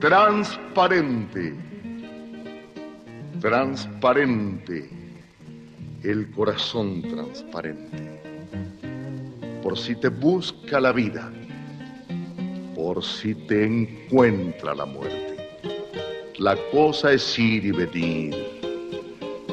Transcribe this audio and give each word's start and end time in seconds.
Transparente. 0.00 1.54
Transparente. 3.40 4.90
El 6.02 6.30
corazón 6.32 7.00
transparente. 7.00 8.20
Por 9.62 9.78
si 9.78 9.96
te 9.96 10.08
busca 10.08 10.80
la 10.80 10.92
vida. 10.92 11.32
Por 12.74 13.02
si 13.02 13.34
te 13.34 13.64
encuentra 13.64 14.74
la 14.74 14.84
muerte. 14.84 15.36
La 16.38 16.56
cosa 16.70 17.12
es 17.12 17.38
ir 17.38 17.64
y 17.64 17.70
venir. 17.70 18.36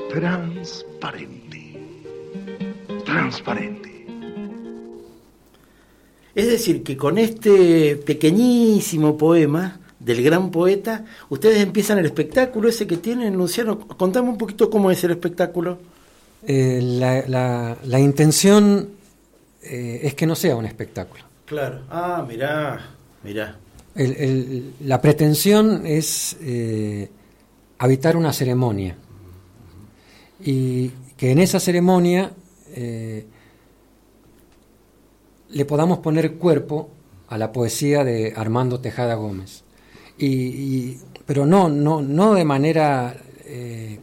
Transparente. 0.10 1.80
Transparente. 3.06 4.06
Es 6.36 6.48
decir, 6.48 6.84
que 6.84 6.98
con 6.98 7.18
este 7.18 7.96
pequeñísimo 7.96 9.18
poema 9.18 9.80
del 10.04 10.22
gran 10.22 10.52
poeta, 10.52 11.06
ustedes 11.30 11.60
empiezan 11.60 11.98
el 11.98 12.06
espectáculo 12.06 12.68
ese 12.68 12.86
que 12.86 12.98
tienen, 12.98 13.36
Luciano. 13.36 13.80
Contame 13.80 14.30
un 14.30 14.38
poquito 14.38 14.70
cómo 14.70 14.92
es 14.92 15.04
el 15.04 15.12
espectáculo. 15.12 15.80
Eh, 16.46 16.82
la, 16.82 18.00
intención 18.00 18.90
eh, 19.62 20.02
es 20.04 20.14
que 20.14 20.26
no 20.26 20.36
sea 20.36 20.56
un 20.56 20.66
espectáculo. 20.66 21.24
Claro. 21.46 21.84
Ah, 21.90 22.26
mirá, 22.28 22.90
mirá. 23.24 23.58
la 23.96 25.02
pretensión 25.02 25.86
es 25.86 26.36
eh, 26.42 27.10
habitar 27.78 28.18
una 28.18 28.34
ceremonia 28.34 28.98
y 30.44 30.90
que 31.16 31.32
en 31.32 31.40
esa 31.40 31.60
ceremonia 31.60 32.32
le 35.50 35.66
podamos 35.66 36.00
poner 36.00 36.34
cuerpo 36.34 36.90
a 37.30 37.38
la 37.38 37.52
poesía 37.52 38.04
de 38.04 38.34
Armando 38.36 38.80
Tejada 38.82 39.14
Gómez. 39.14 39.63
Y, 40.18 40.98
pero 41.26 41.46
no, 41.46 41.70
no, 41.70 42.02
no 42.02 42.34
de 42.34 42.46
manera 42.46 43.16
eh, 43.46 44.00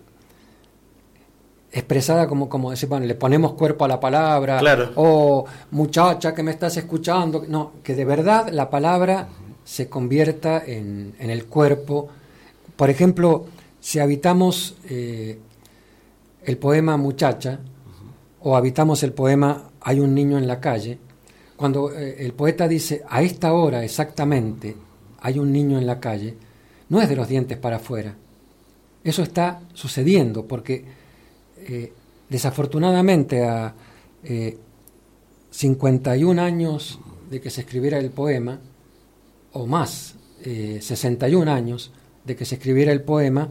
expresada 1.72 2.27
como, 2.27 2.48
como 2.48 2.70
decir, 2.70 2.89
bueno, 2.89 3.06
le 3.06 3.14
ponemos 3.14 3.52
cuerpo 3.52 3.84
a 3.84 3.89
la 3.89 4.00
palabra, 4.00 4.61
o 4.97 5.44
muchacha 5.70 6.34
que 6.34 6.42
me 6.42 6.50
estás 6.50 6.77
escuchando, 6.77 7.44
no, 7.48 7.72
que 7.83 7.94
de 7.94 8.05
verdad 8.05 8.48
la 8.50 8.69
palabra 8.69 9.28
se 9.64 9.89
convierta 9.89 10.62
en, 10.67 11.14
el 11.19 11.47
cuerpo. 11.47 12.08
Por 12.77 12.91
ejemplo, 12.91 13.47
si 13.78 14.00
habitamos 14.00 14.77
eh, 14.89 15.39
el 16.45 16.58
poema 16.58 16.97
Muchacha, 16.97 17.61
o 18.42 18.56
habitamos 18.56 19.02
el 19.02 19.12
poema 19.12 19.64
Hay 19.83 20.00
un 20.00 20.14
niño 20.14 20.39
en 20.39 20.47
la 20.47 20.61
calle, 20.61 20.98
cuando 21.56 21.92
eh, 21.92 22.17
el 22.19 22.33
poeta 22.33 22.67
dice, 22.67 23.02
a 23.08 23.22
esta 23.22 23.52
hora 23.52 23.84
exactamente 23.84 24.74
hay 25.20 25.38
un 25.38 25.52
niño 25.52 25.78
en 25.78 25.86
la 25.86 26.00
calle, 26.00 26.34
no 26.88 27.00
es 27.00 27.08
de 27.08 27.16
los 27.16 27.28
dientes 27.28 27.58
para 27.58 27.76
afuera. 27.76 28.16
Eso 29.04 29.22
está 29.22 29.60
sucediendo 29.74 30.46
porque 30.46 30.84
eh, 31.58 31.92
desafortunadamente 32.28 33.44
a 33.44 33.74
51 35.50 36.42
eh, 36.42 36.44
años 36.44 36.98
de 37.30 37.40
que 37.40 37.50
se 37.50 37.62
escribiera 37.62 37.98
el 37.98 38.10
poema, 38.10 38.60
o 39.52 39.66
más, 39.66 40.14
61 40.42 41.50
años 41.50 41.92
de 42.24 42.34
que 42.34 42.44
se 42.44 42.55
escribiera 42.55 42.92
el 42.92 43.02
poema, 43.02 43.50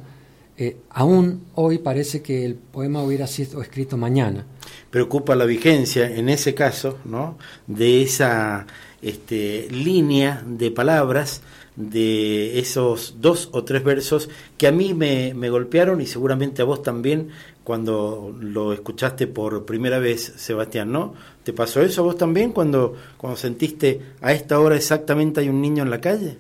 aún 0.90 1.46
hoy 1.56 1.78
parece 1.78 2.22
que 2.22 2.46
el 2.46 2.56
poema 2.56 3.04
hubiera 3.04 3.28
sido 3.28 3.62
escrito 3.62 3.96
mañana 3.96 4.46
preocupa 4.90 5.36
la 5.36 5.46
vigencia, 5.46 6.10
en 6.10 6.30
ese 6.30 6.54
caso, 6.54 6.98
¿no? 7.06 7.38
de 7.68 8.02
esa 8.02 8.66
este, 9.02 9.68
línea 9.70 10.44
de 10.46 10.72
palabras, 10.72 11.42
de 11.80 12.60
esos 12.60 13.16
dos 13.22 13.48
o 13.54 13.64
tres 13.64 13.86
versos 13.86 14.30
que 14.58 14.68
a 14.68 14.72
mí 14.72 14.94
me, 14.94 15.34
me, 15.34 15.50
golpearon 15.50 16.02
y 16.02 16.06
seguramente 16.06 16.62
a 16.62 16.66
vos 16.66 16.84
también 16.84 17.30
cuando 17.64 18.36
lo 18.38 18.74
escuchaste 18.74 19.28
por 19.28 19.66
primera 19.66 19.98
vez, 19.98 20.34
Sebastián, 20.36 20.92
¿no? 20.92 21.14
¿Te 21.44 21.54
pasó 21.54 21.82
eso 21.82 22.02
a 22.02 22.04
vos 22.04 22.18
también 22.18 22.52
cuando, 22.52 22.98
cuando 23.16 23.38
sentiste 23.38 24.02
a 24.22 24.34
esta 24.34 24.60
hora 24.60 24.76
exactamente 24.76 25.40
hay 25.40 25.48
un 25.48 25.62
niño 25.62 25.84
en 25.84 25.90
la 25.90 26.02
calle? 26.02 26.38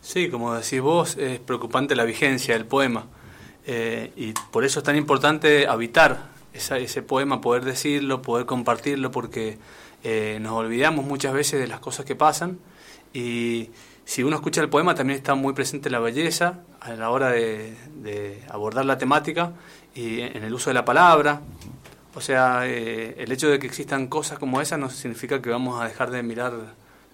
Sí, 0.00 0.30
como 0.30 0.54
decís 0.54 0.80
vos, 0.80 1.18
es 1.18 1.40
preocupante 1.40 1.94
la 1.94 2.04
vigencia 2.04 2.54
del 2.54 2.64
poema. 2.64 3.04
Eh, 3.66 4.12
y 4.16 4.32
por 4.50 4.64
eso 4.64 4.78
es 4.78 4.84
tan 4.84 4.96
importante 4.96 5.66
habitar 5.66 6.30
ese 6.54 7.02
poema, 7.02 7.42
poder 7.42 7.64
decirlo, 7.66 8.22
poder 8.22 8.46
compartirlo, 8.46 9.10
porque 9.10 9.58
eh, 10.02 10.38
nos 10.40 10.52
olvidamos 10.52 11.04
muchas 11.04 11.34
veces 11.34 11.60
de 11.60 11.68
las 11.68 11.80
cosas 11.80 12.06
que 12.06 12.16
pasan 12.16 12.58
y 13.12 13.68
si 14.10 14.24
uno 14.24 14.34
escucha 14.34 14.60
el 14.60 14.68
poema 14.68 14.96
también 14.96 15.18
está 15.18 15.36
muy 15.36 15.52
presente 15.52 15.88
la 15.88 16.00
belleza 16.00 16.64
a 16.80 16.94
la 16.94 17.10
hora 17.10 17.30
de, 17.30 18.42
abordar 18.48 18.84
la 18.84 18.98
temática 18.98 19.52
y 19.94 20.20
en 20.20 20.42
el 20.42 20.52
uso 20.52 20.70
de 20.70 20.74
la 20.74 20.84
palabra. 20.84 21.42
O 22.16 22.20
sea, 22.20 22.66
eh, 22.66 23.14
el 23.18 23.30
hecho 23.30 23.48
de 23.48 23.60
que 23.60 23.68
existan 23.68 24.08
cosas 24.08 24.40
como 24.40 24.60
esas 24.60 24.80
no 24.80 24.90
significa 24.90 25.40
que 25.40 25.50
vamos 25.50 25.80
a 25.80 25.84
dejar 25.84 26.10
de 26.10 26.24
mirar 26.24 26.52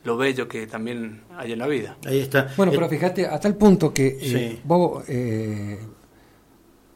lo 0.04 0.16
bello 0.16 0.48
que 0.48 0.66
también 0.66 1.20
hay 1.36 1.52
en 1.52 1.58
la 1.58 1.66
vida. 1.66 1.98
Ahí 2.06 2.20
está. 2.20 2.50
Bueno, 2.56 2.72
pero 2.72 2.88
fíjate, 2.88 3.26
hasta 3.26 3.46
el 3.46 3.56
punto 3.56 3.92
que 3.92 4.16
eh, 4.18 4.60
vos, 4.64 5.04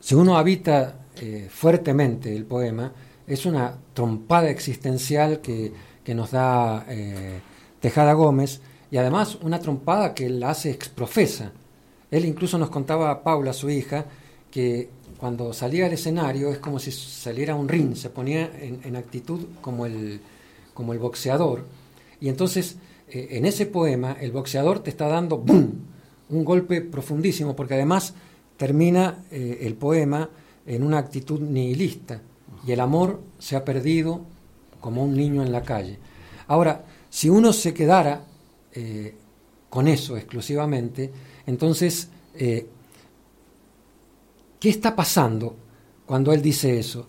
si 0.00 0.14
uno 0.14 0.38
habita 0.38 0.94
eh, 1.16 1.48
fuertemente 1.50 2.34
el 2.34 2.46
poema, 2.46 2.90
es 3.26 3.44
una 3.44 3.74
trompada 3.92 4.48
existencial 4.48 5.40
que, 5.40 5.90
nos 6.10 6.32
da 6.32 6.86
eh, 6.88 7.40
Tejada 7.78 8.14
Gómez 8.14 8.60
y 8.90 8.96
además 8.96 9.38
una 9.42 9.60
trompada 9.60 10.14
que 10.14 10.26
él 10.26 10.42
hace 10.42 10.70
exprofesa. 10.70 11.52
Él 12.10 12.24
incluso 12.24 12.58
nos 12.58 12.70
contaba 12.70 13.10
a 13.10 13.22
Paula, 13.22 13.52
su 13.52 13.70
hija, 13.70 14.06
que 14.50 14.90
cuando 15.18 15.52
salía 15.52 15.86
al 15.86 15.92
escenario 15.92 16.50
es 16.50 16.58
como 16.58 16.78
si 16.78 16.90
saliera 16.90 17.54
un 17.54 17.68
ring, 17.68 17.94
se 17.94 18.10
ponía 18.10 18.50
en, 18.60 18.96
actitud 18.96 19.46
como 19.60 19.86
el, 19.86 20.20
como 20.74 20.92
el 20.92 20.98
boxeador. 20.98 21.66
Y 22.20 22.28
entonces, 22.28 22.76
eh, 23.08 23.28
en 23.32 23.46
ese 23.46 23.66
poema, 23.66 24.16
el 24.20 24.32
boxeador 24.32 24.80
te 24.80 24.90
está 24.90 25.06
dando 25.06 25.36
un 25.36 26.44
golpe 26.44 26.80
profundísimo, 26.80 27.54
porque 27.54 27.74
además 27.74 28.14
termina 28.56 29.24
el 29.30 29.74
poema 29.74 30.28
en 30.66 30.82
una 30.82 30.98
actitud 30.98 31.40
nihilista 31.40 32.20
y 32.66 32.72
el 32.72 32.80
amor 32.80 33.20
se 33.38 33.56
ha 33.56 33.64
perdido 33.64 34.22
como 34.80 35.04
un 35.04 35.16
niño 35.16 35.42
en 35.42 35.52
la 35.52 35.62
calle. 35.62 35.98
Ahora, 36.46 36.84
si 37.08 37.28
uno 37.28 37.52
se 37.52 37.74
quedara 37.74 38.24
eh, 38.74 39.14
con 39.68 39.88
eso 39.88 40.16
exclusivamente, 40.16 41.10
entonces, 41.46 42.08
eh, 42.34 42.66
¿qué 44.58 44.68
está 44.68 44.94
pasando 44.94 45.56
cuando 46.06 46.32
él 46.32 46.42
dice 46.42 46.78
eso? 46.78 47.06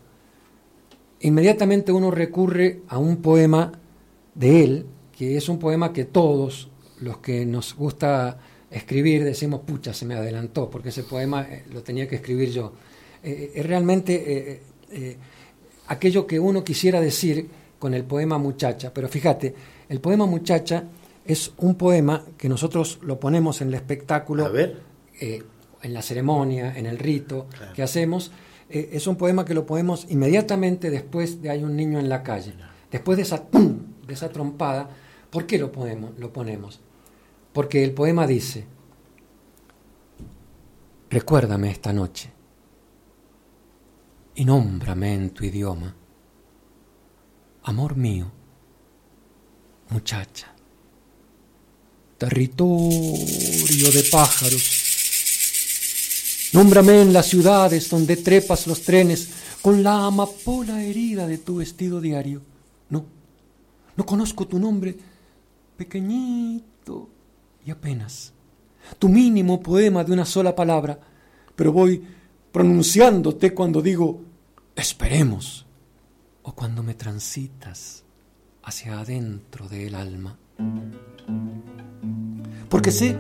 Inmediatamente 1.22 1.92
uno 1.92 2.12
recurre 2.12 2.82
a 2.88 2.98
un 2.98 3.18
poema 3.18 3.72
de 4.36 4.64
él, 4.64 4.86
que 5.18 5.38
es 5.38 5.50
un 5.50 5.60
poema 5.60 5.94
que 5.94 6.06
todos 6.06 6.70
los 7.00 7.18
que 7.18 7.46
nos 7.46 7.76
gusta 7.76 8.40
escribir 8.70 9.24
decimos, 9.24 9.62
pucha, 9.62 9.94
se 9.94 10.06
me 10.06 10.16
adelantó, 10.16 10.70
porque 10.70 10.90
ese 10.90 11.04
poema 11.04 11.44
eh, 11.44 11.66
lo 11.72 11.84
tenía 11.84 12.08
que 12.08 12.16
escribir 12.16 12.52
yo. 12.52 12.74
Es 13.24 13.64
realmente 13.68 14.64
aquello 15.88 16.26
que 16.26 16.40
uno 16.40 16.64
quisiera 16.64 17.00
decir 17.00 17.48
con 17.78 17.94
el 17.94 18.04
poema 18.04 18.38
Muchacha. 18.38 18.94
Pero 18.94 19.10
fíjate, 19.10 19.54
el 19.90 20.00
poema 20.00 20.26
Muchacha 20.26 20.86
es 21.32 21.54
un 21.58 21.76
poema 21.76 22.24
que 22.38 22.50
nosotros 22.50 23.00
lo 23.04 23.20
ponemos 23.20 23.62
en 23.62 23.70
el 23.70 23.76
espectáculo, 23.76 24.52
en 24.54 25.94
la 25.94 26.02
ceremonia, 26.02 26.78
en 26.78 26.86
el 26.86 26.98
rito 26.98 27.48
que 27.74 27.84
hacemos. 27.84 28.32
es 28.70 29.08
un 29.08 29.16
poema 29.16 29.46
que 29.46 29.54
lo 29.54 29.66
ponemos 29.66 30.08
inmediatamente 30.10 30.90
después 30.90 31.42
de 31.42 31.50
Hay 31.50 31.64
un 31.64 31.76
niño 31.76 32.00
en 32.00 32.10
la 32.10 32.24
calle. 32.24 32.54
Después 32.92 33.18
de 33.18 33.24
esa, 33.24 33.44
de 33.52 34.14
esa 34.14 34.30
trompada, 34.30 34.90
¿por 35.30 35.46
qué 35.46 35.58
lo, 35.58 35.72
ponemos, 35.72 36.18
lo 36.18 36.34
ponemos? 36.34 36.80
Porque 37.54 37.84
el 37.84 37.94
poema 37.94 38.28
dice, 38.28 38.66
recuérdame 41.10 41.72
esta 41.72 41.94
noche 41.94 42.32
y 44.36 44.46
nómbrame 44.46 45.14
en 45.14 45.30
tu 45.32 45.44
idioma. 45.44 45.96
Amor 47.64 47.96
mío, 47.96 48.32
muchacha, 49.90 50.51
territorio 52.22 53.92
de 53.92 54.04
pájaros. 54.12 54.64
Nómbrame 56.54 57.02
en 57.02 57.14
las 57.14 57.26
ciudades 57.26 57.90
donde 57.90 58.16
trepas 58.18 58.68
los 58.68 58.84
trenes 58.84 59.30
con 59.60 59.82
la 59.82 60.06
amapola 60.06 60.84
herida 60.84 61.26
de 61.26 61.40
tu 61.40 61.56
vestido 61.56 62.00
diario. 62.00 62.44
No, 62.92 63.06
no 63.98 64.06
conozco 64.06 64.46
tu 64.46 64.60
nombre, 64.60 64.96
pequeñito 65.76 67.10
y 67.66 67.72
apenas. 67.72 68.34
Tu 69.00 69.10
mínimo 69.10 69.60
poema 69.60 70.04
de 70.04 70.14
una 70.14 70.26
sola 70.26 70.56
palabra, 70.56 71.00
pero 71.56 71.72
voy 71.72 72.04
pronunciándote 72.52 73.52
cuando 73.56 73.82
digo 73.82 74.22
esperemos 74.76 75.66
o 76.44 76.54
cuando 76.54 76.84
me 76.84 76.94
transitas 76.94 78.04
hacia 78.62 79.00
adentro 79.00 79.68
del 79.68 79.96
alma. 79.96 80.38
Porque 82.70 82.92
sé 82.92 83.18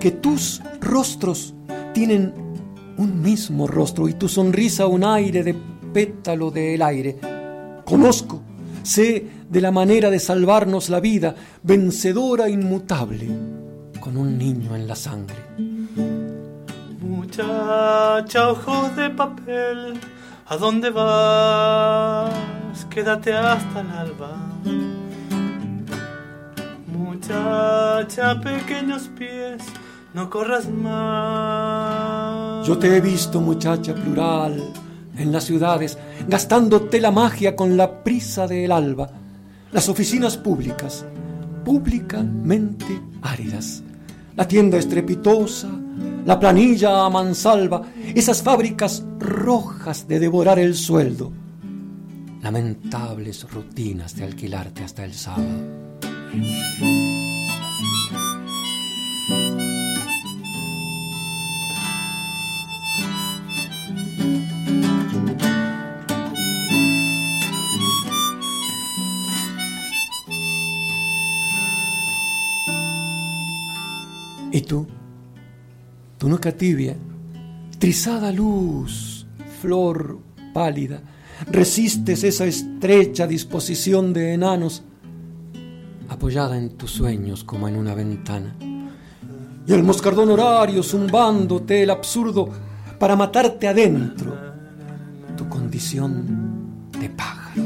que 0.00 0.10
tus 0.10 0.62
rostros 0.80 1.54
tienen 1.92 2.32
un 2.96 3.22
mismo 3.22 3.66
rostro 3.66 4.08
y 4.08 4.14
tu 4.14 4.28
sonrisa 4.28 4.86
un 4.86 5.04
aire 5.04 5.42
de 5.42 5.54
pétalo 5.92 6.50
del 6.50 6.82
aire. 6.82 7.18
Conozco, 7.84 8.42
sé 8.82 9.26
de 9.48 9.60
la 9.60 9.70
manera 9.70 10.10
de 10.10 10.18
salvarnos 10.18 10.88
la 10.88 11.00
vida, 11.00 11.34
vencedora 11.62 12.48
inmutable, 12.48 13.28
con 14.00 14.16
un 14.16 14.38
niño 14.38 14.76
en 14.76 14.86
la 14.86 14.94
sangre. 14.94 15.36
Muchacha, 17.00 18.50
ojos 18.50 18.96
de 18.96 19.10
papel, 19.10 19.94
¿a 20.46 20.56
dónde 20.56 20.90
vas? 20.90 22.30
Quédate 22.90 23.32
hasta 23.32 23.80
el 23.80 23.90
alba. 23.90 24.50
Muchacha, 27.30 28.40
pequeños 28.40 29.08
pies, 29.16 29.62
no 30.14 30.28
corras 30.28 30.68
más. 30.68 32.66
Yo 32.66 32.76
te 32.76 32.96
he 32.96 33.00
visto, 33.00 33.40
muchacha 33.40 33.94
plural, 33.94 34.60
en 35.16 35.30
las 35.30 35.44
ciudades, 35.44 35.96
gastándote 36.26 37.00
la 37.00 37.12
magia 37.12 37.54
con 37.54 37.76
la 37.76 38.02
prisa 38.02 38.48
del 38.48 38.72
alba. 38.72 39.10
Las 39.70 39.88
oficinas 39.88 40.36
públicas, 40.36 41.04
públicamente 41.64 43.00
áridas. 43.22 43.84
La 44.34 44.48
tienda 44.48 44.78
estrepitosa, 44.78 45.68
la 46.26 46.40
planilla 46.40 47.06
a 47.06 47.10
mansalva, 47.10 47.82
esas 48.12 48.42
fábricas 48.42 49.04
rojas 49.20 50.08
de 50.08 50.18
devorar 50.18 50.58
el 50.58 50.74
sueldo. 50.74 51.30
Lamentables 52.42 53.48
rutinas 53.52 54.16
de 54.16 54.24
alquilarte 54.24 54.82
hasta 54.82 55.04
el 55.04 55.14
sábado. 55.14 55.46
¿Y 74.70 74.72
tú? 74.72 74.86
Tu 76.16 76.28
nuca 76.28 76.52
tibia, 76.52 76.94
trizada 77.80 78.30
luz, 78.30 79.26
flor 79.60 80.20
pálida, 80.54 81.02
resistes 81.50 82.22
esa 82.22 82.44
estrecha 82.44 83.26
disposición 83.26 84.12
de 84.12 84.34
enanos, 84.34 84.84
apoyada 86.08 86.56
en 86.56 86.76
tus 86.76 86.92
sueños 86.92 87.42
como 87.42 87.66
en 87.66 87.74
una 87.74 87.96
ventana. 87.96 88.54
Y 89.66 89.72
el 89.72 89.82
moscardón 89.82 90.30
horario 90.30 90.84
zumbándote 90.84 91.82
el 91.82 91.90
absurdo 91.90 92.48
para 92.96 93.16
matarte 93.16 93.66
adentro, 93.66 94.38
tu 95.36 95.48
condición 95.48 96.86
de 96.96 97.10
pájaro. 97.10 97.62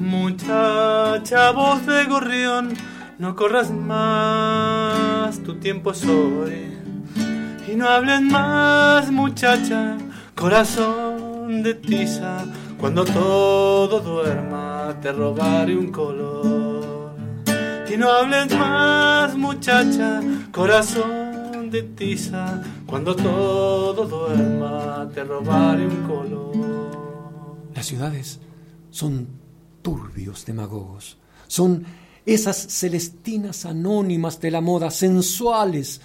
Muchacha, 0.00 1.52
voz 1.52 1.86
de 1.86 2.04
gorrión, 2.06 2.74
no 3.18 3.36
corras 3.36 3.70
más, 3.70 5.38
tu 5.42 5.54
tiempo 5.56 5.92
es 5.92 6.04
hoy. 6.06 6.72
Y 7.70 7.76
no 7.76 7.88
hables 7.88 8.20
más, 8.22 9.10
muchacha, 9.10 9.96
corazón 10.34 11.62
de 11.62 11.74
tiza, 11.74 12.44
cuando 12.78 13.04
todo 13.04 14.00
duerma 14.00 14.96
te 15.00 15.12
robaré 15.12 15.76
un 15.76 15.90
color. 15.90 17.14
Y 17.92 17.96
no 17.96 18.10
hables 18.10 18.56
más, 18.56 19.36
muchacha, 19.36 20.20
corazón 20.52 21.70
de 21.70 21.82
tiza, 21.82 22.62
cuando 22.86 23.14
todo 23.14 24.04
duerma 24.04 25.08
te 25.14 25.24
robaré 25.24 25.86
un 25.86 26.02
color. 26.06 27.70
Las 27.74 27.86
ciudades 27.86 28.40
son 28.90 29.28
turbios 29.82 30.44
demagogos, 30.46 31.18
son 31.46 31.84
esas 32.26 32.56
celestinas 32.56 33.66
anónimas 33.66 34.40
de 34.40 34.50
la 34.50 34.60
moda, 34.60 34.90
sensuales 34.90 36.00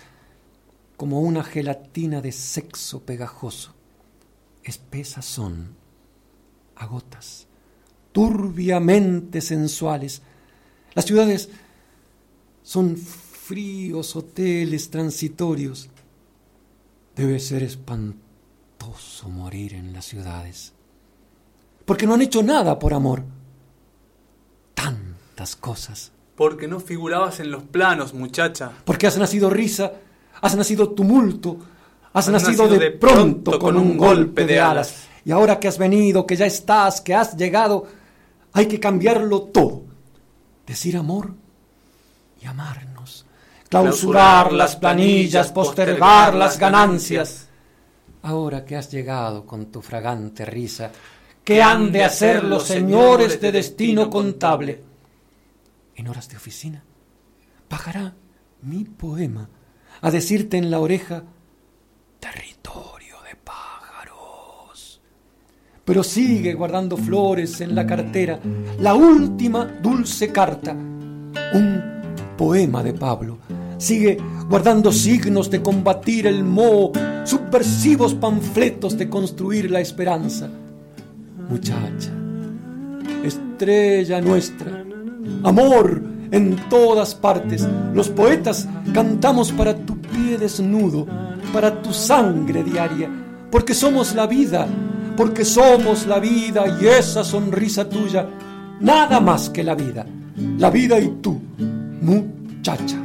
como 0.97 1.21
una 1.21 1.43
gelatina 1.43 2.21
de 2.21 2.31
sexo 2.31 3.01
pegajoso. 3.01 3.73
Espesas 4.63 5.25
son, 5.25 5.75
a 6.75 6.85
gotas, 6.85 7.47
turbiamente 8.11 9.39
sensuales. 9.39 10.21
Las 10.93 11.05
ciudades 11.05 11.49
son 12.63 12.97
fríos 12.97 14.15
hoteles 14.15 14.89
transitorios. 14.89 15.89
Debe 17.15 17.39
ser 17.39 17.63
espantoso 17.63 19.29
morir 19.29 19.73
en 19.73 19.93
las 19.93 20.05
ciudades. 20.05 20.73
Porque 21.85 22.05
no 22.05 22.13
han 22.13 22.21
hecho 22.21 22.43
nada 22.43 22.77
por 22.77 22.93
amor. 22.93 23.23
Cosas. 25.59 26.11
Porque 26.35 26.67
no 26.67 26.79
figurabas 26.79 27.39
en 27.39 27.49
los 27.49 27.63
planos, 27.63 28.13
muchacha. 28.13 28.71
Porque 28.83 29.07
has 29.07 29.17
nacido 29.17 29.49
risa, 29.49 29.93
has 30.41 30.55
nacido 30.55 30.89
tumulto, 30.89 31.57
has, 32.11 32.27
nacido, 32.29 32.67
de, 32.67 32.91
pronto, 32.91 33.57
con 33.57 33.77
un 33.77 33.97
golpe 33.97 34.45
de 34.45 34.59
alas. 34.59 35.07
Y 35.23 35.31
ahora 35.31 35.59
que 35.59 35.69
has 35.69 35.77
venido, 35.77 36.25
que 36.25 36.35
ya 36.35 36.45
estás, 36.45 36.99
que 37.01 37.15
has 37.15 37.37
llegado, 37.37 37.87
hay 38.51 38.65
que 38.65 38.79
cambiarlo 38.79 39.43
todo. 39.43 39.83
Decir 40.67 40.97
amor 40.97 41.33
y 42.41 42.45
amarnos. 42.45 43.25
Clausurar 43.69 44.51
las 44.51 44.75
planillas, 44.75 45.51
postergar 45.51 46.35
las 46.35 46.59
ganancias. 46.59 47.47
Ahora 48.23 48.65
que 48.65 48.75
has 48.75 48.91
llegado 48.91 49.45
con 49.45 49.67
tu 49.67 49.81
fragante 49.81 50.45
risa, 50.45 50.91
¿qué 51.45 51.61
han 51.61 51.91
de 51.91 52.03
hacer 52.03 52.43
los 52.43 52.63
señores 52.63 53.39
de 53.39 53.53
destino 53.53 54.09
contable? 54.09 54.88
En 55.99 56.07
horas 56.07 56.29
de 56.29 56.37
oficina, 56.37 56.81
bajará 57.69 58.15
mi 58.61 58.85
poema 58.85 59.49
a 59.99 60.09
decirte 60.09 60.55
en 60.55 60.71
la 60.71 60.79
oreja, 60.79 61.25
territorio 62.21 63.17
de 63.29 63.35
pájaros. 63.35 65.01
Pero 65.83 66.01
sigue 66.01 66.53
guardando 66.53 66.95
flores 66.95 67.59
en 67.59 67.75
la 67.75 67.85
cartera, 67.85 68.39
la 68.79 68.93
última 68.95 69.65
dulce 69.65 70.31
carta, 70.31 70.71
un 70.71 71.83
poema 72.37 72.81
de 72.81 72.93
Pablo. 72.93 73.39
Sigue 73.77 74.17
guardando 74.47 74.93
signos 74.93 75.49
de 75.49 75.61
combatir 75.61 76.27
el 76.27 76.45
moho, 76.45 76.93
subversivos 77.25 78.13
panfletos 78.13 78.97
de 78.97 79.09
construir 79.09 79.69
la 79.69 79.81
esperanza. 79.81 80.49
Muchacha, 81.49 82.13
estrella 83.21 84.21
nuestra, 84.21 84.78
amor, 85.43 86.01
en 86.31 86.55
todas 86.69 87.15
partes. 87.15 87.67
Los 87.93 88.09
poetas 88.09 88.67
cantamos 88.93 89.51
para 89.51 89.75
tu 89.75 89.97
pie 89.97 90.37
desnudo, 90.37 91.07
para 91.53 91.81
tu 91.81 91.93
sangre 91.93 92.63
diaria, 92.63 93.09
porque 93.51 93.73
somos 93.73 94.15
la 94.15 94.27
vida, 94.27 94.67
porque 95.17 95.45
somos 95.45 96.05
la 96.05 96.19
vida 96.19 96.65
y 96.81 96.87
esa 96.87 97.23
sonrisa 97.23 97.87
tuya, 97.89 98.27
nada 98.79 99.19
más 99.19 99.49
que 99.49 99.63
la 99.63 99.75
vida, 99.75 100.05
la 100.57 100.69
vida 100.69 100.99
y 100.99 101.07
tú, 101.21 101.39
muchacha. 102.01 102.97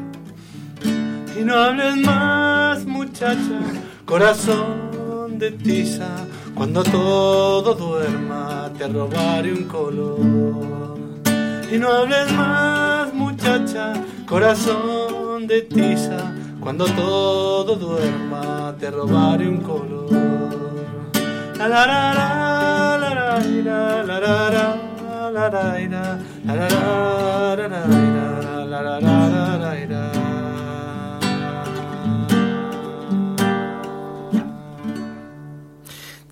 Y 1.38 1.44
no 1.44 1.56
hables 1.56 1.96
más, 1.96 2.84
muchacha, 2.84 3.60
corazón 4.04 5.38
de 5.38 5.50
tiza, 5.52 6.08
cuando 6.54 6.84
todo 6.84 7.74
duerma 7.74 8.70
te 8.78 8.86
robaré 8.86 9.52
un 9.52 9.64
color. 9.64 10.93
Y 11.74 11.76
no 11.76 11.92
hables 11.92 12.30
más, 12.34 13.12
muchacha, 13.12 13.94
corazón 14.28 15.48
de 15.48 15.62
tiza, 15.62 16.32
cuando 16.60 16.84
todo 16.84 17.74
duerma 17.74 18.76
te 18.78 18.92
robaré 18.92 19.48
un 19.48 19.60
color. 19.60 20.08
La 21.58 21.66
la 21.66 21.86
la 21.86 22.14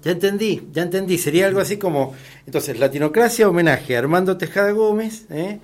Ya 0.02 0.12
entendí, 0.12 0.68
ya 0.72 0.82
entendí. 0.82 1.16
Sería 1.16 1.46
algo 1.46 1.60
así 1.60 1.76
como 1.76 2.14
Entonces, 2.44 2.78
Latinocracia, 2.78 3.48
homenaje 3.48 3.94
a 3.94 4.00
Armando 4.00 4.36
Tejada 4.36 4.72
Gómez, 4.72 5.26
¿eh? 5.30 5.60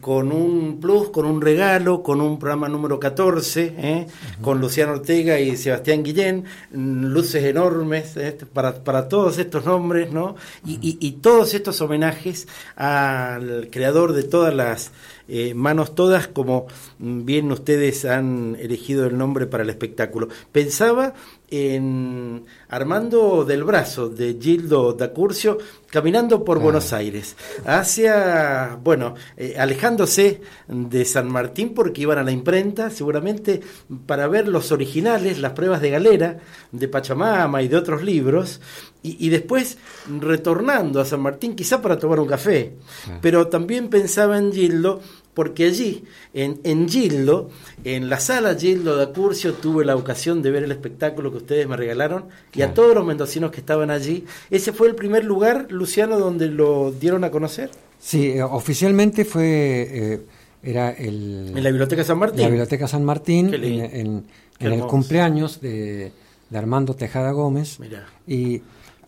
con 0.00 0.30
un 0.30 0.78
plus, 0.80 1.10
con 1.10 1.26
un 1.26 1.40
regalo, 1.40 2.02
con 2.02 2.20
un 2.20 2.38
programa 2.38 2.68
número 2.68 3.00
14, 3.00 3.74
¿eh? 3.76 4.06
con 4.40 4.60
Luciano 4.60 4.92
Ortega 4.92 5.40
y 5.40 5.56
Sebastián 5.56 6.04
Guillén, 6.04 6.44
luces 6.72 7.42
enormes 7.44 8.16
¿eh? 8.16 8.38
para, 8.52 8.84
para, 8.84 9.08
todos 9.08 9.38
estos 9.38 9.64
nombres, 9.64 10.12
¿no? 10.12 10.36
Y, 10.64 10.74
y, 10.74 10.98
y, 11.00 11.12
todos 11.12 11.54
estos 11.54 11.80
homenajes 11.80 12.46
al 12.76 13.68
creador 13.72 14.12
de 14.12 14.22
todas 14.22 14.54
las 14.54 14.92
eh, 15.28 15.54
manos 15.54 15.94
todas, 15.94 16.28
como 16.28 16.66
bien 16.98 17.50
ustedes 17.50 18.04
han 18.04 18.56
elegido 18.60 19.06
el 19.06 19.16
nombre 19.16 19.46
para 19.46 19.62
el 19.62 19.70
espectáculo. 19.70 20.28
Pensaba 20.52 21.14
en 21.52 22.46
Armando 22.70 23.44
del 23.44 23.62
Brazo, 23.62 24.08
de 24.08 24.38
Gildo 24.40 24.94
Dacurcio, 24.94 25.58
caminando 25.90 26.42
por 26.44 26.58
Buenos 26.58 26.94
Aires, 26.94 27.36
hacia, 27.66 28.78
bueno, 28.82 29.14
eh, 29.36 29.56
alejándose 29.58 30.40
de 30.66 31.04
San 31.04 31.30
Martín 31.30 31.74
porque 31.74 32.00
iban 32.00 32.16
a 32.16 32.22
la 32.22 32.32
imprenta, 32.32 32.88
seguramente 32.88 33.60
para 34.06 34.28
ver 34.28 34.48
los 34.48 34.72
originales, 34.72 35.38
las 35.38 35.52
pruebas 35.52 35.82
de 35.82 35.90
galera, 35.90 36.38
de 36.72 36.88
Pachamama 36.88 37.60
y 37.60 37.68
de 37.68 37.76
otros 37.76 38.02
libros, 38.02 38.62
y, 39.02 39.26
y 39.26 39.28
después 39.28 39.76
retornando 40.20 41.02
a 41.02 41.04
San 41.04 41.20
Martín, 41.20 41.54
quizá 41.54 41.82
para 41.82 41.98
tomar 41.98 42.18
un 42.18 42.28
café. 42.28 42.76
Pero 43.20 43.48
también 43.48 43.88
pensaba 43.88 44.38
en 44.38 44.52
Gildo 44.52 45.02
porque 45.34 45.64
allí, 45.64 46.04
en, 46.34 46.60
en 46.64 46.88
Gildo, 46.88 47.50
en 47.84 48.10
la 48.10 48.20
sala 48.20 48.54
Gildo 48.54 48.96
de 48.96 49.04
Acurcio, 49.04 49.54
tuve 49.54 49.84
la 49.84 49.96
ocasión 49.96 50.42
de 50.42 50.50
ver 50.50 50.64
el 50.64 50.72
espectáculo 50.72 51.30
que 51.30 51.38
ustedes 51.38 51.66
me 51.66 51.76
regalaron 51.76 52.26
y 52.52 52.62
a 52.62 52.74
todos 52.74 52.94
los 52.94 53.04
mendocinos 53.06 53.50
que 53.50 53.60
estaban 53.60 53.90
allí. 53.90 54.24
¿Ese 54.50 54.72
fue 54.72 54.88
el 54.88 54.94
primer 54.94 55.24
lugar, 55.24 55.66
Luciano, 55.70 56.18
donde 56.18 56.48
lo 56.48 56.92
dieron 56.92 57.24
a 57.24 57.30
conocer? 57.30 57.70
Sí, 57.98 58.30
eh, 58.32 58.42
oficialmente 58.42 59.24
fue... 59.24 59.88
Eh, 59.90 60.20
era 60.64 60.90
el, 60.90 61.54
en 61.56 61.64
la 61.64 61.70
Biblioteca 61.70 62.04
San 62.04 62.18
Martín. 62.18 62.42
La 62.42 62.48
Biblioteca 62.48 62.86
San 62.86 63.04
Martín, 63.04 63.52
en, 63.52 63.64
en, 63.64 64.24
en 64.60 64.72
el 64.72 64.82
cumpleaños 64.82 65.60
de, 65.60 66.12
de, 66.50 66.58
Armando 66.58 66.94
Tejada 66.94 67.32
Gómez. 67.32 67.80
Mirá. 67.80 68.06
Y 68.28 68.62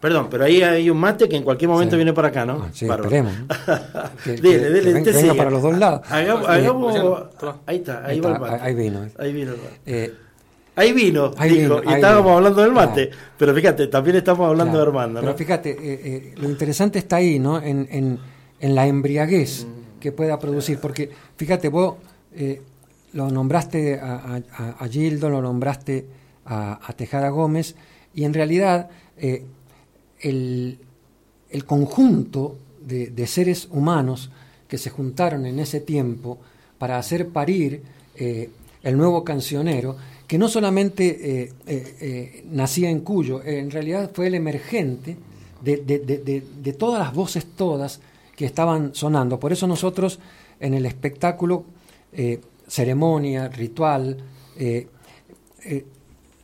Perdón, 0.04 0.28
pero 0.30 0.44
ahí 0.44 0.60
hay 0.62 0.90
un 0.90 0.98
mate 0.98 1.26
que 1.30 1.36
en 1.36 1.42
cualquier 1.42 1.70
momento 1.70 1.92
sí. 1.92 1.96
viene 1.96 2.12
para 2.12 2.28
acá, 2.28 2.44
¿no? 2.44 2.64
Ah, 2.66 2.68
sí, 2.74 2.84
esperemos. 2.86 3.32
que, 4.24 4.32
dele, 4.32 4.68
dele, 4.68 5.02
que 5.02 5.12
venga, 5.12 5.32
para 5.34 5.50
los 5.50 5.62
dos 5.62 5.78
lados. 5.78 6.02
Hagamos, 6.10 6.46
hagamos 6.46 6.94
ahí 7.64 7.76
está, 7.76 8.04
ahí, 8.04 8.16
ahí 8.16 8.20
va 8.20 8.32
está, 8.32 8.44
el 8.44 8.50
mate. 8.52 8.64
Ahí 8.64 8.74
vino. 8.74 9.08
Ahí 9.18 9.32
vino 9.32 9.52
el 9.52 9.56
mate. 9.56 9.80
Eh, 9.86 10.14
Ahí 10.76 10.92
vino, 10.92 11.30
ahí 11.38 11.50
dijo, 11.52 11.76
vino, 11.76 11.84
y 11.84 11.88
ahí 11.88 11.94
estábamos 11.94 12.24
vino. 12.24 12.36
hablando 12.36 12.60
del 12.60 12.72
mate, 12.72 13.08
Claro. 13.08 13.22
pero 13.38 13.54
fíjate, 13.54 13.86
también 13.86 14.16
estamos 14.16 14.46
hablando 14.46 14.72
claro. 14.74 14.84
de 14.92 14.98
Armando, 14.98 15.20
¿no? 15.22 15.26
Pero 15.28 15.38
fíjate, 15.38 15.70
eh, 15.70 15.76
eh, 16.04 16.34
lo 16.36 16.50
interesante 16.50 16.98
está 16.98 17.16
ahí, 17.16 17.38
¿no? 17.38 17.62
En, 17.62 17.88
en, 17.90 18.18
en 18.60 18.74
la 18.74 18.86
embriaguez 18.86 19.64
Mm. 19.64 20.00
que 20.00 20.12
pueda 20.12 20.38
producir, 20.38 20.78
porque 20.80 21.08
fíjate, 21.38 21.68
vos 21.70 21.94
eh, 22.34 22.60
lo 23.14 23.30
nombraste 23.30 23.98
a, 23.98 24.42
a, 24.58 24.68
a, 24.84 24.88
Gildo, 24.88 25.30
lo 25.30 25.40
nombraste 25.40 26.04
a, 26.44 26.78
a 26.86 26.92
Tejada 26.92 27.30
Gómez, 27.30 27.74
y 28.14 28.24
en 28.24 28.34
realidad 28.34 28.90
eh, 29.16 29.44
el, 30.24 30.78
el, 31.50 31.64
conjunto 31.64 32.56
de, 32.80 33.08
de, 33.08 33.26
seres 33.26 33.68
humanos 33.70 34.30
que 34.66 34.78
se 34.78 34.90
juntaron 34.90 35.46
en 35.46 35.60
ese 35.60 35.80
tiempo 35.80 36.38
para 36.78 36.98
hacer 36.98 37.28
parir 37.28 37.82
eh, 38.16 38.50
el 38.82 38.96
nuevo 38.96 39.24
cancionero, 39.24 39.96
que 40.26 40.36
no 40.36 40.48
solamente 40.48 41.44
eh, 41.44 41.52
eh, 41.66 42.44
nacía 42.50 42.90
en 42.90 43.00
Cuyo, 43.00 43.42
en 43.42 43.70
realidad 43.70 44.10
fue 44.12 44.26
el 44.26 44.34
emergente 44.34 45.16
de, 45.62 45.78
de, 45.78 45.98
de, 45.98 46.72
todas 46.74 46.98
las 46.98 47.14
voces 47.14 47.46
todas 47.56 48.00
que 48.36 48.44
estaban 48.44 48.94
sonando. 48.94 49.40
Por 49.40 49.52
eso 49.52 49.66
nosotros 49.66 50.18
en 50.60 50.74
el 50.74 50.84
espectáculo, 50.84 51.64
ceremonia, 52.68 53.48
ritual, 53.48 54.18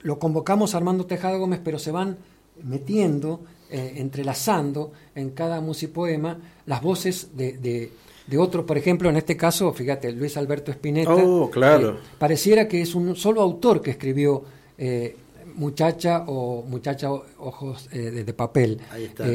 lo 0.01 0.19
convocamos 0.19 0.75
Armando 0.75 1.05
Tejada 1.05 1.37
Gómez, 1.37 1.61
pero 1.63 1.79
se 1.79 1.91
van 1.91 2.17
metiendo, 2.63 3.41
eh, 3.73 3.95
entrelazando 3.97 4.93
en 5.15 5.31
cada 5.31 5.61
musipoema 5.61 6.39
las 6.67 6.83
voces 6.83 7.37
de, 7.37 7.53
de, 7.53 7.93
de, 8.27 8.39
otro, 8.39 8.67
por 8.67 8.77
ejemplo, 8.77 9.09
en 9.09 9.17
este 9.17 9.37
caso, 9.37 9.73
fíjate, 9.73 10.11
Luis 10.13 10.37
Alberto 10.37 10.73
Spinetta. 10.73 11.15
Oh, 11.15 11.49
claro. 11.51 11.91
Eh, 11.91 11.95
pareciera 12.19 12.67
que 12.67 12.83
es 12.83 12.95
un 12.95 13.15
solo 13.15 13.41
autor 13.41 13.81
que 13.81 13.93
escribió 13.93 14.43
eh, 14.77 15.15
Muchacha 15.55 16.25
o 16.27 16.63
Muchacha 16.63 17.13
Ojos 17.13 17.89
de, 17.91 18.25
de, 18.25 18.33
Papel. 18.33 18.81
Ahí 18.91 19.05
está. 19.05 19.27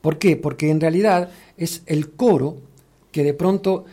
¿Por 0.00 0.18
qué? 0.18 0.36
Porque 0.36 0.70
en 0.70 0.80
realidad 0.80 1.30
es 1.56 1.82
el 1.86 2.10
coro 2.12 2.58
que 3.10 3.24
de 3.24 3.34
pronto, 3.34 3.86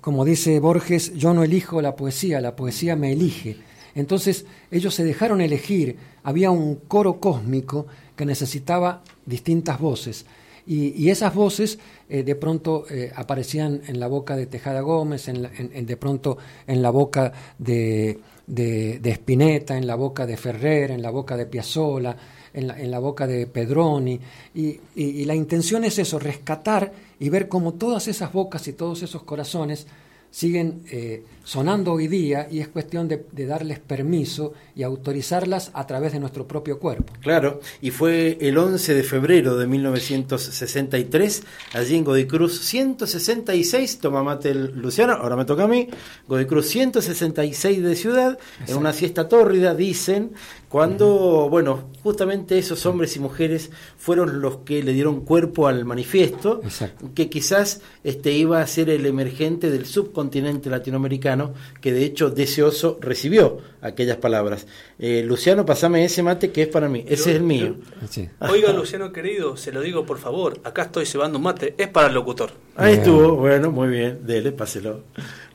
como 0.00 0.24
dice 0.24 0.58
Borges, 0.60 1.14
yo 1.14 1.34
no 1.34 1.44
elijo 1.44 1.80
la 1.82 1.94
poesía, 1.94 2.40
la 2.40 2.56
poesía 2.56 2.96
me 2.96 3.12
elige. 3.12 3.58
Entonces 3.94 4.46
ellos 4.70 4.94
se 4.94 5.04
dejaron 5.04 5.40
elegir, 5.40 5.96
había 6.22 6.50
un 6.50 6.76
coro 6.76 7.20
cósmico 7.20 7.86
que 8.20 8.26
necesitaba 8.26 9.02
distintas 9.24 9.80
voces. 9.80 10.26
Y, 10.66 10.88
y 10.88 11.08
esas 11.08 11.34
voces 11.34 11.78
eh, 12.06 12.22
de 12.22 12.34
pronto 12.34 12.84
eh, 12.90 13.10
aparecían 13.16 13.80
en 13.86 13.98
la 13.98 14.08
boca 14.08 14.36
de 14.36 14.44
Tejada 14.44 14.82
Gómez, 14.82 15.28
en, 15.28 15.40
la, 15.40 15.50
en, 15.56 15.86
de 15.86 15.96
pronto 15.96 16.36
en 16.66 16.82
la 16.82 16.90
boca 16.90 17.32
de, 17.56 18.18
de, 18.46 19.10
Spinetta, 19.12 19.74
en 19.74 19.86
la 19.86 19.94
boca 19.94 20.26
de 20.26 20.36
Ferrer, 20.36 20.90
en 20.90 21.00
la 21.00 21.08
boca 21.08 21.34
de 21.34 21.46
Piazzolla, 21.46 22.14
en 22.52 22.66
la, 22.66 22.78
en 22.78 22.90
la 22.90 22.98
boca 22.98 23.26
de 23.26 23.46
Pedroni. 23.46 24.20
Y 24.54 25.24
la 25.24 25.34
intención 25.34 25.84
es 25.84 25.98
eso, 25.98 26.18
rescatar 26.18 26.92
y 27.18 27.30
ver 27.30 27.48
cómo 27.48 27.72
todas 27.72 28.06
esas 28.06 28.30
bocas 28.34 28.68
y 28.68 28.74
todos 28.74 29.02
esos 29.02 29.22
corazones 29.22 29.86
siguen 30.30 30.82
eh, 30.90 31.24
sonando 31.50 31.94
hoy 31.94 32.06
día 32.06 32.46
y 32.48 32.60
es 32.60 32.68
cuestión 32.68 33.08
de, 33.08 33.26
de, 33.32 33.44
darles 33.44 33.80
permiso 33.80 34.52
y 34.76 34.84
autorizarlas 34.84 35.72
a 35.74 35.84
través 35.84 36.12
de 36.12 36.20
nuestro 36.20 36.46
propio 36.46 36.78
cuerpo. 36.78 37.12
Claro, 37.22 37.58
y 37.80 37.90
fue 37.90 38.38
el 38.40 38.56
11 38.56 38.94
de 38.94 39.02
febrero 39.02 39.56
de 39.56 39.66
1963, 39.66 41.42
allí 41.72 41.96
en 41.96 42.04
Godicruz 42.04 42.60
166, 42.60 43.98
toma 43.98 44.22
mate 44.22 44.50
el 44.52 44.80
Luciano, 44.80 45.14
ahora 45.14 45.34
me 45.34 45.44
toca 45.44 45.64
a 45.64 45.66
mí, 45.66 45.88
Godicruz 46.28 46.68
166 46.68 47.82
de 47.82 47.96
ciudad, 47.96 48.38
Exacto. 48.38 48.72
en 48.72 48.78
una 48.78 48.92
siesta 48.92 49.28
tórrida, 49.28 49.74
dicen, 49.74 50.30
cuando, 50.70 51.48
bueno, 51.50 51.88
justamente 52.04 52.56
esos 52.56 52.86
hombres 52.86 53.16
y 53.16 53.18
mujeres 53.18 53.72
fueron 53.98 54.40
los 54.40 54.58
que 54.58 54.84
le 54.84 54.92
dieron 54.92 55.22
cuerpo 55.22 55.66
al 55.66 55.84
manifiesto, 55.84 56.60
Exacto. 56.62 57.10
que 57.12 57.28
quizás 57.28 57.80
este, 58.04 58.30
iba 58.34 58.60
a 58.60 58.66
ser 58.68 58.88
el 58.88 59.04
emergente 59.04 59.68
del 59.68 59.84
subcontinente 59.84 60.70
latinoamericano, 60.70 61.39
que 61.80 61.92
de 61.92 62.04
hecho 62.04 62.30
deseoso 62.30 62.98
recibió 63.00 63.58
aquellas 63.82 64.16
palabras. 64.18 64.66
Eh, 64.98 65.22
Luciano, 65.24 65.64
pasame 65.64 66.04
ese 66.04 66.22
mate 66.22 66.50
que 66.50 66.62
es 66.62 66.68
para 66.68 66.88
mí, 66.88 67.04
ese 67.06 67.24
yo, 67.24 67.30
es 67.30 67.36
el 67.36 67.42
mío. 67.42 67.76
Yo, 68.00 68.08
sí. 68.08 68.28
Oiga, 68.40 68.72
Luciano 68.72 69.12
querido, 69.12 69.56
se 69.56 69.72
lo 69.72 69.80
digo 69.80 70.04
por 70.04 70.18
favor, 70.18 70.60
acá 70.64 70.82
estoy 70.82 71.06
cebando 71.06 71.38
un 71.38 71.44
mate, 71.44 71.74
es 71.78 71.88
para 71.88 72.08
el 72.08 72.14
locutor. 72.14 72.50
Ahí 72.76 72.94
estuvo, 72.94 73.36
bueno, 73.36 73.70
muy 73.70 73.88
bien, 73.88 74.20
dele, 74.26 74.52
páselo. 74.52 75.02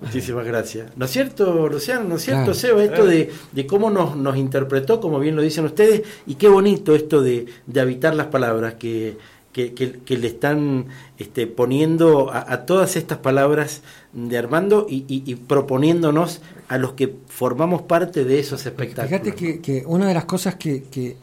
Muchísimas 0.02 0.46
gracias. 0.46 0.96
¿No 0.96 1.06
es 1.06 1.12
cierto, 1.12 1.68
Luciano? 1.68 2.04
¿No 2.04 2.16
es 2.18 2.22
cierto, 2.24 2.44
claro. 2.44 2.54
Seba? 2.54 2.84
Esto 2.84 3.06
de, 3.06 3.32
de, 3.52 3.66
cómo 3.66 3.90
nos, 3.90 4.16
nos 4.16 4.38
interpretó, 4.38 5.00
como 5.00 5.20
bien 5.20 5.36
lo 5.36 5.42
dicen 5.42 5.66
ustedes, 5.66 6.04
y 6.28 6.36
qué 6.36 6.48
bonito 6.48 6.94
esto 6.94 7.22
de, 7.22 7.48
de 7.66 7.80
habitar 7.80 8.14
las 8.16 8.28
palabras 8.28 8.76
que, 8.76 9.18
que, 9.56 9.74
que, 9.74 10.00
que 10.00 10.18
le 10.18 10.28
están 10.28 10.88
este, 11.18 11.48
poniendo 11.48 12.30
a, 12.30 12.52
a, 12.52 12.66
todas 12.66 12.98
estas 12.98 13.20
palabras 13.20 13.84
de 14.12 14.38
Armando 14.38 14.86
y, 14.90 15.06
y, 15.08 15.24
y, 15.26 15.36
proponiéndonos 15.36 16.42
a 16.68 16.78
los 16.78 16.92
que 16.92 17.16
formamos 17.28 17.84
parte 17.84 18.26
de 18.26 18.38
esos 18.38 18.66
espectáculos. 18.66 19.22
Fíjate 19.22 19.34
que, 19.34 19.62
que 19.62 19.86
una 19.86 20.10
de 20.10 20.14
las 20.14 20.26
cosas 20.26 20.56
que, 20.56 21.16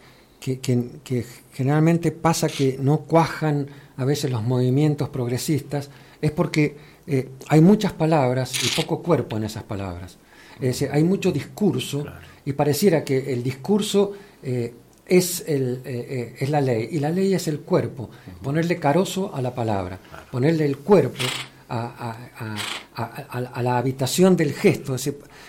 generalmente 1.53 2.11
pasa 2.11 2.49
que 2.49 2.79
no 2.81 3.01
cuajan 3.01 3.67
a 3.99 4.07
veces 4.07 4.31
los 4.31 4.43
movimientos 4.43 5.11
progresistas 5.11 5.91
es 6.23 6.31
porque 6.31 6.75
eh, 7.07 7.29
hay 7.49 7.61
muchas 7.61 7.93
palabras 7.93 8.51
y 8.65 8.81
poco 8.81 9.03
cuerpo 9.03 9.37
en 9.37 9.45
esas 9.45 9.65
palabras. 9.65 10.17
Es 10.55 10.69
decir, 10.69 10.89
hay 10.91 11.05
mucho 11.05 11.33
discurso 11.33 12.01
claro. 12.01 12.27
y 12.47 12.55
pareciera 12.55 13.05
que 13.05 13.31
el 13.35 13.43
discurso 13.43 14.13
eh, 14.43 14.73
es, 15.07 15.45
el, 15.47 15.83
eh, 15.85 16.07
eh, 16.09 16.37
es 16.39 16.51
la 16.51 16.61
ley 16.61 16.89
y 16.93 16.99
la 16.99 17.11
ley 17.11 17.35
es 17.35 17.49
el 17.49 17.61
cuerpo. 17.61 18.11
Ponerle 18.43 18.77
carozo 18.77 19.35
a 19.35 19.43
la 19.43 19.55
palabra, 19.55 19.99
claro. 20.09 20.27
ponerle 20.31 20.65
el 20.65 20.79
cuerpo 20.79 21.25
a, 21.69 22.17
a, 22.37 22.57
a, 22.95 23.47
a, 23.55 23.63
la 23.63 23.79
habitación 23.79 24.37
del 24.37 24.53
gesto. 24.53 24.95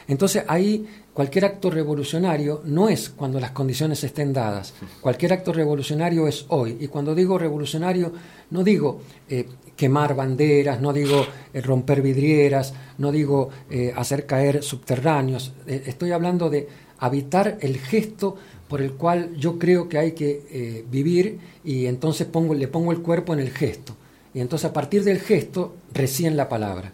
Entonces 0.07 0.43
ahí 0.47 0.87
cualquier 1.13 1.45
acto 1.45 1.69
revolucionario 1.69 2.61
no 2.65 2.87
es 2.87 3.09
cuando 3.09 3.39
las 3.39 3.51
condiciones 3.51 4.03
estén 4.03 4.31
dadas. 4.31 4.73
Cualquier 5.01 5.33
acto 5.33 5.51
revolucionario 5.51 6.27
es 6.27 6.45
hoy. 6.47 6.77
Y 6.79 6.87
cuando 6.87 7.13
digo 7.13 7.37
revolucionario, 7.37 8.13
no 8.51 8.63
digo 8.63 9.01
eh, 9.29 9.47
quemar 9.75 10.15
banderas, 10.15 10.79
no 10.79 10.93
digo 10.93 11.25
eh, 11.53 11.61
romper 11.61 12.01
vidrieras, 12.01 12.73
no 12.97 13.11
digo 13.11 13.49
eh, 13.69 13.93
hacer 13.95 14.25
caer 14.25 14.63
subterráneos. 14.63 15.53
estoy 15.67 16.11
hablando 16.11 16.49
de 16.49 16.67
habitar 16.99 17.57
el 17.59 17.77
gesto 17.79 18.37
por 18.73 18.81
el 18.81 18.93
cual 18.93 19.35
yo 19.37 19.59
creo 19.59 19.87
que 19.87 19.99
hay 19.99 20.13
que 20.13 20.47
eh, 20.49 20.83
vivir 20.89 21.37
y 21.63 21.85
entonces 21.85 22.25
pongo, 22.25 22.55
le 22.55 22.67
pongo 22.67 22.91
el 22.91 23.03
cuerpo 23.03 23.31
en 23.31 23.39
el 23.39 23.51
gesto. 23.51 23.95
Y 24.33 24.39
entonces 24.39 24.67
a 24.67 24.73
partir 24.73 25.03
del 25.03 25.19
gesto 25.19 25.75
recién 25.93 26.35
la 26.35 26.49
palabra. 26.49 26.91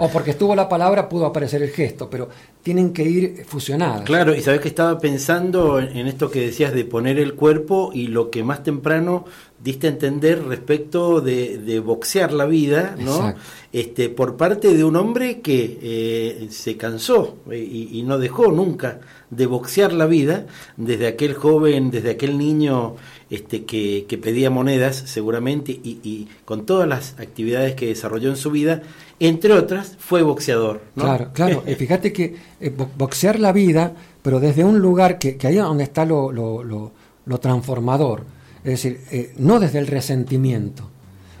O 0.00 0.08
porque 0.08 0.32
estuvo 0.32 0.56
la 0.56 0.68
palabra 0.68 1.08
pudo 1.08 1.26
aparecer 1.26 1.62
el 1.62 1.70
gesto, 1.70 2.10
pero 2.10 2.28
tienen 2.60 2.92
que 2.92 3.04
ir 3.04 3.44
fusionadas. 3.46 4.02
Claro, 4.02 4.34
y 4.34 4.40
sabes 4.40 4.60
que 4.60 4.66
estaba 4.66 4.98
pensando 4.98 5.78
en 5.78 6.08
esto 6.08 6.28
que 6.28 6.40
decías 6.40 6.72
de 6.72 6.84
poner 6.84 7.20
el 7.20 7.34
cuerpo 7.34 7.92
y 7.94 8.08
lo 8.08 8.28
que 8.28 8.42
más 8.42 8.64
temprano 8.64 9.26
diste 9.62 9.86
a 9.86 9.90
entender 9.90 10.44
respecto 10.44 11.20
de, 11.20 11.80
boxear 11.84 12.32
la 12.32 12.46
vida, 12.46 12.96
¿no? 12.98 13.34
Este, 13.72 14.08
por 14.08 14.36
parte 14.36 14.74
de 14.74 14.82
un 14.82 14.96
hombre 14.96 15.40
que 15.40 15.78
eh, 15.80 16.48
se 16.50 16.76
cansó 16.76 17.36
eh, 17.50 17.58
y, 17.58 18.02
no 18.02 18.18
dejó 18.18 18.50
nunca 18.50 19.00
de 19.30 19.46
boxear 19.46 19.92
la 19.92 20.06
vida 20.06 20.46
desde 20.76 21.06
aquel 21.06 21.34
joven, 21.34 21.92
desde 21.92 22.10
aquel 22.10 22.36
niño 22.36 22.96
este, 23.30 23.64
que, 23.64 24.18
pedía 24.20 24.50
monedas, 24.50 24.96
seguramente, 25.06 25.70
y, 25.70 26.26
con 26.44 26.66
todas 26.66 26.88
las 26.88 27.14
actividades 27.20 27.76
que 27.76 27.86
desarrolló 27.86 28.30
en 28.30 28.36
su 28.36 28.50
vida, 28.50 28.82
entre 29.20 29.52
otras, 29.52 29.96
fue 30.00 30.22
boxeador. 30.22 30.80
Claro, 30.96 31.30
claro. 31.32 31.62
fíjate 31.78 32.12
que 32.12 32.34
eh, 32.60 32.74
boxear 32.96 33.38
la 33.38 33.52
vida, 33.52 33.94
pero 34.22 34.40
desde 34.40 34.64
un 34.64 34.80
lugar 34.80 35.20
que, 35.20 35.36
que 35.36 35.46
ahí 35.46 35.58
es 35.58 35.62
donde 35.62 35.84
está 35.84 36.04
lo, 36.04 36.32
lo, 36.32 36.64
lo, 36.64 37.38
transformador, 37.38 38.24
es 38.64 38.82
decir, 38.82 39.00
eh, 39.10 39.32
no 39.38 39.60
desde 39.60 39.78
el 39.78 39.86
resentimiento, 39.86 40.88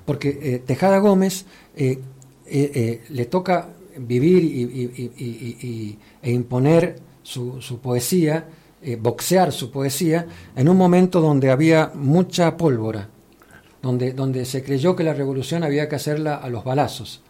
porque 0.04 0.38
eh, 0.42 0.62
Tejada 0.64 0.98
Gómez 0.98 1.46
le 1.76 3.24
toca 3.26 3.68
vivir 3.96 4.44
y, 4.44 5.98
e 6.22 6.30
imponer 6.32 6.98
su, 7.22 7.60
su 7.62 7.78
poesía, 7.78 8.46
boxear 8.98 9.52
su 9.52 9.70
poesía, 9.70 10.26
en 10.56 10.68
un 10.68 10.76
momento 10.76 11.20
donde 11.20 11.50
había 11.50 11.92
mucha 11.94 12.56
pólvora, 12.56 13.08
donde, 13.82 14.12
donde 14.12 14.44
se 14.44 14.62
creyó 14.62 14.96
que 14.96 15.04
la 15.04 15.14
revolución 15.14 15.62
había 15.62 15.88
que 15.88 15.96
hacerla 15.96 16.36
a 16.36 16.48
los 16.48 16.64
balazos. 16.64 17.22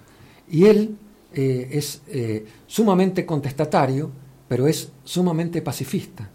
Y 0.48 0.66
él 0.66 0.96
eh, 1.32 1.68
es 1.72 2.02
eh, 2.08 2.44
sumamente 2.66 3.24
contestatario, 3.24 4.10
pero 4.48 4.66
es 4.66 4.90
sumamente 5.04 5.62
pacifista. 5.62 6.28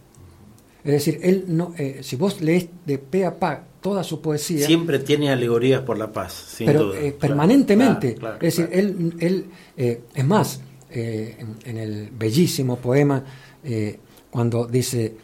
Es 0.85 0.91
decir, 0.91 1.19
él 1.23 1.45
no, 1.47 1.73
eh, 1.77 1.99
si 2.03 2.15
vos 2.15 2.41
lees 2.41 2.67
de 2.85 2.99
pe 2.99 3.25
a 3.25 3.37
pa 3.37 3.63
toda 3.81 4.03
su 4.03 4.21
poesía... 4.21 4.65
Siempre 4.65 4.99
tiene 4.99 5.31
alegorías 5.31 5.81
por 5.81 5.97
la 5.97 6.11
paz, 6.11 6.55
pero, 6.59 6.93
permanentemente. 7.19 8.15
es 8.35 8.39
decir, 8.39 8.69
él, 8.71 9.13
él 9.19 9.45
es 9.75 10.25
más, 10.25 10.61
en, 10.89 11.77
el 11.77 12.09
bellísimo 12.11 12.77
poema, 12.77 13.23
cuando 14.31 14.65
dice, 14.65 15.15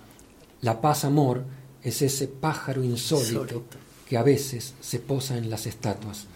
la 0.61 0.79
paz, 0.79 1.05
amor, 1.05 1.43
es 1.81 2.01
ese 2.03 2.27
pájaro 2.27 2.83
insólito, 2.83 3.63
que 4.07 4.17
a 4.17 4.23
veces 4.23 4.75
se 4.79 4.99
posa 4.99 5.37
en 5.37 5.49
las 5.49 5.65
estatuas. 5.65 6.27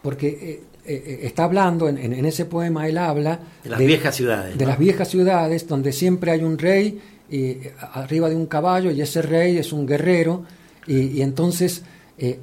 porque 0.00 0.62
eh, 0.86 1.02
eh, 1.06 1.20
está 1.22 1.44
hablando, 1.44 1.88
en, 1.88 2.12
ese 2.26 2.44
poema 2.44 2.86
él 2.86 2.98
habla... 2.98 3.40
De 3.62 3.70
las 3.70 3.78
viejas 3.78 4.14
ciudades. 4.14 4.58
De 4.58 4.66
las 4.66 4.78
viejas 4.78 5.08
ciudades, 5.08 5.66
donde 5.66 5.92
siempre 5.92 6.30
hay 6.30 6.42
un 6.42 6.58
rey 6.58 7.00
y, 7.34 7.60
arriba 7.92 8.28
de 8.28 8.36
un 8.36 8.46
caballo 8.46 8.90
y 8.90 9.00
ese 9.00 9.22
rey 9.22 9.58
es 9.58 9.72
un 9.72 9.86
guerrero 9.86 10.44
y, 10.86 11.22
entonces 11.22 11.82
eh, 12.18 12.38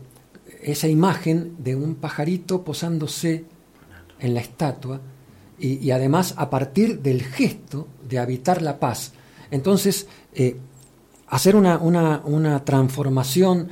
esa 0.62 0.88
imagen 0.88 1.56
de 1.60 1.76
un 1.76 1.96
pajarito 1.96 2.64
posándose 2.64 3.46
en 4.20 4.34
la 4.34 4.42
estatua 4.42 5.00
y, 5.60 5.92
además 5.92 6.34
a 6.38 6.50
partir 6.50 7.02
del 7.02 7.22
gesto 7.22 7.88
de 8.10 8.18
habitar 8.18 8.64
la 8.64 8.80
paz. 8.80 9.14
Entonces, 9.52 10.08
hacer 11.28 11.56
una, 11.56 11.78
una, 11.78 12.22
una 12.26 12.66
transformación, 12.66 13.70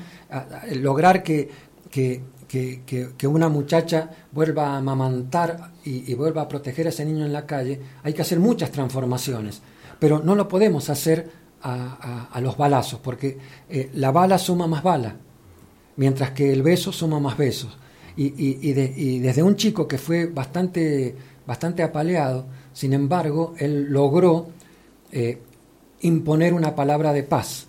lograr 0.71 1.23
que, 1.23 1.49
que 1.89 2.21
que, 2.49 3.27
una 3.27 3.47
muchacha 3.47 4.09
vuelva 4.31 4.69
a 4.69 4.77
amamantar 4.77 5.71
y, 5.85 6.13
vuelva 6.15 6.41
a 6.41 6.47
proteger 6.47 6.87
a 6.87 6.89
ese 6.89 7.05
niño 7.05 7.25
en 7.25 7.31
la 7.31 7.45
calle, 7.45 7.79
hay 8.03 8.13
que 8.13 8.23
hacer 8.23 8.39
muchas 8.39 8.71
transformaciones, 8.71 9.61
pero 9.99 10.19
no 10.19 10.35
lo 10.35 10.47
podemos 10.47 10.89
hacer 10.89 11.29
a, 11.61 12.39
los 12.41 12.57
balazos, 12.57 12.99
porque 13.01 13.37
eh, 13.69 13.89
la 13.93 14.11
bala 14.11 14.37
suma 14.37 14.65
más 14.65 14.81
bala, 14.81 15.15
mientras 15.97 16.31
que 16.31 16.53
el 16.53 16.63
beso 16.63 16.91
suma 16.91 17.19
más 17.19 17.37
besos. 17.37 17.77
Y, 18.15 19.19
desde 19.19 19.43
un 19.43 19.55
chico 19.55 19.87
que 19.87 19.97
fue 19.97 20.25
bastante, 20.25 21.15
bastante 21.45 21.83
apaleado, 21.83 22.47
sin 22.73 22.91
embargo, 22.93 23.53
él 23.57 23.87
logró 23.89 24.47
eh, 25.11 25.41
imponer 26.01 26.53
una 26.53 26.75
palabra 26.75 27.13
de 27.13 27.23
paz 27.23 27.68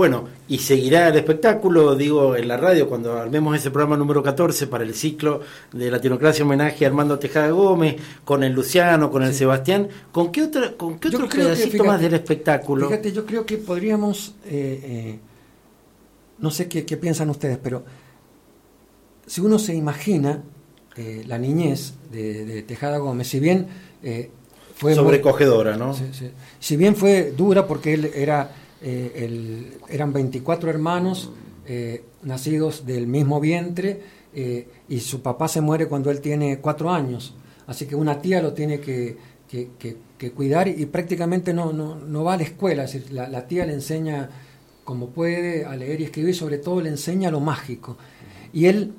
bueno, 0.00 0.24
y 0.48 0.56
seguirá 0.56 1.08
el 1.08 1.16
espectáculo, 1.16 1.94
digo, 1.94 2.34
en 2.34 2.48
la 2.48 2.56
radio 2.56 2.88
cuando 2.88 3.18
armemos 3.18 3.54
ese 3.54 3.70
programa 3.70 3.98
número 3.98 4.22
14 4.22 4.66
para 4.66 4.82
el 4.82 4.94
ciclo 4.94 5.42
de 5.74 5.90
Latinocracia 5.90 6.42
homenaje 6.42 6.86
a 6.86 6.88
Armando 6.88 7.18
Tejada 7.18 7.50
Gómez, 7.50 7.96
con 8.24 8.42
el 8.42 8.54
Luciano, 8.54 9.10
con 9.10 9.22
el 9.24 9.34
Sebastián. 9.34 9.90
¿Con 10.10 10.32
qué, 10.32 10.44
otra, 10.44 10.72
con 10.72 10.98
qué 10.98 11.08
otro 11.08 11.28
pedacito 11.28 11.84
más 11.84 12.00
del 12.00 12.14
espectáculo? 12.14 12.88
Fíjate, 12.88 13.12
yo 13.12 13.26
creo 13.26 13.44
que 13.44 13.58
podríamos, 13.58 14.36
eh, 14.46 14.80
eh, 14.82 15.18
no 16.38 16.50
sé 16.50 16.66
qué, 16.66 16.96
piensan 16.96 17.28
ustedes, 17.28 17.58
pero 17.62 17.84
si 19.26 19.42
uno 19.42 19.58
se 19.58 19.74
imagina 19.74 20.42
eh, 20.96 21.24
la 21.26 21.36
niñez 21.36 21.92
de, 22.10 22.62
Tejada 22.62 22.96
Gómez, 22.96 23.28
si 23.28 23.38
bien 23.38 23.66
fue... 24.76 24.94
Sobrecogedora, 24.94 25.76
¿no? 25.76 25.94
Si 26.58 26.76
bien 26.78 26.96
fue 26.96 27.34
dura 27.36 27.66
porque 27.66 27.92
él 27.92 28.10
era 28.14 28.50
eh, 28.82 29.78
eran 29.88 30.12
24 30.12 30.70
hermanos 30.70 31.30
eh, 31.66 32.02
nacidos 32.22 32.86
del 32.86 33.06
mismo 33.06 33.38
vientre 33.38 34.00
eh, 34.34 34.66
y 34.88 35.00
su 35.00 35.20
papá 35.20 35.48
se 35.48 35.60
muere 35.60 35.86
cuando 35.86 36.10
él 36.10 36.20
tiene 36.20 36.60
cuatro 36.60 36.90
años. 36.90 37.34
Así 37.66 37.86
que 37.86 37.94
una 37.94 38.20
tía 38.20 38.40
lo 38.40 38.54
tiene 38.54 38.80
que, 38.80 39.16
cuidar 40.34 40.68
y, 40.68 40.86
prácticamente 40.86 41.52
no, 41.52 41.72
no, 41.72 42.24
va 42.24 42.34
a 42.34 42.36
la 42.38 42.42
escuela. 42.42 42.86
la, 43.10 43.46
tía 43.46 43.66
le 43.66 43.74
enseña 43.74 44.30
como 44.84 45.10
puede 45.10 45.64
a 45.64 45.76
leer 45.76 46.00
y 46.00 46.04
escribir, 46.04 46.34
sobre 46.34 46.58
todo 46.58 46.80
le 46.80 46.88
enseña 46.88 47.30
lo 47.30 47.40
mágico. 47.40 47.96
Y 48.52 48.66
él 48.66 48.94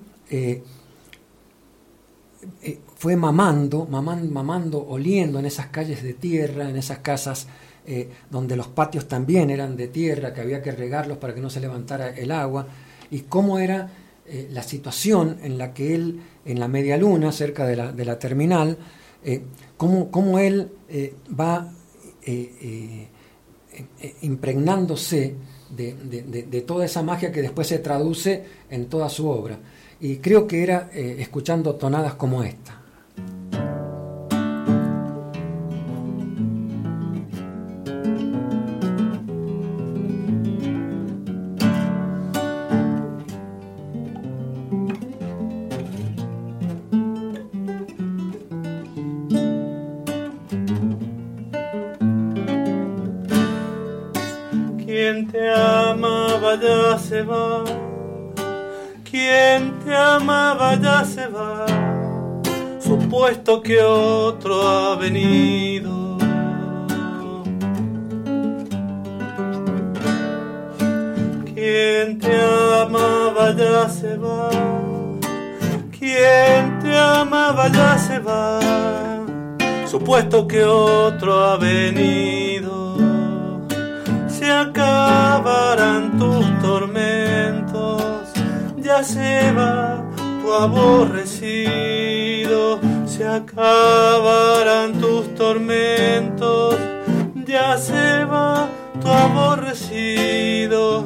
fue 2.96 3.16
mamando, 3.16 3.88
mamando, 3.88 4.32
mamando, 4.32 4.88
oliendo 4.88 5.40
en 5.40 5.48
esas 5.48 5.68
calles 5.68 6.04
de 6.04 6.14
tierra, 6.14 6.70
en 6.70 6.78
esas 6.78 7.00
casas 7.00 7.48
eh, 7.94 8.08
donde 8.30 8.56
los 8.56 8.70
patios 8.70 9.06
también 9.06 9.50
eran 9.50 9.76
de 9.76 9.90
tierra, 9.90 10.34
que 10.34 10.40
había 10.40 10.62
que 10.62 10.72
regarlos 10.72 11.18
para 11.18 11.36
que 11.36 11.42
no 11.42 11.50
se 11.50 11.60
levantara 11.60 12.12
el 12.12 12.32
agua, 12.32 12.66
y 13.10 13.24
cómo 13.24 13.60
era 13.60 13.92
eh, 14.26 14.48
la 14.50 14.64
situación 14.64 15.40
en 15.44 15.58
la 15.58 15.74
que 15.74 15.94
él, 15.94 16.22
en 16.46 16.62
la 16.62 16.70
media 16.70 16.96
luna, 16.96 17.34
cerca 17.34 17.68
de 17.68 17.76
la, 17.76 17.92
de 17.92 18.06
la 18.06 18.18
terminal, 18.18 18.78
eh, 19.26 19.42
cómo, 19.76 20.40
él 20.40 20.72
va 21.38 21.70
impregnándose 24.22 25.36
de, 25.70 25.94
de, 26.50 26.62
toda 26.62 26.86
esa 26.86 27.04
magia 27.04 27.30
que 27.30 27.42
después 27.42 27.68
se 27.68 27.80
traduce 27.80 28.46
en 28.70 28.86
toda 28.86 29.10
su 29.10 29.28
obra. 29.28 29.60
Y 30.00 30.18
creo 30.18 30.48
que 30.48 30.64
era 30.64 30.90
escuchando 30.94 31.76
tonadas 31.76 32.14
como 32.14 32.42
esta. 32.42 32.81
Quien 59.12 59.78
te 59.84 59.94
amaba 59.94 60.76
ya 60.76 61.04
se 61.04 61.28
va, 61.28 61.66
supuesto 62.80 63.62
que 63.62 63.82
otro 63.84 64.62
ha 64.66 64.96
venido. 64.96 66.18
Quien 71.54 72.20
te 72.20 72.42
amaba 72.82 73.54
ya 73.56 73.90
se 73.90 74.18
va, 74.18 74.50
quien 76.00 76.80
te 76.80 76.98
amaba 76.98 77.68
ya 77.68 77.98
se 77.98 78.20
va, 78.20 78.60
supuesto 79.86 80.48
que 80.48 80.64
otro 80.64 81.44
ha 81.44 81.58
venido. 81.58 82.72
Acabarán 84.62 86.20
tus 86.20 86.46
tormentos, 86.62 87.31
ya 88.92 89.04
se 89.04 89.52
va 89.54 90.04
tu 90.42 90.54
aborrecido, 90.54 92.80
se 93.06 93.26
acabarán 93.26 95.00
tus 95.00 95.34
tormentos, 95.36 96.76
ya 97.46 97.78
se 97.78 98.26
va 98.26 98.68
gusto 98.94 99.14
aborrecido, 99.14 101.06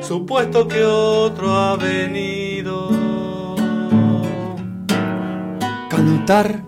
supuesto 0.00 0.66
que 0.66 0.82
otro 0.84 1.54
ha 1.54 1.76
venido. 1.76 2.88
Cantar 5.90 6.62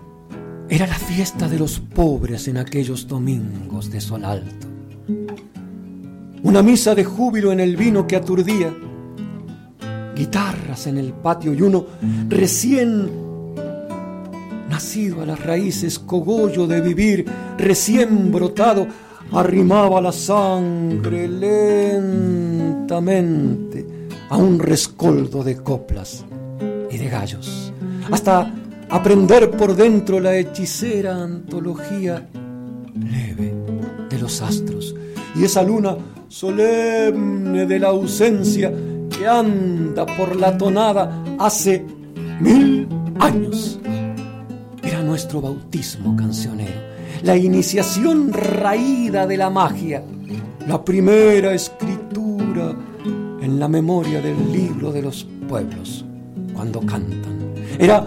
era 0.69 0.85
la 0.85 0.95
fiesta 0.95 1.47
de 1.47 1.57
los 1.57 1.79
pobres 1.79 2.47
en 2.47 2.57
aquellos 2.57 3.07
domingos 3.07 3.89
de 3.89 4.01
sol 4.01 4.23
alto. 4.23 4.67
Una 6.43 6.61
misa 6.61 6.93
de 6.95 7.03
júbilo 7.03 7.51
en 7.51 7.59
el 7.59 7.75
vino 7.75 8.07
que 8.07 8.15
aturdía, 8.15 8.71
guitarras 10.19 10.85
en 10.87 10.97
el 10.97 11.13
patio 11.13 11.53
y 11.53 11.61
uno 11.61 11.85
recién 12.27 13.09
nacido 14.69 15.21
a 15.21 15.25
las 15.25 15.41
raíces, 15.41 15.97
cogollo 15.97 16.67
de 16.67 16.81
vivir, 16.81 17.25
recién 17.57 18.29
brotado, 18.29 18.85
arrimaba 19.31 20.01
la 20.01 20.11
sangre 20.11 21.25
lentamente 21.29 22.97
a 24.29 24.35
un 24.35 24.59
rescoldo 24.59 25.41
de 25.41 25.55
coplas 25.55 26.25
y 26.91 26.97
de 26.97 27.07
gallos, 27.07 27.71
hasta 28.11 28.53
aprender 28.89 29.51
por 29.51 29.73
dentro 29.73 30.19
la 30.19 30.35
hechicera 30.35 31.15
antología 31.23 32.27
leve 32.93 33.53
de 34.09 34.19
los 34.19 34.41
astros. 34.41 34.93
Y 35.33 35.45
esa 35.45 35.63
luna 35.63 35.95
solemne 36.27 37.65
de 37.65 37.79
la 37.79 37.87
ausencia 37.87 38.73
que 39.19 39.27
anda 39.27 40.05
por 40.05 40.37
la 40.37 40.57
tonada 40.57 41.23
hace 41.37 41.85
mil 42.39 42.87
años. 43.19 43.77
Era 44.81 45.03
nuestro 45.03 45.41
bautismo 45.41 46.15
cancionero, 46.15 46.79
la 47.23 47.35
iniciación 47.35 48.31
raída 48.31 49.27
de 49.27 49.35
la 49.35 49.49
magia, 49.49 50.01
la 50.65 50.83
primera 50.85 51.53
escritura 51.53 52.73
en 53.41 53.59
la 53.59 53.67
memoria 53.67 54.21
del 54.21 54.53
libro 54.53 54.93
de 54.93 55.01
los 55.01 55.27
pueblos 55.49 56.05
cuando 56.53 56.79
cantan. 56.79 57.53
Era 57.77 58.05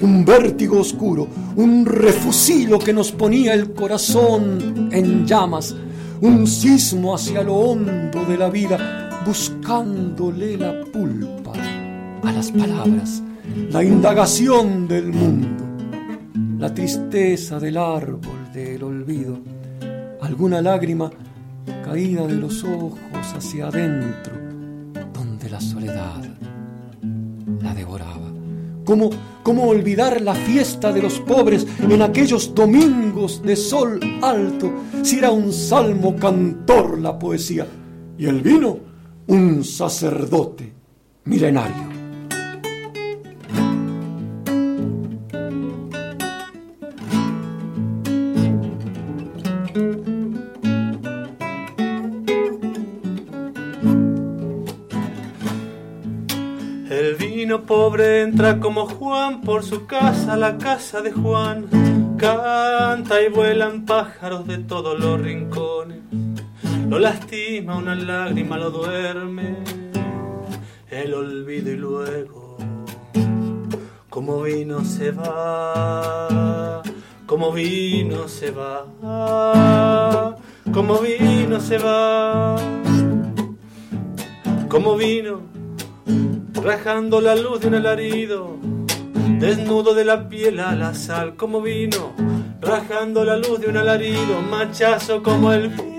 un 0.00 0.24
vértigo 0.26 0.80
oscuro, 0.80 1.26
un 1.56 1.86
refusilo 1.86 2.78
que 2.78 2.92
nos 2.92 3.12
ponía 3.12 3.54
el 3.54 3.72
corazón 3.72 4.90
en 4.92 5.26
llamas, 5.26 5.74
un 6.20 6.46
sismo 6.46 7.14
hacia 7.14 7.42
lo 7.42 7.54
hondo 7.54 8.26
de 8.26 8.36
la 8.36 8.50
vida, 8.50 8.99
buscándole 9.24 10.56
la 10.56 10.84
pulpa 10.84 11.52
a 12.22 12.32
las 12.32 12.50
palabras, 12.50 13.22
la 13.70 13.84
indagación 13.84 14.88
del 14.88 15.12
mundo, 15.12 15.64
la 16.58 16.72
tristeza 16.72 17.58
del 17.58 17.76
árbol 17.76 18.50
del 18.52 18.82
olvido, 18.82 19.38
alguna 20.20 20.62
lágrima 20.62 21.10
caída 21.84 22.26
de 22.26 22.34
los 22.34 22.64
ojos 22.64 22.98
hacia 23.36 23.68
adentro, 23.68 24.34
donde 25.12 25.50
la 25.50 25.60
soledad 25.60 26.24
la 27.62 27.74
devoraba. 27.74 28.30
¿Cómo, 28.84 29.10
¿Cómo 29.42 29.68
olvidar 29.68 30.20
la 30.20 30.34
fiesta 30.34 30.92
de 30.92 31.02
los 31.02 31.20
pobres 31.20 31.66
en 31.78 32.02
aquellos 32.02 32.54
domingos 32.54 33.42
de 33.42 33.54
sol 33.54 34.00
alto 34.22 34.72
si 35.02 35.18
era 35.18 35.30
un 35.30 35.52
salmo 35.52 36.16
cantor 36.16 36.98
la 36.98 37.18
poesía 37.18 37.66
y 38.18 38.26
el 38.26 38.40
vino 38.40 38.89
un 39.30 39.62
sacerdote 39.62 40.72
milenario? 41.24 41.88
El 56.90 57.14
vino 57.14 57.62
pobre 57.66 58.22
entra 58.22 58.58
como 58.58 58.86
Juan 58.86 59.42
por 59.42 59.62
su 59.62 59.86
casa, 59.86 60.36
la 60.36 60.58
casa 60.58 61.02
de 61.02 61.12
Juan. 61.12 62.16
Canta 62.18 63.22
y 63.22 63.28
vuelan 63.28 63.86
pájaros 63.86 64.48
de 64.48 64.58
todos 64.58 64.98
los 64.98 65.20
rincones. 65.20 66.00
Lo 66.90 66.98
lastima 66.98 67.76
una 67.76 67.94
lágrima, 67.94 68.58
lo 68.58 68.72
duerme. 68.72 69.58
El 70.90 71.14
olvido 71.14 71.70
y 71.70 71.76
luego, 71.76 72.56
como 74.08 74.42
vino 74.42 74.84
se 74.84 75.12
va, 75.12 76.82
como 77.26 77.52
vino 77.52 78.26
se 78.26 78.50
va, 78.50 80.36
como 80.72 80.98
vino 80.98 81.60
se 81.60 81.78
va, 81.78 82.56
como 84.68 84.96
vino 84.96 85.42
rajando 86.60 87.20
la 87.20 87.36
luz 87.36 87.60
de 87.60 87.68
un 87.68 87.76
alarido, 87.76 88.56
desnudo 89.38 89.94
de 89.94 90.04
la 90.04 90.28
piel 90.28 90.58
a 90.58 90.74
la 90.74 90.92
sal, 90.94 91.36
como 91.36 91.62
vino, 91.62 92.14
rajando 92.60 93.24
la 93.24 93.36
luz 93.36 93.60
de 93.60 93.68
un 93.68 93.76
alarido, 93.76 94.42
machazo 94.50 95.22
como 95.22 95.52
el 95.52 95.68
vino, 95.68 95.90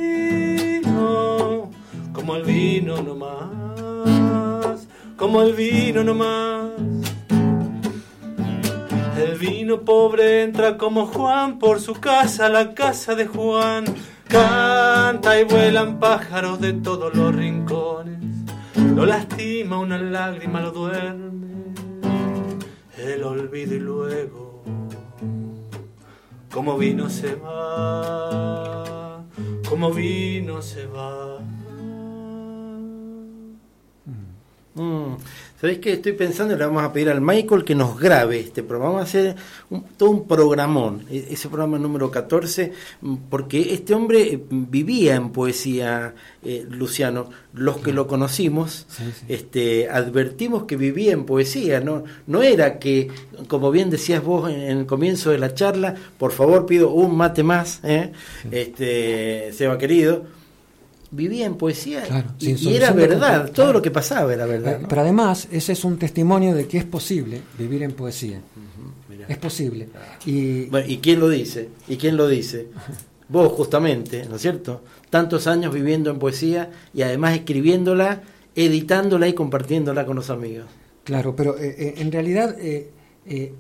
como 2.32 2.46
el 2.46 2.46
vino 2.46 3.02
no 3.02 3.16
más, 3.16 4.88
como 5.18 5.42
el 5.42 5.54
vino 5.54 6.02
no 6.02 6.16
más. 6.16 6.72
El 9.18 9.38
vino 9.38 9.82
pobre 9.82 10.44
entra 10.44 10.78
como 10.78 11.08
Juan 11.08 11.60
por 11.60 11.82
su 11.82 11.96
casa, 11.96 12.48
la 12.48 12.74
casa 12.74 13.16
de 13.16 13.28
Juan, 13.28 13.84
canta 14.30 15.42
y 15.42 15.44
vuelan 15.44 16.00
pájaros 16.00 16.62
de 16.62 16.72
todos 16.72 17.14
los 17.14 17.36
rincones. 17.36 18.24
Lo 18.96 19.06
lastima 19.06 19.78
una 19.80 19.98
lágrima, 19.98 20.62
lo 20.62 20.72
duerme 20.72 21.74
el 22.98 23.24
olvido 23.24 23.76
y 23.76 23.80
luego, 23.80 24.64
como 26.50 26.78
vino 26.78 27.10
se 27.10 27.36
va, 27.36 29.26
como 29.68 29.92
vino 29.92 30.62
se 30.62 30.86
va. 30.88 31.51
Mm. 34.74 35.16
¿Sabéis 35.60 35.80
qué 35.80 35.94
estoy 35.94 36.14
pensando? 36.14 36.56
Le 36.56 36.66
vamos 36.66 36.82
a 36.82 36.92
pedir 36.94 37.10
al 37.10 37.20
Michael 37.22 37.64
que 37.66 37.76
nos 37.76 38.00
grabe 38.00 38.40
este 38.40 38.64
programa. 38.64 38.94
Vamos 38.94 39.02
a 39.02 39.10
hacer 39.10 39.36
un- 39.70 39.84
todo 39.98 40.10
un 40.10 40.28
programón, 40.28 41.04
e- 41.12 41.28
ese 41.32 41.50
programa 41.50 41.78
número 41.78 42.10
14, 42.10 42.72
mm, 43.02 43.16
porque 43.30 43.74
este 43.74 43.94
hombre 43.94 44.22
eh, 44.34 44.40
vivía 44.50 45.16
en 45.16 45.30
poesía, 45.32 46.16
eh, 46.44 46.66
Luciano. 46.70 47.30
Los 47.54 47.78
que 47.80 47.92
lo 47.94 48.08
conocimos, 48.08 48.86
Sí, 48.90 49.04
sí. 49.20 49.26
este, 49.28 49.90
advertimos 49.90 50.64
que 50.64 50.78
vivía 50.78 51.12
en 51.12 51.26
poesía, 51.26 51.82
¿no? 51.82 52.06
No 52.26 52.42
era 52.42 52.80
que, 52.80 53.10
como 53.50 53.72
bien 53.72 53.90
decías 53.90 54.24
vos 54.24 54.50
en, 54.50 54.62
en 54.62 54.78
el 54.80 54.86
comienzo 54.86 55.32
de 55.32 55.38
la 55.38 55.54
charla, 55.54 55.96
por 56.18 56.32
favor 56.32 56.66
pido 56.66 56.90
un 56.92 57.16
mate 57.18 57.44
más, 57.44 57.82
¿eh? 57.84 58.14
este, 58.52 59.52
Seba 59.54 59.78
querido. 59.78 60.26
Vivía 61.12 61.46
en 61.46 61.56
poesía 61.56 62.04
Claro, 62.04 62.30
y, 62.40 62.74
era 62.74 62.92
verdad, 62.92 63.46
todo 63.48 63.54
claro. 63.54 63.74
lo 63.74 63.82
que 63.82 63.92
pasaba 63.92 64.34
era 64.34 64.46
verdad. 64.46 64.76
Eh, 64.76 64.80
¿no? 64.84 64.88
Pero 64.88 65.02
además, 65.02 65.48
ese 65.52 65.74
es 65.74 65.84
un 65.84 65.98
testimonio 65.98 66.56
de 66.56 66.68
que 66.68 66.78
es 66.78 66.86
posible 66.86 67.42
vivir 67.58 67.84
en 67.84 67.92
poesía. 67.92 68.40
Es 69.28 69.38
posible. 69.38 69.88
Y 70.26 70.66
Bueno, 70.66 70.88
¿y 70.90 70.98
quién 70.98 71.20
lo 71.20 71.30
dice? 71.30 71.70
¿Y 71.88 71.98
quién 71.98 72.18
lo 72.18 72.28
dice? 72.28 72.68
Vos 73.30 73.52
justamente, 73.54 74.26
¿no 74.28 74.36
es 74.36 74.42
cierto? 74.42 74.82
Tantos 75.10 75.48
años 75.48 75.74
viviendo 75.74 76.10
en 76.10 76.20
poesía 76.20 76.70
y 76.94 77.02
además 77.02 77.36
escribiéndola, 77.36 78.22
editándola 78.56 79.28
y 79.28 79.34
compartiéndola 79.34 80.06
con 80.06 80.16
los 80.18 80.30
amigos. 80.30 80.66
Claro, 81.04 81.36
pero 81.36 81.58
eh, 81.58 81.76
eh, 81.78 81.94
en 81.98 82.12
realidad 82.12 82.56
eh, 82.60 82.90
eh, 83.26 83.54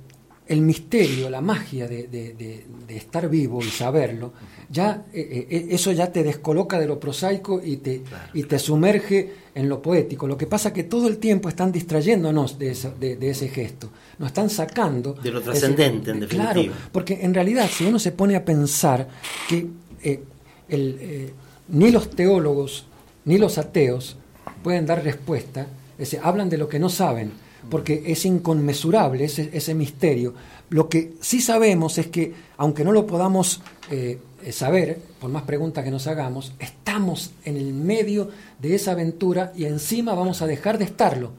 el 0.51 0.61
misterio, 0.61 1.29
la 1.29 1.39
magia 1.41 1.87
de, 1.87 2.07
de- 2.07 2.33
de- 2.33 2.65
de 2.87 2.97
estar 2.97 3.29
vivo 3.29 3.61
y 3.61 3.69
saberlo, 3.69 4.33
ya 4.69 5.05
eh, 5.13 5.47
eh, 5.49 5.67
eso 5.71 5.91
ya 5.93 6.11
te 6.11 6.23
descoloca 6.23 6.77
de 6.79 6.87
lo 6.87 6.99
prosaico 6.99 7.61
y 7.63 7.77
te, 7.77 8.01
y 8.33 8.43
te 8.43 8.59
sumerge 8.59 9.31
en 9.55 9.69
lo 9.69 9.81
poético. 9.81 10.27
Lo 10.27 10.37
que 10.37 10.47
pasa 10.47 10.69
es 10.69 10.73
que 10.73 10.83
todo 10.83 11.07
el 11.07 11.17
tiempo 11.19 11.47
están 11.49 11.71
distrayéndonos 11.71 12.59
de, 12.59 12.71
eso- 12.71 12.93
ese 12.99 13.47
gesto, 13.47 13.89
nos 14.19 14.27
están 14.27 14.49
sacando 14.49 15.13
De 15.13 15.31
lo 15.31 15.41
trascendente, 15.41 16.11
en 16.11 16.19
Claro, 16.27 16.61
definitiva. 16.61 16.89
porque 16.91 17.19
en 17.21 17.33
realidad 17.33 17.69
si 17.71 17.85
uno 17.85 17.97
se 17.99 18.11
pone 18.11 18.35
a 18.35 18.43
pensar 18.43 19.07
que 19.47 19.67
eh, 20.03 20.19
el, 20.67 20.97
eh, 20.99 21.33
ni 21.69 21.91
los 21.91 22.09
teólogos 22.09 22.85
ni 23.25 23.37
los 23.37 23.57
ateos 23.57 24.17
pueden 24.63 24.85
dar 24.85 25.03
respuesta, 25.03 25.61
es 25.93 26.09
decir, 26.11 26.19
hablan 26.23 26.49
de 26.49 26.57
lo 26.57 26.67
que 26.67 26.79
no 26.79 26.89
saben, 26.89 27.31
porque 27.69 28.03
es 28.05 28.25
inconmensurable 28.25 29.25
ese, 29.25 29.49
ese 29.53 29.73
misterio. 29.73 30.33
Lo 30.69 30.89
que 30.89 31.13
sí 31.21 31.41
sabemos 31.41 31.97
es 31.97 32.07
que, 32.07 32.33
aunque 32.57 32.83
no 32.83 32.91
lo 32.91 33.05
podamos 33.05 33.61
eh, 33.89 34.19
saber, 34.51 34.99
por 35.19 35.29
más 35.29 35.43
preguntas 35.43 35.83
que 35.83 35.91
nos 35.91 36.07
hagamos, 36.07 36.53
estamos 36.59 37.31
en 37.45 37.57
el 37.57 37.73
medio 37.73 38.29
de 38.59 38.75
esa 38.75 38.91
aventura 38.91 39.53
y 39.55 39.65
encima 39.65 40.13
vamos 40.13 40.41
a 40.41 40.47
dejar 40.47 40.77
de 40.77 40.85
estarlo. 40.85 41.31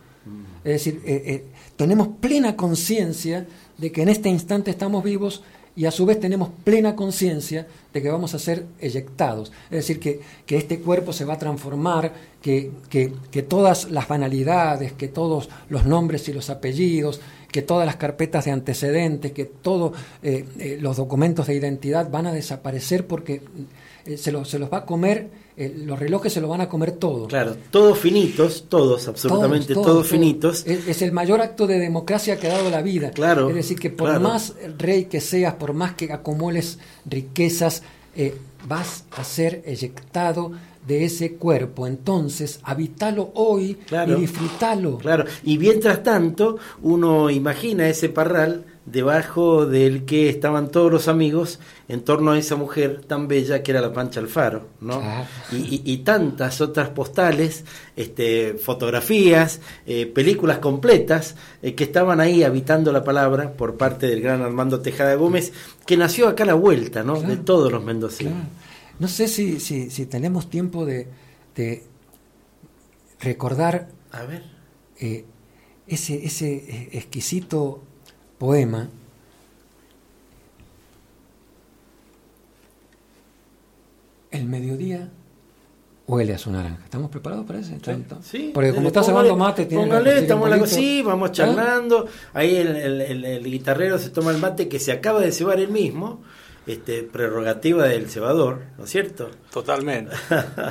Es 0.65 0.73
decir, 0.73 1.03
eh, 1.05 1.23
eh, 1.27 1.45
tenemos 1.77 2.09
plena 2.21 2.55
conciencia 2.55 3.47
de 3.77 3.91
que 3.91 4.03
en 4.03 4.09
este 4.09 4.29
instante 4.29 4.71
estamos 4.71 5.03
vivos 5.03 5.43
y 5.75 5.87
a 5.87 5.91
su 5.91 6.05
vez 6.05 6.21
tenemos 6.21 6.51
plena 6.65 6.95
conciencia 6.95 7.67
de 7.93 8.03
que 8.03 8.11
vamos 8.11 8.35
a 8.35 8.39
ser 8.39 8.67
eyectados. 8.79 9.53
Es 9.71 9.79
decir, 9.79 10.01
que, 10.01 10.21
que 10.45 10.57
este 10.59 10.81
cuerpo 10.81 11.13
se 11.13 11.25
va 11.25 11.35
a 11.35 11.39
transformar, 11.39 12.13
que, 12.43 12.71
que, 12.91 13.13
que, 13.31 13.43
todas 13.43 13.91
las 13.91 14.07
banalidades, 14.07 14.93
que 14.93 15.09
todos 15.09 15.49
los 15.69 15.87
nombres 15.87 16.29
y 16.29 16.33
los 16.33 16.51
apellidos, 16.51 17.21
que 17.51 17.63
todas 17.63 17.87
las 17.87 17.97
carpetas 17.97 18.45
de 18.45 18.51
antecedentes, 18.51 19.33
que 19.33 19.45
todos 19.45 19.93
eh, 20.23 20.45
eh, 20.59 20.79
los 20.81 20.97
documentos 20.97 21.47
de 21.47 21.55
identidad 21.55 22.11
van 22.11 22.27
a 22.27 22.33
desaparecer 22.33 23.07
porque 23.07 23.43
eh, 24.07 24.17
se, 24.17 24.33
lo, 24.33 24.45
se 24.45 24.59
los 24.59 24.73
va 24.73 24.79
a 24.79 24.87
comer 24.87 25.43
eh, 25.55 25.83
los 25.85 25.99
relojes 25.99 26.33
se 26.33 26.41
lo 26.41 26.49
van 26.49 26.63
a 26.63 26.69
comer 26.69 26.93
todo. 26.93 27.27
Claro, 27.27 27.57
todos 27.71 27.99
finitos, 27.99 28.67
todos, 28.71 29.07
absolutamente 29.07 29.75
todos, 29.75 30.07
finitos. 30.07 30.67
Es, 30.67 31.03
el 31.03 31.13
mayor 31.13 31.43
acto 31.43 31.67
de 31.67 31.79
democracia 31.79 32.39
que 32.39 32.49
ha 32.49 32.55
dado 32.57 32.71
la 32.71 32.81
vida. 32.81 33.11
Claro. 33.11 33.51
Es 33.51 33.55
decir, 33.55 33.79
que 33.79 33.91
por 33.91 34.19
más 34.19 34.55
rey 34.79 35.05
que 35.07 35.21
seas, 35.21 35.55
por 35.55 35.75
más 35.75 35.93
que 35.93 36.11
acumules 36.11 36.79
riquezas, 37.05 37.83
eh, 38.17 38.35
vas 38.67 39.05
a 39.11 39.25
ser 39.25 39.63
eyectado 39.67 40.53
de 40.87 41.05
ese 41.05 41.35
cuerpo. 41.35 41.87
Entonces, 41.87 42.59
habitalo 42.63 43.31
hoy 43.35 43.79
y 43.91 44.15
disfrutalo. 44.15 44.97
Claro, 44.99 45.27
y 45.45 45.59
mientras 45.59 46.03
tanto, 46.03 46.57
uno 46.81 47.29
imagina 47.29 47.89
ese 47.89 48.09
parral 48.09 48.65
debajo 48.85 49.67
del 49.67 50.05
que 50.05 50.29
estaban 50.29 50.71
todos 50.71 50.91
los 50.91 51.07
amigos 51.09 51.61
en 51.89 52.03
torno 52.03 52.33
a 52.33 52.39
esa 52.39 52.57
mujer 52.57 53.03
tan 53.07 53.29
bella 53.29 53.63
que 53.63 53.71
era 53.71 53.81
la 53.81 53.93
Pancha 53.93 54.21
Alfaro, 54.21 54.67
¿no? 54.81 55.01
Y, 55.53 55.99
tantas 55.99 56.61
otras 56.61 56.89
postales, 56.91 57.65
este, 57.97 58.55
fotografías, 58.55 59.61
eh, 59.87 60.07
películas 60.07 60.59
completas 60.59 61.37
eh, 61.63 61.75
que 61.75 61.85
estaban 61.85 62.21
ahí 62.21 62.43
habitando 62.43 62.93
la 62.93 63.05
palabra 63.05 63.53
por 63.53 63.77
parte 63.77 64.07
del 64.07 64.21
gran 64.21 64.43
Armando 64.43 64.81
Tejada 64.81 65.15
Gómez, 65.15 65.53
que 65.87 65.97
nació 65.97 66.29
acá 66.29 66.43
a 66.43 66.47
la 66.47 66.55
vuelta, 66.55 67.03
¿no? 67.05 67.21
de 67.21 67.37
todos 67.37 67.71
los 67.71 67.85
mendocinos. 67.85 68.35
No 68.99 69.09
sé 69.09 69.29
si, 69.29 69.61
si, 69.61 69.91
si, 69.91 70.07
tenemos 70.07 70.51
tiempo 70.51 70.85
de, 70.85 71.09
de 71.55 71.85
recordar 73.21 73.89
a 74.13 74.25
ver. 74.25 74.45
Eh, 75.01 75.25
ese, 75.87 76.25
ese 76.25 76.89
exquisito 76.93 77.83
poema 78.43 78.89
El 84.33 84.47
mediodía 84.47 85.11
huele 86.09 86.35
a 86.35 86.39
su 86.39 86.51
naranja. 86.51 86.81
¿Estamos 86.83 87.09
preparados 87.11 87.47
para 87.47 87.61
ese? 87.61 87.79
Sí. 88.23 88.51
Porque 88.53 88.75
como 88.75 88.89
está 88.89 89.05
cebando 89.05 89.37
mate, 89.37 89.67
tiene 89.67 89.85
póngale, 89.85 90.19
estamos 90.19 90.47
en 90.47 90.51
la 90.51 90.59
cocina, 90.59 91.09
vamos 91.09 91.29
¿Ah? 91.29 91.33
charlando. 91.33 92.09
Ahí 92.33 92.57
el, 92.57 93.45
guitarrero 93.45 93.99
se 93.99 94.11
toma 94.11 94.33
el 94.33 94.39
mate 94.39 94.69
que 94.69 94.81
se 94.81 94.91
acaba 94.91 95.21
de 95.21 95.31
cebar 95.31 95.61
él 95.61 95.69
mismo. 95.69 96.23
Este, 96.67 97.03
prerrogativa 97.03 97.87
del 97.87 98.09
cebador, 98.09 98.63
¿no 98.79 98.85
es 98.85 98.91
cierto? 98.91 99.31
Totalmente. 99.53 100.17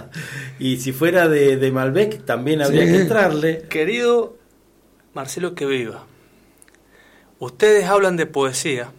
y 0.59 0.77
si 0.77 0.91
fuera 0.91 1.29
de, 1.29 1.71
Malbec, 1.71 2.25
también 2.25 2.61
habría 2.61 2.85
que 2.85 3.01
entrarle. 3.01 3.61
Querido 3.69 4.35
Marcelo 5.13 5.53
que 5.53 5.65
viva, 5.65 6.05
ustedes 7.41 7.85
hablan 7.85 8.17
de 8.17 8.27
poesía, 8.27 8.91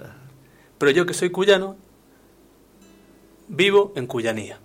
pero 0.76 0.90
yo 0.90 1.06
que 1.06 1.14
soy 1.14 1.30
cuyano, 1.30 1.76
vivo 3.48 3.92
en 3.96 4.06
cuyanía. 4.06 4.58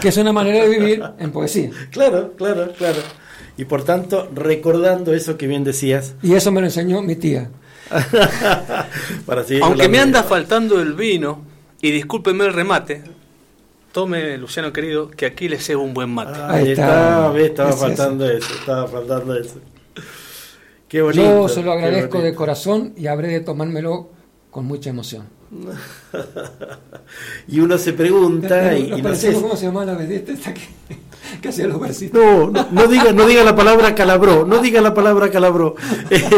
Que 0.00 0.08
es 0.08 0.16
una 0.16 0.32
manera 0.32 0.64
de 0.64 0.68
vivir 0.68 1.02
en 1.18 1.32
poesía. 1.32 1.70
Claro, 1.90 2.34
claro, 2.36 2.72
claro. 2.76 2.98
Y 3.56 3.64
por 3.64 3.84
tanto, 3.84 4.28
recordando 4.34 5.14
eso 5.14 5.38
que 5.38 5.46
bien 5.46 5.64
decías. 5.64 6.14
Y 6.22 6.34
eso 6.34 6.52
me 6.52 6.60
lo 6.60 6.66
enseñó 6.66 7.00
mi 7.00 7.16
tía. 7.16 7.50
Aunque 9.62 9.88
me 9.88 9.98
anda 9.98 10.22
faltando 10.24 10.80
el 10.80 10.94
vino, 10.94 11.42
y 11.80 11.90
discúlpeme 11.92 12.44
el 12.46 12.52
remate, 12.52 13.04
tome, 13.92 14.36
Luciano 14.38 14.72
querido, 14.72 15.10
que 15.10 15.26
aquí 15.26 15.48
le 15.48 15.58
cebo 15.58 15.82
un 15.82 15.94
buen 15.94 16.10
mate. 16.10 16.38
Ahí 16.42 16.72
está, 16.72 17.32
estaba 17.38 17.72
faltando 17.72 18.28
eso. 18.28 18.52
estaba 18.54 18.88
faltando 18.88 19.36
eso. 19.36 19.60
Qué 20.88 21.02
bonito. 21.02 21.22
Yo 21.22 21.48
se 21.48 21.62
lo 21.62 21.72
agradezco 21.72 22.20
de 22.20 22.34
corazón 22.34 22.92
y 22.96 23.06
habré 23.08 23.28
de 23.28 23.40
tomármelo 23.40 24.10
con 24.50 24.66
mucha 24.66 24.90
emoción. 24.90 25.36
y 27.48 27.60
uno 27.60 27.78
se 27.78 27.92
pregunta 27.92 28.76
y, 28.76 29.00
no 29.00 29.14
sé 29.14 29.32
cómo 29.32 29.56
se 29.56 29.66
llama 29.66 29.84
la 29.84 29.94
vedette 29.94 30.30
esta 30.30 30.52
que, 30.52 30.62
que 31.40 31.48
hacía 31.48 31.66
los 31.66 31.80
versitos. 31.80 32.20
No, 32.20 32.50
no, 32.70 32.86
diga, 32.86 33.12
no 33.12 33.26
diga 33.26 33.44
la 33.44 33.54
palabra 33.54 33.94
calabró, 33.94 34.44
no 34.44 34.58
diga 34.58 34.80
la 34.80 34.92
palabra 34.92 35.30
calabró, 35.30 35.76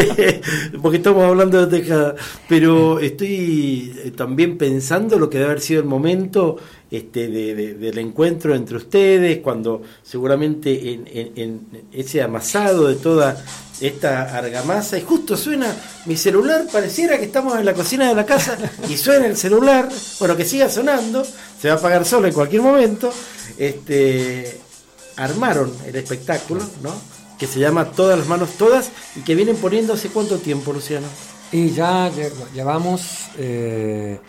porque 0.81 0.97
estamos 0.97 1.23
hablando 1.23 1.65
de 1.65 1.79
Tejada, 1.79 2.15
pero 2.47 2.99
estoy 2.99 3.93
eh, 4.03 4.11
también 4.11 4.57
pensando 4.57 5.17
lo 5.17 5.29
que 5.29 5.39
debe 5.39 5.51
haber 5.51 5.61
sido 5.61 5.81
el 5.81 5.87
momento 5.87 6.57
este, 6.91 7.29
de, 7.29 7.73
del 7.75 7.97
encuentro 7.97 8.53
entre 8.53 8.77
ustedes, 8.77 9.39
cuando 9.39 9.81
seguramente 10.03 10.93
en, 10.93 11.07
en 11.35 11.67
ese 11.91 12.21
amasado 12.21 12.87
de 12.87 12.95
toda 12.95 13.43
esta 13.81 14.37
argamasa 14.37 14.97
y 14.97 15.01
justo 15.01 15.37
suena 15.37 15.73
mi 16.05 16.17
celular, 16.17 16.65
pareciera 16.71 17.17
que 17.17 17.25
estamos 17.25 17.57
en 17.57 17.65
la 17.65 17.73
cocina 17.73 18.07
de 18.07 18.15
la 18.15 18.25
casa 18.25 18.57
y 18.89 18.97
suena 18.97 19.25
el 19.25 19.37
celular, 19.37 19.89
bueno, 20.19 20.35
que 20.35 20.45
siga 20.45 20.69
sonando, 20.69 21.25
se 21.61 21.67
va 21.69 21.75
a 21.75 21.77
apagar 21.77 22.05
solo 22.05 22.27
en 22.27 22.33
cualquier 22.33 22.61
momento, 22.61 23.13
este, 23.57 24.59
armaron 25.17 25.73
el 25.85 25.95
espectáculo, 25.95 26.61
¿no? 26.81 26.93
Que 27.37 27.47
se 27.47 27.59
llama 27.59 27.91
Todas 27.91 28.17
las 28.17 28.27
manos 28.27 28.51
todas 28.57 28.89
y 29.15 29.21
que 29.21 29.35
vienen 29.35 29.55
poniendo 29.57 29.93
hace 29.93 30.09
cuánto 30.09 30.37
tiempo, 30.39 30.73
Luciano. 30.73 31.07
Y 31.51 31.71
ya 31.71 32.11
llevamos 32.53 33.29
eh, 33.37 34.19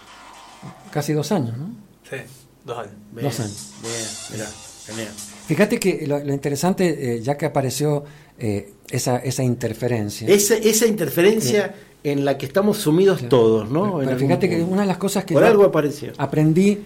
casi 0.90 1.12
dos 1.12 1.32
años, 1.32 1.56
¿no? 1.58 1.70
Sí, 2.08 2.16
dos 2.64 2.78
años. 2.78 2.94
dos 3.12 3.40
años. 3.40 3.68
Bien, 3.82 4.06
mira, 4.32 4.48
genial. 4.86 5.12
Fíjate 5.50 5.80
que 5.80 6.06
lo, 6.06 6.32
interesante, 6.32 7.16
eh, 7.16 7.20
ya 7.22 7.36
que 7.36 7.44
apareció 7.44 8.04
eh, 8.38 8.70
esa, 8.88 9.16
esa 9.16 9.42
interferencia. 9.42 10.28
Esa, 10.28 10.54
esa 10.54 10.86
interferencia 10.86 11.74
eh, 12.04 12.12
en 12.12 12.24
la 12.24 12.38
que 12.38 12.46
estamos 12.46 12.78
sumidos 12.78 13.28
todos, 13.28 13.68
¿no? 13.68 13.98
Pero, 13.98 14.16
fíjate 14.16 14.48
que 14.48 14.62
una 14.62 14.82
de 14.82 14.86
las 14.86 14.98
cosas 14.98 15.24
que 15.24 15.34
Por 15.34 15.42
algo 15.42 15.64
apareció. 15.64 16.12
aprendí, 16.18 16.78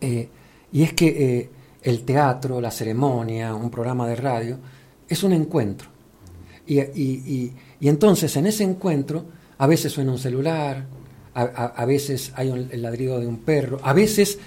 y 0.00 0.82
es 0.82 0.94
que 0.94 1.50
el 1.82 2.02
teatro, 2.04 2.62
la 2.62 2.70
ceremonia, 2.70 3.54
un 3.54 3.70
programa 3.70 4.08
de 4.08 4.16
radio, 4.16 4.58
es 5.06 5.22
un 5.22 5.34
encuentro. 5.34 5.90
Y, 6.66 6.80
y, 6.80 7.52
y, 7.78 7.88
entonces 7.88 8.34
en 8.38 8.46
ese 8.46 8.64
encuentro 8.64 9.26
a 9.58 9.66
veces 9.66 9.92
suena 9.92 10.12
un 10.12 10.18
celular, 10.18 10.86
a, 11.34 11.42
a, 11.42 11.84
veces 11.84 12.32
hay 12.36 12.48
un, 12.48 12.70
el 12.72 12.80
ladrido 12.80 13.20
de 13.20 13.26
un 13.26 13.36
perro, 13.40 13.80
a 13.82 13.92
veces 13.92 14.38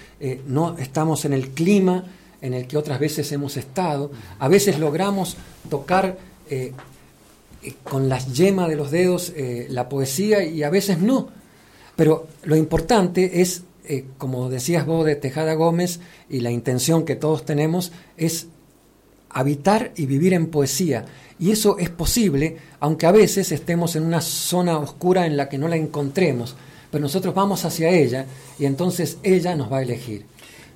no 0.47 0.79
estamos 0.79 1.25
en 1.25 1.33
el 1.33 1.49
clima 1.49 2.05
en 2.43 2.53
el 2.53 2.67
que 2.67 2.77
otras 2.77 2.99
veces 2.99 3.31
hemos 3.31 3.57
estado. 3.57 4.11
A 4.37 4.49
veces 4.49 4.77
logramos 4.77 5.37
tocar 5.69 6.17
eh, 6.49 6.73
eh, 7.63 7.73
con 7.83 8.09
las 8.09 8.33
yemas 8.33 8.67
de 8.67 8.75
los 8.75 8.91
dedos 8.91 9.31
eh, 9.35 9.67
la 9.69 9.87
poesía 9.87 10.43
y 10.43 10.61
a 10.61 10.69
veces 10.69 10.99
no. 10.99 11.29
Pero 11.95 12.27
lo 12.43 12.57
importante 12.57 13.41
es, 13.41 13.63
como 14.17 14.49
decías 14.49 14.85
vos 14.85 15.05
de 15.05 15.15
Tejada 15.15 15.53
Gómez, 15.53 16.01
y 16.29 16.41
la 16.41 16.51
intención 16.51 17.05
que 17.05 17.15
todos 17.15 17.45
tenemos 17.45 17.91
es 18.17 18.47
habitar 19.29 19.93
y 19.95 20.05
vivir 20.05 20.33
en 20.33 20.47
poesía. 20.47 21.05
Y 21.39 21.51
eso 21.51 21.77
es 21.77 21.89
posible, 21.89 22.57
aunque 22.81 23.05
a 23.05 23.11
veces 23.11 23.53
estemos 23.53 23.95
en 23.95 24.03
una 24.03 24.21
zona 24.21 24.77
oscura 24.79 25.25
en 25.25 25.37
la 25.37 25.47
que 25.47 25.57
no 25.57 25.69
la 25.69 25.77
encontremos. 25.77 26.55
Pero 26.91 27.03
nosotros 27.03 27.33
vamos 27.33 27.63
hacia 27.63 27.89
ella 27.89 28.25
y 28.59 28.65
entonces 28.65 29.17
ella 29.23 29.55
nos 29.55 29.71
va 29.71 29.77
a 29.77 29.83
elegir. 29.83 30.25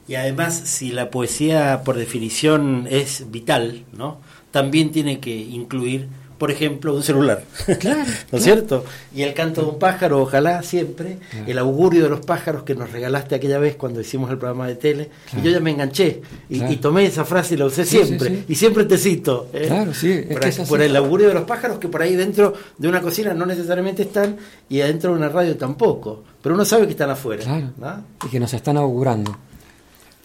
Y 0.08 0.16
además, 0.16 0.62
si 0.64 0.92
la 0.92 1.10
poesía 1.10 1.82
por 1.84 1.98
definición 1.98 2.88
es 2.90 3.30
vital, 3.30 3.84
¿no? 3.92 4.20
También 4.52 4.92
tiene 4.92 5.20
que 5.20 5.36
incluir, 5.36 6.08
por 6.38 6.50
ejemplo, 6.50 6.96
un 6.96 7.04
celular. 7.04 7.44
Claro, 7.80 8.06
¿No 8.32 8.38
es 8.38 8.44
cierto? 8.44 8.86
Y 9.14 9.24
el 9.24 9.34
canto 9.34 9.64
de 9.64 9.68
un 9.68 9.80
pájaro, 9.80 10.22
ojalá 10.22 10.64
siempre, 10.64 11.18
el 11.46 11.58
augurio 11.60 12.04
de 12.04 12.10
los 12.10 12.22
pájaros 12.26 12.64
que 12.64 12.74
nos 12.74 12.90
regalaste 12.94 13.36
aquella 13.36 13.60
vez 13.60 13.76
cuando 13.76 14.00
hicimos 14.00 14.32
el 14.32 14.38
programa 14.38 14.66
de 14.66 14.76
tele. 14.76 15.10
Y 15.38 15.42
yo 15.42 15.52
ya 15.52 15.60
me 15.60 15.72
enganché 15.72 16.22
y, 16.50 16.78
tomé 16.78 17.06
esa 17.06 17.26
frase 17.26 17.56
y 17.56 17.58
la 17.58 17.66
usé 17.66 17.84
siempre. 17.84 18.46
y 18.48 18.56
siempre 18.56 18.86
te 18.86 18.98
cito. 18.98 19.50
¿eh? 19.52 19.66
Claro, 19.68 19.94
sí. 19.94 20.24
por, 20.70 20.82
el 20.82 20.96
augurio 20.96 21.28
de 21.28 21.34
los 21.34 21.44
pájaros 21.44 21.80
que 21.80 21.90
por 21.90 22.02
ahí 22.02 22.16
dentro 22.16 22.54
de 22.78 22.88
una 22.88 23.02
cocina 23.02 23.34
no 23.34 23.46
necesariamente 23.46 24.04
están 24.04 24.38
y 24.70 24.80
adentro 24.80 25.12
de 25.12 25.18
una 25.18 25.28
radio 25.28 25.58
tampoco. 25.58 26.24
Pero 26.42 26.56
uno 26.56 26.64
sabe 26.64 26.86
que 26.86 26.92
están 26.92 27.10
afuera. 27.10 27.44
Claro. 27.44 28.04
Y 28.26 28.30
que 28.30 28.40
nos 28.40 28.54
están 28.54 28.78
augurando. 28.78 29.38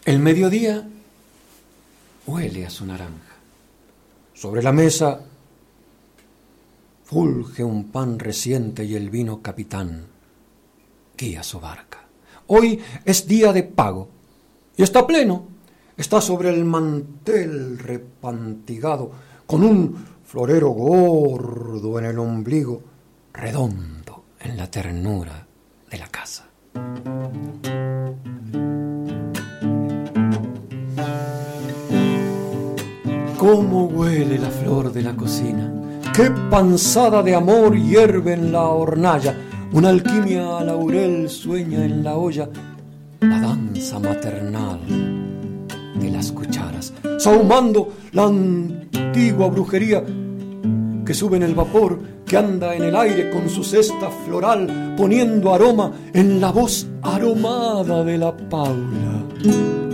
El 0.05 0.19
mediodía 0.19 0.85
huele 2.27 2.67
a 2.67 2.71
su 2.71 2.85
naranja. 2.85 3.37
Sobre 4.35 4.61
la 4.61 4.73
mesa 4.73 5.21
fulge 7.05 7.63
un 7.63 7.85
pan 7.85 8.19
reciente 8.19 8.85
y 8.85 8.97
el 8.97 9.11
vino 9.11 9.41
capitán 9.41 10.07
guía 11.17 11.45
su 11.45 11.61
barca. 11.61 12.01
Hoy 12.49 12.81
es 13.05 13.29
día 13.29 13.53
de 13.53 13.63
pago 13.63 14.09
y 14.77 14.83
está 14.83 15.07
pleno. 15.07 15.47
Está 15.97 16.21
sobre 16.21 16.49
el 16.49 16.65
mantel 16.65 17.79
repantigado 17.79 19.13
con 19.47 19.63
un 19.63 20.05
florero 20.25 20.71
gordo 20.71 22.01
en 22.01 22.07
el 22.07 22.19
ombligo, 22.19 22.83
redondo 23.33 24.25
en 24.41 24.57
la 24.57 24.69
ternura 24.69 25.47
de 25.89 25.99
la 25.99 26.09
casa. 26.09 26.49
Cómo 33.43 33.87
huele 33.87 34.39
la 34.39 34.51
flor 34.51 34.93
de 34.93 35.03
la 35.03 35.17
cocina. 35.17 35.69
Qué 36.15 36.31
panzada 36.49 37.25
de 37.25 37.35
amor 37.35 37.77
hierve 37.77 38.35
en 38.35 38.53
la 38.53 38.69
hornalla. 38.69 39.35
Una 39.73 39.89
alquimia 39.89 40.61
laurel 40.61 41.29
sueña 41.29 41.85
en 41.85 42.05
la 42.05 42.17
olla. 42.17 42.49
La 43.19 43.41
danza 43.41 43.99
maternal 43.99 44.79
de 45.97 46.09
las 46.09 46.31
cucharas. 46.31 46.95
Sahumando 47.19 47.89
la 48.13 48.27
antigua 48.27 49.49
brujería 49.49 50.05
que 51.05 51.13
sube 51.13 51.37
en 51.37 51.43
el 51.43 51.57
vapor, 51.57 51.99
que 52.25 52.37
anda 52.37 52.77
en 52.77 52.85
el 52.85 52.95
aire 52.95 53.29
con 53.31 53.51
su 53.51 53.65
cesta 53.65 54.09
floral, 54.25 54.95
poniendo 54.97 55.53
aroma 55.53 55.91
en 56.13 56.41
la 56.41 56.53
voz 56.53 56.87
aromada 57.03 58.05
de 58.05 58.19
la 58.19 58.37
Paula. 58.37 59.92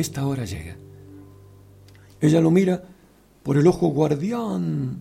Esta 0.00 0.26
hora 0.26 0.44
llega. 0.44 0.76
Ella 2.20 2.40
lo 2.40 2.50
mira 2.50 2.82
por 3.42 3.56
el 3.56 3.66
ojo 3.66 3.88
guardián 3.88 4.98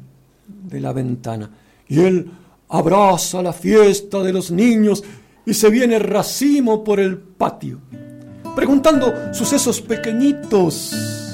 de 0.47 0.79
la 0.79 0.93
ventana 0.93 1.49
y 1.87 1.99
él 1.99 2.31
abraza 2.69 3.41
la 3.41 3.53
fiesta 3.53 4.21
de 4.23 4.33
los 4.33 4.51
niños 4.51 5.03
y 5.45 5.53
se 5.53 5.69
viene 5.69 5.99
racimo 5.99 6.83
por 6.83 6.99
el 6.99 7.17
patio, 7.17 7.79
preguntando 8.55 9.33
sucesos 9.33 9.81
pequeñitos 9.81 11.28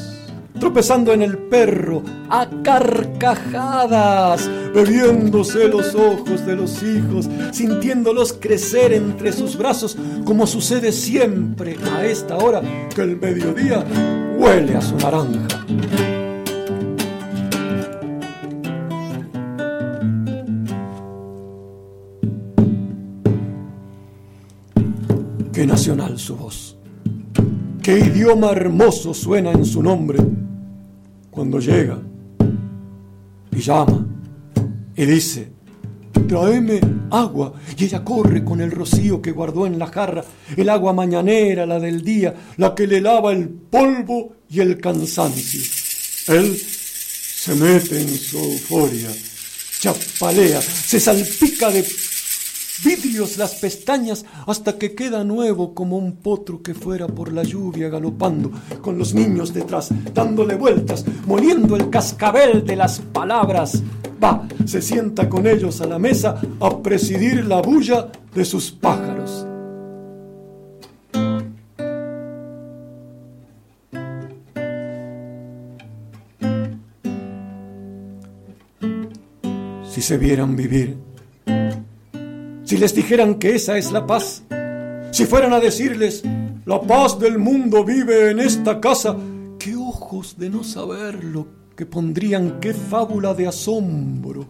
tropezando 0.60 1.14
en 1.14 1.22
el 1.22 1.38
perro, 1.38 2.04
a 2.30 2.48
carcajadas, 2.64 4.50
bebiéndose 4.74 5.68
los 5.68 5.94
ojos 5.96 6.46
de 6.46 6.56
los 6.56 6.82
hijos, 6.84 7.30
sintiéndolos 7.52 8.34
crecer 8.34 8.94
entre 8.94 9.32
sus 9.34 9.58
brazos, 9.58 9.98
como 10.26 10.48
sucede 10.48 10.92
siempre 10.92 11.78
a 11.94 12.06
esta 12.06 12.38
hora 12.38 12.62
que 12.94 13.02
el 13.02 13.18
mediodía 13.18 13.84
huele 14.38 14.76
a 14.76 14.82
su 14.82 14.96
naranja. 14.98 15.48
Qué 25.52 25.66
nacional 25.66 26.20
su 26.20 26.36
voz, 26.36 26.78
qué 27.82 28.00
idioma 28.00 28.52
hermoso 28.52 29.14
suena 29.14 29.52
en 29.54 29.64
su 29.64 29.82
nombre 29.82 30.20
cuando 31.36 31.60
llega 31.60 32.00
y 33.52 33.60
llama 33.60 34.08
y 34.96 35.06
dice, 35.06 35.50
tráeme 36.28 36.80
agua. 37.12 37.54
Y 37.78 37.84
ella 37.84 38.04
corre 38.04 38.44
con 38.46 38.62
el 38.62 38.72
rocío 38.72 39.22
que 39.22 39.34
guardó 39.34 39.68
en 39.68 39.78
la 39.78 39.88
jarra, 39.88 40.24
el 40.56 40.70
agua 40.70 40.94
mañanera, 40.94 41.66
la 41.66 41.80
del 41.80 42.02
día, 42.02 42.34
la 42.56 42.74
que 42.74 42.88
le 42.88 43.02
lava 43.02 43.34
el 43.34 43.50
polvo 43.50 44.38
y 44.50 44.62
el 44.62 44.80
cansancio. 44.80 45.62
Él 46.28 46.56
se 46.56 47.54
mete 47.56 48.02
en 48.02 48.18
su 48.18 48.38
euforia, 48.38 49.10
chapalea, 49.80 50.62
se 50.62 51.00
salpica 51.00 51.70
de 51.70 51.86
vidrios 52.84 53.38
las 53.38 53.56
pestañas 53.56 54.26
hasta 54.48 54.78
que 54.78 54.96
queda 54.96 55.24
nuevo 55.24 55.74
como 55.74 55.98
un 55.98 56.18
potro 56.18 56.62
que 56.62 56.74
fuera 56.74 57.08
por 57.08 57.32
la 57.32 57.44
lluvia 57.44 57.90
galopando, 57.90 58.52
con 58.82 58.98
los 58.98 59.14
niños 59.14 59.54
detrás, 59.54 59.90
dándole 60.14 60.56
vueltas, 60.56 61.06
moliendo 61.26 61.76
el 61.76 61.90
cascabel 61.90 62.66
de 62.66 62.76
las 62.76 63.00
palabras. 63.00 63.82
Va, 64.24 64.48
se 64.66 64.82
sienta 64.82 65.30
con 65.30 65.46
ellos 65.48 65.82
a 65.82 65.88
la 65.88 66.00
mesa 66.00 66.42
a 66.60 66.82
presidir 66.82 67.46
la 67.46 67.62
bulla 67.62 68.12
de 68.34 68.46
sus 68.46 68.72
pájaros. 68.72 69.46
Si 79.90 80.02
se 80.02 80.18
vieran 80.18 80.58
vivir 80.58 80.98
si 82.66 82.78
les 82.78 82.94
dijeran 82.94 83.36
que 83.36 83.56
esa 83.56 83.78
es 83.78 83.92
la 83.92 84.06
paz, 84.06 84.44
si 85.12 85.26
fueran 85.26 85.54
a 85.54 85.60
decirles, 85.60 86.24
la 86.66 86.82
paz 86.82 87.20
del 87.20 87.38
mundo 87.38 87.86
vive 87.86 88.32
en 88.32 88.40
esta 88.40 88.82
casa, 88.82 89.16
qué 89.60 89.76
ojos 89.76 90.38
de 90.38 90.50
no 90.50 90.64
saberlo 90.64 91.48
que 91.76 91.86
pondrían, 91.86 92.60
qué 92.60 92.74
fábula 92.74 93.34
de 93.34 93.48
asombro. 93.48 94.48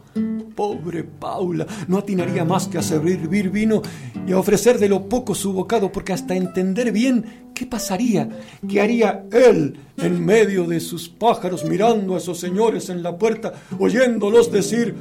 Pobre 0.56 1.04
Paula, 1.04 1.68
no 1.88 1.98
atinaría 1.98 2.46
más 2.46 2.68
que 2.68 2.78
a 2.78 2.82
servir 2.82 3.28
vino 3.28 3.82
y 4.26 4.32
a 4.32 4.40
ofrecer 4.40 4.80
de 4.80 4.88
lo 4.88 5.10
poco 5.10 5.36
su 5.36 5.52
bocado, 5.52 5.92
porque 5.92 6.14
hasta 6.14 6.36
entender 6.36 6.94
bien 6.94 7.50
qué 7.54 7.66
pasaría, 7.66 8.30
qué 8.68 8.80
haría 8.80 9.26
él 9.34 9.78
en 9.98 10.26
medio 10.26 10.66
de 10.66 10.80
sus 10.80 11.10
pájaros 11.10 11.66
mirando 11.66 12.16
a 12.16 12.20
esos 12.20 12.40
señores 12.40 12.90
en 12.90 13.04
la 13.04 13.18
puerta, 13.18 13.54
oyéndolos 13.78 14.52
decir, 14.52 14.96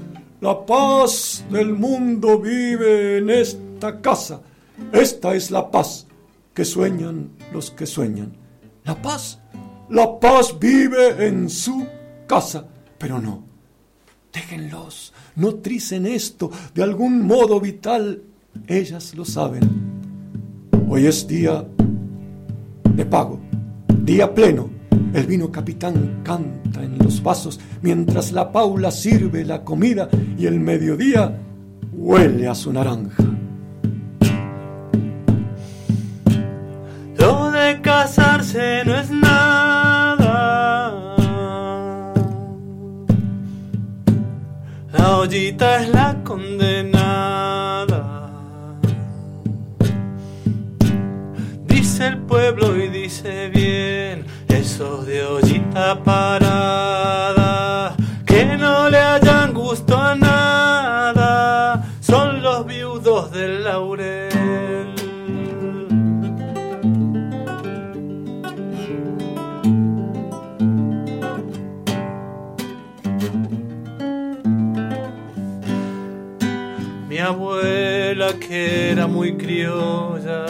la 0.45 0.67
paz 0.67 1.43
del 1.51 1.73
mundo 1.73 2.39
vive 2.39 3.17
en 3.17 3.31
esta 3.31 4.03
casa. 4.03 4.43
Esta 4.93 5.35
es 5.35 5.51
la 5.51 5.71
paz 5.71 6.07
que 6.53 6.67
sueñan 6.67 7.31
los 7.51 7.71
que 7.71 7.87
sueñan. 7.87 8.37
La 8.85 9.01
paz, 9.01 9.41
la 9.89 10.21
paz 10.21 10.55
vive 10.61 11.27
en 11.27 11.49
su 11.49 11.87
casa. 12.27 12.69
Pero 12.99 13.23
no, 13.23 13.43
déjenlos, 14.35 15.15
no 15.35 15.55
tricen 15.55 16.05
esto 16.05 16.51
de 16.75 16.83
algún 16.83 17.23
modo 17.23 17.59
vital. 17.59 18.23
Ellas 18.67 19.15
lo 19.15 19.25
saben. 19.25 19.63
Hoy 20.91 21.07
es 21.07 21.27
día 21.27 21.67
de 22.95 23.07
pago, 23.07 23.41
día 24.03 24.35
pleno 24.35 24.74
el 25.15 25.27
vino 25.27 25.51
capitán 25.51 26.21
canta 26.25 26.83
en 26.83 26.99
los 26.99 27.23
vasos 27.23 27.61
mientras 27.83 28.33
la 28.33 28.51
Paula 28.51 28.91
sirve 28.91 29.45
la 29.45 29.63
comida 29.63 30.09
y 30.37 30.47
el 30.47 30.59
mediodía 30.59 31.39
huele 31.93 32.49
a 32.49 32.55
su 32.55 32.73
naranja. 32.73 33.23
Lo 37.17 37.51
de 37.53 37.81
casarse 37.81 38.83
no 38.85 38.97
es 38.97 39.11
nada. 39.11 41.15
La 44.93 45.19
ollita 45.19 45.83
es 45.83 45.94
de 54.79 55.25
ollita 55.25 56.03
parada, 56.03 57.95
que 58.27 58.57
no 58.57 58.91
le 58.91 58.99
hayan 58.99 59.55
gusto 59.55 59.97
a 59.97 60.17
nada, 60.17 61.89
son 62.01 62.43
los 62.43 62.67
viudos 62.67 63.31
del 63.31 63.63
laurel. 63.63 64.33
Mi 77.09 77.19
abuela 77.19 78.33
que 78.41 78.91
era 78.91 79.07
muy 79.07 79.37
criolla, 79.37 80.47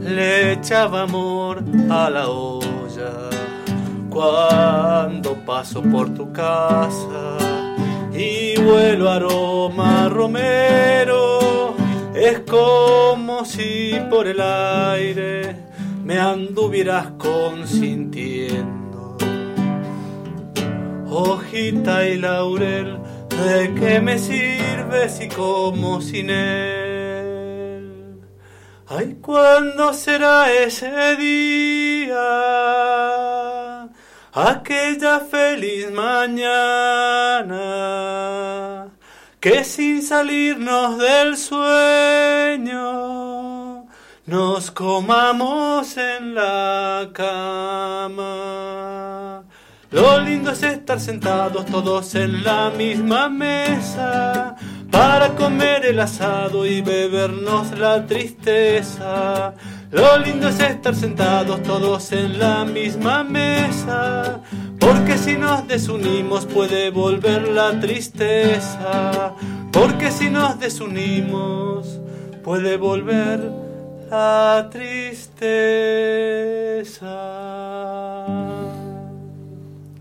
le 0.00 0.52
echaba 0.52 1.04
amor 1.04 1.64
a 1.88 2.10
la 2.10 2.28
olla 2.28 2.57
cuando 4.18 5.34
paso 5.46 5.80
por 5.80 6.12
tu 6.12 6.32
casa 6.32 7.38
y 8.12 8.60
vuelo 8.60 9.08
aroma 9.08 10.08
romero, 10.08 11.76
es 12.16 12.40
como 12.40 13.44
si 13.44 13.92
por 14.10 14.26
el 14.26 14.40
aire 14.40 15.54
me 16.02 16.18
anduvieras 16.18 17.12
consintiendo. 17.16 19.16
Hojita 21.08 22.08
y 22.08 22.18
laurel, 22.18 22.98
¿de 23.28 23.72
qué 23.74 24.00
me 24.00 24.18
sirve 24.18 25.08
si 25.08 25.28
como 25.28 26.00
sin 26.00 26.30
él? 26.30 28.18
Ay, 28.88 29.18
¿cuándo 29.22 29.92
será 29.92 30.52
ese 30.52 31.14
día? 31.14 33.37
Aquella 34.46 35.18
feliz 35.20 35.90
mañana 35.90 37.56
que 39.40 39.64
sin 39.64 40.00
salirnos 40.02 40.98
del 40.98 41.36
sueño 41.36 42.78
nos 44.26 44.70
comamos 44.70 45.96
en 45.96 46.36
la 46.36 47.08
cama. 47.12 48.24
Lo 49.90 50.20
lindo 50.20 50.52
es 50.52 50.62
estar 50.62 51.00
sentados 51.00 51.66
todos 51.66 52.14
en 52.14 52.44
la 52.44 52.70
misma 52.70 53.28
mesa 53.28 54.54
para 54.90 55.34
comer 55.34 55.84
el 55.86 55.98
asado 55.98 56.64
y 56.64 56.80
bebernos 56.82 57.76
la 57.78 58.06
tristeza. 58.06 59.54
Lo 59.90 60.18
lindo 60.18 60.48
es 60.48 60.60
estar 60.60 60.94
sentados 60.94 61.62
todos 61.62 62.12
en 62.12 62.38
la 62.38 62.66
misma 62.66 63.24
mesa, 63.24 64.42
porque 64.78 65.16
si 65.16 65.34
nos 65.36 65.66
desunimos 65.66 66.44
puede 66.44 66.90
volver 66.90 67.48
la 67.48 67.80
tristeza, 67.80 69.34
porque 69.72 70.10
si 70.10 70.28
nos 70.28 70.60
desunimos 70.60 72.00
puede 72.44 72.76
volver 72.76 73.50
la 74.10 74.68
tristeza. 74.70 75.48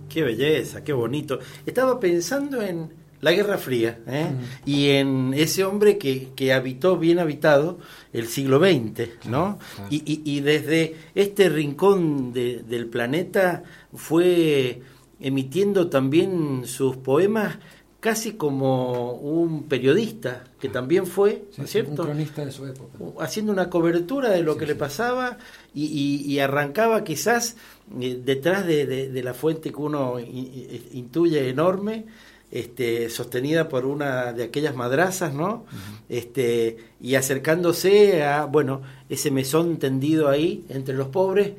Qué 0.09 0.23
belleza, 0.23 0.83
qué 0.83 0.91
bonito. 0.91 1.39
Estaba 1.65 1.97
pensando 1.97 2.61
en 2.61 2.91
la 3.21 3.31
Guerra 3.31 3.57
Fría 3.57 3.99
¿eh? 4.07 4.27
y 4.65 4.89
en 4.89 5.33
ese 5.35 5.63
hombre 5.63 5.97
que, 5.97 6.29
que, 6.35 6.53
habitó 6.53 6.97
bien 6.97 7.17
habitado 7.19 7.79
el 8.13 8.27
siglo 8.27 8.59
XX, 8.59 9.27
¿no? 9.27 9.57
Y, 9.89 9.97
y, 10.05 10.21
y, 10.23 10.39
desde 10.41 10.95
este 11.15 11.49
rincón 11.49 12.31
de, 12.33 12.63
del 12.63 12.85
planeta 12.87 13.63
fue 13.93 14.81
emitiendo 15.19 15.87
también 15.89 16.63
sus 16.65 16.97
poemas 16.97 17.57
casi 17.99 18.33
como 18.33 19.13
un 19.13 19.63
periodista, 19.63 20.43
que 20.59 20.69
también 20.69 21.07
fue, 21.07 21.45
Sí, 21.49 21.55
¿no 21.57 21.63
es 21.63 21.69
sí, 21.71 21.73
cierto? 21.73 22.03
Un 22.03 22.07
cronista 22.09 22.45
de 22.45 22.51
su 22.51 22.65
época. 22.67 22.95
haciendo 23.19 23.51
una 23.51 23.69
cobertura 23.71 24.29
de 24.29 24.43
lo 24.43 24.53
Sí, 24.53 24.59
que 24.59 24.65
sí. 24.65 24.71
le 24.71 24.75
pasaba 24.75 25.37
y, 25.73 25.85
y- 25.85 26.31
y 26.31 26.39
arrancaba 26.39 27.03
quizás 27.03 27.57
eh, 27.99 28.21
detrás 28.23 28.67
de, 28.67 28.85
de- 28.85 29.09
de 29.09 29.23
la 29.23 29.33
fuente 29.33 29.71
que 29.71 29.77
uno 29.77 30.19
intuye 30.19 31.49
enorme, 31.49 32.05
este, 32.51 33.09
sostenida 33.09 33.67
por 33.69 33.85
una 33.85 34.31
de 34.33 34.43
aquellas 34.45 34.75
madrazas, 34.75 35.33
¿no? 35.33 35.65
este, 36.09 36.77
y 37.01 37.15
acercándose 37.15 38.23
a, 38.23 38.45
bueno, 38.45 38.81
ese 39.09 39.31
mesón 39.31 39.77
tendido 39.77 40.29
ahí 40.29 40.63
entre 40.69 40.95
los 40.95 41.07
pobres 41.09 41.51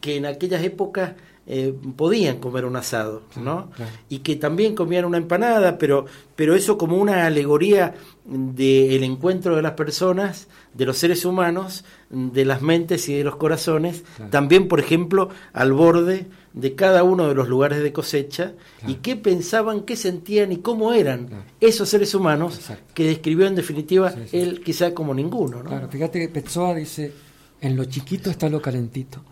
que 0.00 0.16
en 0.16 0.26
aquellas 0.26 0.62
épocas 0.62 1.12
eh, 1.48 1.72
podían 1.96 2.38
comer 2.38 2.64
un 2.64 2.74
asado, 2.76 3.22
¿no? 3.36 3.70
claro. 3.70 3.90
y 4.08 4.18
que 4.18 4.34
también 4.36 4.74
comían 4.74 5.04
una 5.04 5.18
empanada, 5.18 5.78
pero, 5.78 6.06
pero 6.34 6.54
eso 6.56 6.76
como 6.76 6.96
una 6.96 7.26
alegoría 7.26 7.94
del 8.24 9.04
encuentro 9.04 9.54
de 9.54 9.62
las 9.62 9.72
personas, 9.72 10.48
de 10.74 10.86
los 10.86 10.98
seres 10.98 11.24
humanos, 11.24 11.84
de 12.10 12.44
las 12.44 12.62
mentes 12.62 13.08
y 13.08 13.14
de 13.14 13.24
los 13.24 13.36
corazones, 13.36 14.02
Claro. 14.16 14.30
también, 14.32 14.66
por 14.68 14.80
ejemplo, 14.80 15.28
al 15.52 15.72
borde 15.72 16.26
de 16.56 16.74
cada 16.74 17.04
uno 17.04 17.28
de 17.28 17.34
los 17.34 17.48
lugares 17.48 17.82
de 17.82 17.92
cosecha, 17.92 18.54
y 18.88 18.94
qué 18.96 19.14
pensaban, 19.14 19.82
qué 19.82 19.94
sentían 19.94 20.50
y 20.52 20.56
cómo 20.56 20.92
eran 20.92 21.26
Claro. 21.28 21.44
esos 21.60 21.88
seres 21.88 22.14
humanos 22.14 22.56
Exacto. 22.56 22.92
que 22.94 23.04
describió 23.06 23.46
en 23.46 23.54
definitiva 23.54 24.10
Sí, 24.10 24.18
sí. 24.30 24.38
él 24.38 24.62
quizá 24.64 24.92
como 24.94 25.12
ninguno. 25.14 25.62
¿no? 25.62 25.68
Claro, 25.68 25.88
fíjate 25.88 26.18
que 26.18 26.28
Petzoa 26.28 26.74
dice, 26.74 27.12
en 27.60 27.76
lo 27.76 27.84
chiquito 27.84 28.30
está 28.30 28.48
lo 28.48 28.60
calentito. 28.60 29.22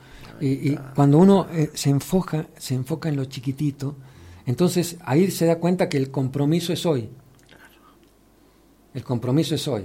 Y, 0.40 0.72
y 0.72 0.78
cuando 0.94 1.18
uno 1.18 1.46
eh, 1.50 1.70
se 1.74 1.88
enfoca, 1.90 2.46
se 2.58 2.74
enfoca 2.74 3.08
en 3.08 3.16
lo 3.16 3.24
chiquitito, 3.24 3.96
entonces 4.46 4.96
ahí 5.04 5.30
se 5.30 5.46
da 5.46 5.56
cuenta 5.58 5.88
que 5.88 5.96
el 5.96 6.10
compromiso 6.10 6.72
es 6.74 6.84
hoy. 6.84 7.08
El 8.92 9.02
compromiso 9.02 9.54
es 9.54 9.66
hoy. 9.66 9.84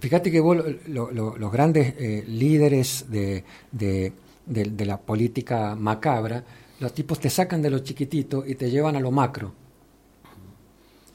Fíjate 0.00 0.30
que 0.30 0.40
vos, 0.40 0.58
lo- 0.88 1.10
lo- 1.10 1.36
los 1.38 1.50
grandes 1.52 1.94
eh, 1.98 2.24
líderes 2.28 3.06
de, 3.08 3.44
de- 3.72 4.12
de- 4.44 4.64
de 4.64 4.84
la 4.86 4.98
política 5.00 5.74
macabra, 5.74 6.44
los 6.80 6.92
tipos 6.92 7.18
te 7.18 7.30
sacan 7.30 7.62
de 7.62 7.70
lo 7.70 7.78
chiquitito 7.80 8.44
y 8.46 8.54
te 8.54 8.70
llevan 8.70 8.96
a 8.96 9.00
lo 9.00 9.10
macro 9.10 9.52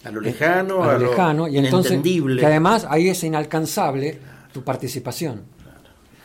A 0.04 0.12
lo 0.12 0.22
lejano, 0.22 0.84
a 0.84 0.94
lo 0.94 1.10
lejano 1.10 1.48
y 1.48 1.58
entonces 1.58 2.02
que 2.02 2.46
además 2.46 2.88
ahí 2.90 3.10
es 3.10 3.24
inalcanzable 3.24 4.20
tu 4.52 4.64
participación. 4.64 5.44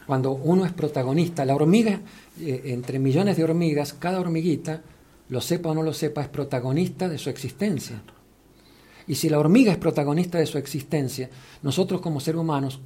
Cuando 0.06 0.32
uno 0.32 0.64
es 0.64 0.72
protagonista, 0.72 1.44
la 1.44 1.54
hormiga, 1.54 2.00
eh, 2.40 2.62
entre 2.66 2.98
millones 2.98 3.36
de 3.36 3.44
hormigas, 3.44 3.92
cada 3.92 4.20
hormiguita, 4.20 4.82
lo 5.28 5.40
sepa 5.40 5.70
o 5.70 5.74
no 5.74 5.82
lo 5.82 5.92
sepa, 5.92 6.22
es 6.22 6.28
protagonista 6.28 7.08
de 7.08 7.18
su 7.18 7.28
existencia. 7.28 8.00
Y 9.08 9.16
si 9.16 9.28
la 9.28 9.38
hormiga 9.38 9.72
es 9.72 9.78
protagonista 9.78 10.38
de 10.38 10.46
su 10.46 10.58
existencia, 10.58 11.28
nosotros 11.62 12.00
como 12.00 12.20
seres 12.20 12.40
humanos 12.40 12.80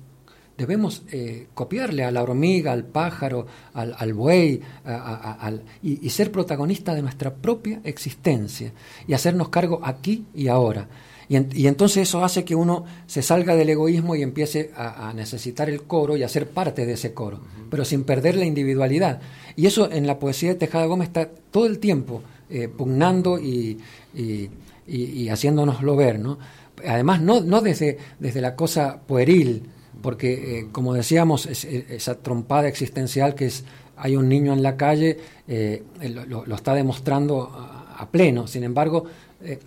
debemos 0.61 1.03
eh, 1.11 1.47
copiarle 1.55 2.05
a 2.05 2.11
la 2.11 2.23
hormiga, 2.23 2.73
al 2.73 2.85
pájaro, 2.85 3.47
al, 3.75 3.95
al 3.99 4.15
buey, 4.15 4.61
a- 4.85 4.93
a- 4.95 5.15
a- 5.17 5.33
al- 5.33 5.63
y, 5.83 6.07
y 6.07 6.11
ser 6.11 6.31
protagonista 6.31 6.95
de 6.95 7.03
nuestra 7.03 7.35
propia 7.35 7.81
existencia 7.85 8.73
y 9.09 9.15
hacernos 9.15 9.49
cargo 9.49 9.81
aquí 9.83 10.25
y 10.35 10.49
ahora. 10.49 10.87
Y, 11.29 11.37
en- 11.37 11.49
y 11.55 11.67
entonces 11.67 12.09
eso 12.09 12.25
hace 12.25 12.45
que 12.45 12.55
uno 12.55 12.85
se 13.07 13.23
salga 13.23 13.55
del 13.57 13.71
egoísmo 13.71 14.15
y 14.17 14.23
empiece 14.23 14.71
a, 14.77 15.09
a 15.09 15.13
necesitar 15.15 15.69
el 15.71 15.83
coro 15.85 16.17
y 16.17 16.23
a 16.23 16.29
ser 16.29 16.49
parte 16.49 16.85
de 16.87 16.93
ese 16.95 17.15
coro, 17.15 17.41
pero 17.71 17.85
sin 17.85 18.05
perder 18.05 18.37
la 18.37 18.45
individualidad. 18.45 19.21
Y 19.57 19.67
eso 19.67 19.91
en 19.91 20.07
la 20.07 20.19
poesía 20.19 20.51
de 20.51 20.55
Tejada 20.57 20.87
Gómez 20.87 21.09
está 21.09 21.29
todo 21.51 21.67
el 21.67 21.79
tiempo 21.79 22.23
eh, 22.51 22.69
pugnando 22.69 23.39
y, 23.39 23.79
y, 24.15 24.51
y, 24.89 25.03
y 25.05 25.29
haciéndonoslo 25.29 25.95
ver, 25.97 26.19
¿no? 26.19 26.39
Además, 26.85 27.21
no, 27.21 27.41
no 27.43 27.61
desde, 27.61 27.99
desde 28.19 28.41
la 28.41 28.57
cosa 28.57 29.01
pueril, 29.07 29.65
porque, 30.03 30.61
eh, 30.61 30.67
como 30.73 30.95
decíamos, 30.95 31.47
es- 31.47 31.65
es- 31.65 31.91
esa 31.91 32.17
trompada 32.19 32.69
existencial 32.69 33.35
que 33.35 33.47
es 33.47 33.65
hay 34.03 34.17
un 34.17 34.29
niño 34.31 34.55
en 34.55 34.63
la 34.63 34.77
calle, 34.79 35.19
eh, 35.47 35.83
lo, 36.27 36.55
está 36.55 36.73
demostrando 36.75 37.43
a, 37.43 38.09
pleno. 38.11 38.47
Sin 38.47 38.65
embargo, 38.65 39.05
eh, 39.43 39.59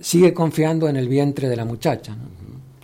sigue 0.00 0.32
confiando 0.32 0.88
en 0.88 0.96
el 0.96 1.08
vientre 1.08 1.46
de 1.50 1.56
la 1.56 1.66
muchacha. 1.66 2.16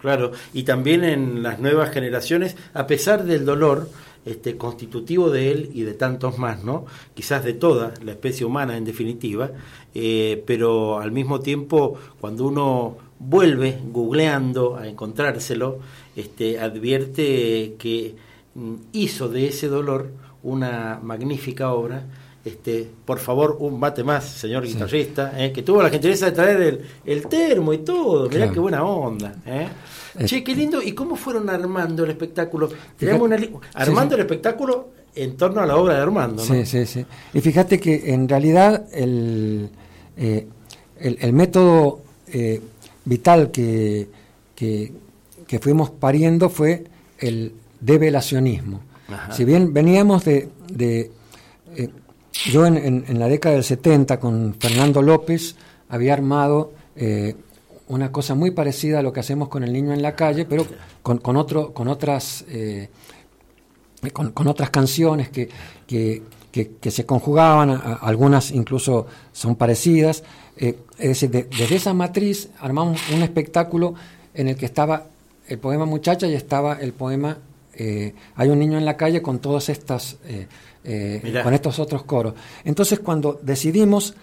Claro, 0.02 0.32
y 0.52 0.64
también 0.64 1.02
en 1.04 1.42
las 1.42 1.60
nuevas 1.60 1.90
generaciones, 1.90 2.56
a 2.74 2.86
pesar 2.86 3.24
del 3.24 3.46
dolor 3.46 3.88
este, 4.26 4.58
constitutivo 4.58 5.30
de 5.30 5.50
él 5.50 5.70
y 5.72 5.82
de 5.84 5.94
tantos 5.94 6.36
más, 6.36 6.62
¿no? 6.62 6.84
Quizás 7.14 7.42
de 7.42 7.54
toda 7.54 7.94
la 8.04 8.12
especie 8.12 8.44
humana 8.44 8.76
en 8.76 8.84
definitiva, 8.84 9.50
eh, 9.94 10.42
pero 10.46 11.00
al 11.00 11.10
mismo 11.10 11.40
tiempo, 11.40 11.94
cuando 12.20 12.46
uno 12.46 12.96
vuelve 13.18 13.78
googleando 13.90 14.76
a 14.76 14.86
encontrárselo, 14.88 15.78
este, 16.16 16.58
advierte 16.58 17.74
que 17.78 18.14
mm, 18.54 18.74
hizo 18.92 19.28
de 19.28 19.48
ese 19.48 19.68
dolor 19.68 20.10
una 20.42 21.00
magnífica 21.02 21.72
obra. 21.72 22.04
Este, 22.44 22.88
por 23.04 23.18
favor, 23.18 23.56
un 23.60 23.78
bate 23.80 24.02
más, 24.04 24.24
señor 24.24 24.66
Sí. 24.66 24.72
guitarrista, 24.72 25.32
eh, 25.36 25.52
que 25.52 25.62
tuvo 25.62 25.82
la 25.82 25.90
gentileza 25.90 26.26
de 26.26 26.32
traer 26.32 26.60
el, 26.62 26.80
el 27.04 27.26
termo 27.26 27.72
y 27.72 27.78
todo. 27.78 28.22
Mirá 28.28 28.36
Claro. 28.38 28.52
qué 28.52 28.60
buena 28.60 28.84
onda. 28.84 29.34
¿eh? 29.44 29.68
Che, 30.24 30.42
qué 30.42 30.54
lindo. 30.54 30.80
¿Y 30.80 30.92
cómo 30.92 31.14
fueron 31.16 31.50
armando 31.50 32.04
el 32.04 32.10
espectáculo? 32.10 32.70
Una 33.20 33.36
Sí, 33.38 33.50
armando 33.74 34.14
sí. 34.14 34.20
el 34.20 34.26
espectáculo 34.26 34.88
en 35.14 35.36
torno 35.36 35.60
a 35.60 35.66
la 35.66 35.76
obra 35.76 35.94
de 35.94 36.00
Armando, 36.00 36.44
¿no? 36.44 36.54
Sí, 36.54 36.64
sí, 36.64 36.86
sí. 36.86 37.04
Y 37.34 37.40
fíjate 37.40 37.78
que 37.80 38.12
en 38.14 38.28
realidad 38.28 38.86
el, 38.92 39.68
eh, 40.16 40.46
el, 41.00 41.18
el 41.20 41.32
método 41.32 42.00
eh, 42.28 42.60
vital 43.08 43.50
que, 43.50 44.08
que, 44.54 44.92
que 45.46 45.58
fuimos 45.58 45.90
pariendo 45.90 46.48
fue 46.50 46.84
el 47.18 47.52
develacionismo. 47.80 48.80
Ajá. 49.08 49.32
Si 49.32 49.44
bien 49.44 49.72
veníamos 49.72 50.24
de... 50.24 50.48
de, 50.72 51.10
eh, 51.76 51.88
yo 52.52 52.66
en, 52.66 52.76
en- 52.76 53.04
en 53.08 53.18
la 53.18 53.26
década 53.26 53.54
del 53.56 53.64
70 53.64 54.20
con 54.20 54.54
Fernando 54.60 55.02
López 55.02 55.56
había 55.88 56.12
armado 56.12 56.72
eh, 56.94 57.34
una 57.88 58.12
cosa 58.12 58.34
muy 58.34 58.50
parecida 58.52 58.98
a 58.98 59.02
lo 59.02 59.12
que 59.12 59.20
hacemos 59.20 59.48
con 59.48 59.64
el 59.64 59.72
niño 59.72 59.92
en 59.92 60.02
la 60.02 60.14
calle, 60.14 60.44
pero 60.44 60.66
con, 61.02 61.18
con, 61.18 61.36
otro, 61.36 61.72
con 61.72 61.88
otras... 61.88 62.44
eh, 62.48 62.88
con, 64.12 64.30
con 64.32 64.46
otras 64.46 64.70
canciones 64.70 65.28
que, 65.30 65.48
que, 65.86 66.22
que- 66.52 66.72
que 66.80 66.90
se 66.90 67.04
conjugaban, 67.06 67.70
a- 67.70 67.74
a- 67.76 67.94
algunas 67.94 68.50
incluso 68.52 69.06
son 69.32 69.56
parecidas. 69.56 70.22
Eh, 70.58 70.78
es 70.98 71.08
decir, 71.08 71.30
de- 71.30 71.44
desde 71.44 71.76
esa 71.76 71.94
matriz 71.94 72.48
armamos 72.60 73.00
un 73.14 73.22
espectáculo 73.22 73.94
en 74.34 74.48
el 74.48 74.56
que 74.56 74.66
estaba 74.66 75.06
el 75.48 75.58
poema 75.58 75.86
Muchacha 75.86 76.26
y 76.26 76.34
estaba 76.34 76.74
el 76.80 76.92
poema 76.92 77.38
eh, 77.80 78.12
Hay 78.34 78.48
un 78.48 78.58
niño 78.58 78.76
en 78.76 78.84
la 78.84 78.96
calle 78.96 79.22
con 79.22 79.38
todas 79.38 79.68
estas, 79.68 80.16
eh, 80.26 80.46
con 81.44 81.54
estos 81.54 81.78
otros 81.78 82.02
coros. 82.04 82.34
Entonces, 82.64 82.98
cuando 82.98 83.38
decidimos 83.42 84.14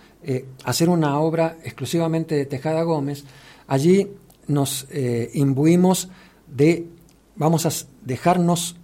hacer 0.64 0.90
una 0.90 1.20
obra 1.20 1.58
exclusivamente 1.64 2.34
de 2.36 2.46
Tejada 2.48 2.82
Gómez, 2.82 3.24
allí 3.68 4.08
nos 4.48 4.88
imbuimos 5.34 6.10
de, 6.48 6.88
vamos 7.36 7.66
a 7.66 7.72
dejarnos 8.04 8.76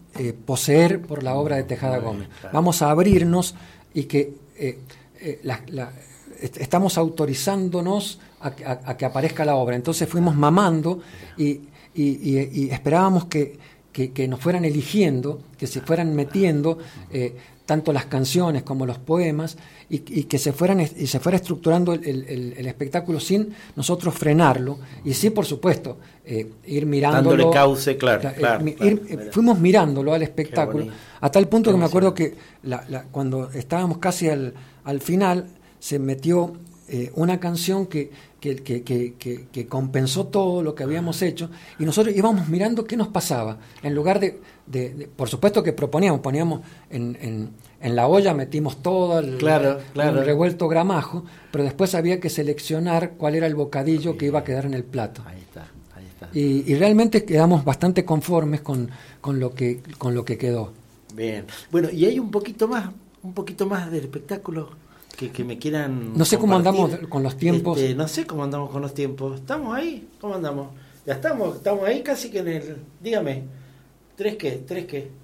poseer 0.46 1.02
por 1.02 1.24
la 1.24 1.36
obra 1.36 1.56
de 1.58 1.64
Tejada 1.64 1.98
Gómez. 1.98 2.28
Vamos 2.54 2.82
a 2.82 2.92
abrirnos 2.92 3.56
y 3.94 4.04
que 4.04 4.34
eh, 4.58 5.40
la- 5.44 5.62
la- 5.68 5.92
est- 5.92 6.11
estamos 6.42 6.98
autorizándonos 6.98 8.20
a, 8.42 8.52
que- 8.56 8.66
a- 8.66 8.82
a 8.86 8.98
que 8.98 9.06
aparezca 9.06 9.46
la 9.46 9.56
obra. 9.56 9.76
Entonces 9.76 10.08
fuimos 10.10 10.36
mamando 10.36 11.00
y, 11.38 11.62
y- 11.94 12.04
y- 12.04 12.50
y 12.52 12.70
esperábamos 12.72 13.26
que, 13.26 13.58
que, 13.92 14.28
nos 14.28 14.40
fueran 14.40 14.64
eligiendo, 14.66 15.42
que 15.58 15.68
se 15.68 15.82
fueran 15.82 16.16
metiendo 16.16 16.78
eh, 17.12 17.36
tanto 17.66 17.94
las 17.94 18.06
canciones 18.06 18.64
como 18.64 18.86
los 18.86 18.98
poemas 18.98 19.58
y, 19.90 20.00
que 20.00 20.38
se 20.38 20.52
fueran 20.54 20.80
y 20.82 21.08
se 21.08 21.20
fuera 21.20 21.36
estructurando 21.38 21.94
el, 21.94 22.54
espectáculo 22.68 23.20
sin 23.20 23.54
nosotros 23.76 24.14
frenarlo 24.14 24.80
y 25.06 25.14
sí 25.14 25.30
por 25.30 25.46
supuesto 25.46 25.98
eh, 26.26 26.50
ir 26.66 26.86
mirándolo. 26.86 27.30
Dándole 27.38 27.54
cauce 27.54 27.98
claro, 27.98 28.22
fuimos 29.32 29.60
mirándolo 29.60 30.14
al 30.14 30.22
espectáculo 30.24 30.86
a 31.20 31.30
tal 31.30 31.48
punto 31.50 31.72
que 31.72 31.78
me 31.78 31.86
acuerdo 31.86 32.14
que 32.14 32.36
cuando 33.12 33.52
estábamos 33.52 33.98
casi 34.00 34.28
al, 34.30 34.54
al 34.86 35.00
final 35.02 35.46
se 35.82 36.00
metió 36.00 36.54
una 37.16 37.42
canción 37.42 37.88
que 37.88 38.12
que, 38.42 39.68
compensó 39.70 40.26
todo 40.26 40.64
lo 40.64 40.74
que 40.74 40.84
habíamos 40.84 41.22
hecho 41.22 41.50
y 41.78 41.86
nosotros 41.86 42.16
íbamos 42.16 42.48
mirando 42.48 42.86
qué 42.86 42.98
nos 42.98 43.08
pasaba. 43.08 43.58
En 43.84 43.94
lugar 43.94 44.20
de, 44.20 45.10
por 45.16 45.30
supuesto 45.30 45.62
que 45.62 45.74
proponíamos, 45.74 46.22
poníamos 46.22 46.62
en, 46.90 47.52
en, 47.80 47.96
la 47.96 48.08
olla, 48.08 48.34
metimos 48.34 48.82
todo 48.82 49.20
el, 49.20 49.38
claro, 49.38 49.80
revuelto 49.94 50.68
gramajo, 50.68 51.24
pero 51.52 51.64
después 51.64 51.94
había 51.94 52.20
que 52.20 52.30
seleccionar 52.30 53.12
cuál 53.12 53.36
era 53.36 53.46
el 53.46 53.56
bocadillo 53.56 54.18
que 54.18 54.26
iba 54.26 54.40
a 54.40 54.44
quedar 54.44 54.66
en 54.66 54.74
el 54.74 54.84
plato. 54.84 55.22
Ahí 55.28 55.40
está, 55.40 55.68
ahí 55.96 56.06
está. 56.06 56.30
Y, 56.34 56.74
realmente 56.76 57.24
quedamos 57.24 57.64
bastante 57.64 58.04
conformes 58.04 58.62
con, 58.62 58.90
con, 59.22 59.40
lo 59.40 59.54
que, 59.54 59.82
con 60.00 60.16
lo 60.16 60.26
que 60.26 60.40
quedó. 60.40 60.74
Bien. 61.14 61.46
Bueno, 61.72 61.90
y 61.92 62.06
hay 62.06 62.18
un 62.18 62.32
poquito 62.32 62.68
más, 62.68 62.90
un 63.22 63.34
poquito 63.34 63.68
más 63.68 63.92
del 63.92 64.06
espectáculo 64.06 64.81
que, 65.14 65.44
me 65.44 65.58
quieran. 65.58 66.14
No 66.16 66.26
sé 66.26 66.38
cómo 66.38 66.56
andamos 66.56 66.92
con 67.10 67.24
los 67.24 67.38
tiempos. 67.38 67.78
Este, 67.78 67.96
no 67.96 68.08
sé 68.08 68.26
cómo 68.26 68.44
andamos 68.44 68.70
con 68.70 68.82
los 68.82 68.94
tiempos. 68.94 69.40
¿Estamos 69.40 69.76
ahí? 69.76 70.08
¿Cómo 70.20 70.36
andamos? 70.36 70.70
Ya 71.06 71.14
estamos, 71.14 71.58
estamos 71.58 71.86
ahí 71.86 72.02
casi 72.02 72.30
que 72.30 72.40
en 72.40 72.48
el. 72.48 72.78
Dígame, 73.00 73.44
¿tres 74.16 74.36
qué? 74.38 74.64
¿Tres 74.68 74.86
qué? 74.86 75.22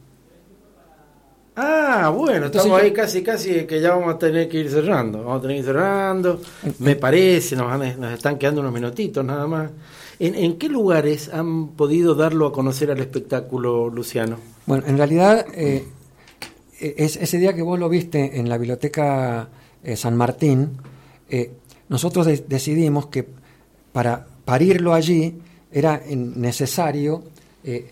Ah, 1.56 2.14
bueno, 2.16 2.46
estamos 2.48 2.80
ahí 2.80 2.94
casi, 2.94 3.24
casi 3.24 3.66
que 3.66 3.82
ya 3.82 3.96
vamos 3.96 4.14
a 4.14 4.20
tener 4.20 4.48
que 4.48 4.60
ir 4.60 4.70
cerrando. 4.70 5.24
Vamos 5.24 5.40
a 5.40 5.42
tener 5.42 5.56
que 5.56 5.60
ir 5.62 5.66
cerrando. 5.66 6.42
Me 6.80 6.96
parece, 6.96 7.56
nos, 7.56 7.98
nos 7.98 8.14
están 8.14 8.38
quedando 8.38 8.62
unos 8.62 8.74
minutitos 8.74 9.26
nada 9.26 9.48
más. 9.48 9.72
¿En, 10.20 10.36
¿En, 10.36 10.58
qué 10.58 10.70
lugares 10.70 11.34
han 11.34 11.70
podido 11.70 12.14
darlo 12.14 12.48
a 12.48 12.54
conocer 12.54 12.92
al 12.92 13.00
espectáculo, 13.00 13.90
Luciano? 13.90 14.38
Bueno, 14.68 14.84
en 14.88 14.98
realidad, 14.98 15.48
eh, 15.54 15.84
es, 16.80 17.16
ese 17.16 17.38
día 17.40 17.54
que 17.54 17.62
vos 17.62 17.80
lo 17.80 17.90
viste 17.90 18.40
en 18.40 18.50
la 18.50 18.58
biblioteca 18.58 19.48
eh, 19.84 19.96
San 19.96 20.16
Martín, 20.16 20.72
eh, 21.30 21.52
nosotros 21.90 22.28
decidimos 22.48 23.08
que 23.08 23.28
para 23.94 24.28
parirlo 24.46 24.94
allí 24.94 25.36
era 25.72 26.02
necesario 26.10 27.24
eh, 27.64 27.92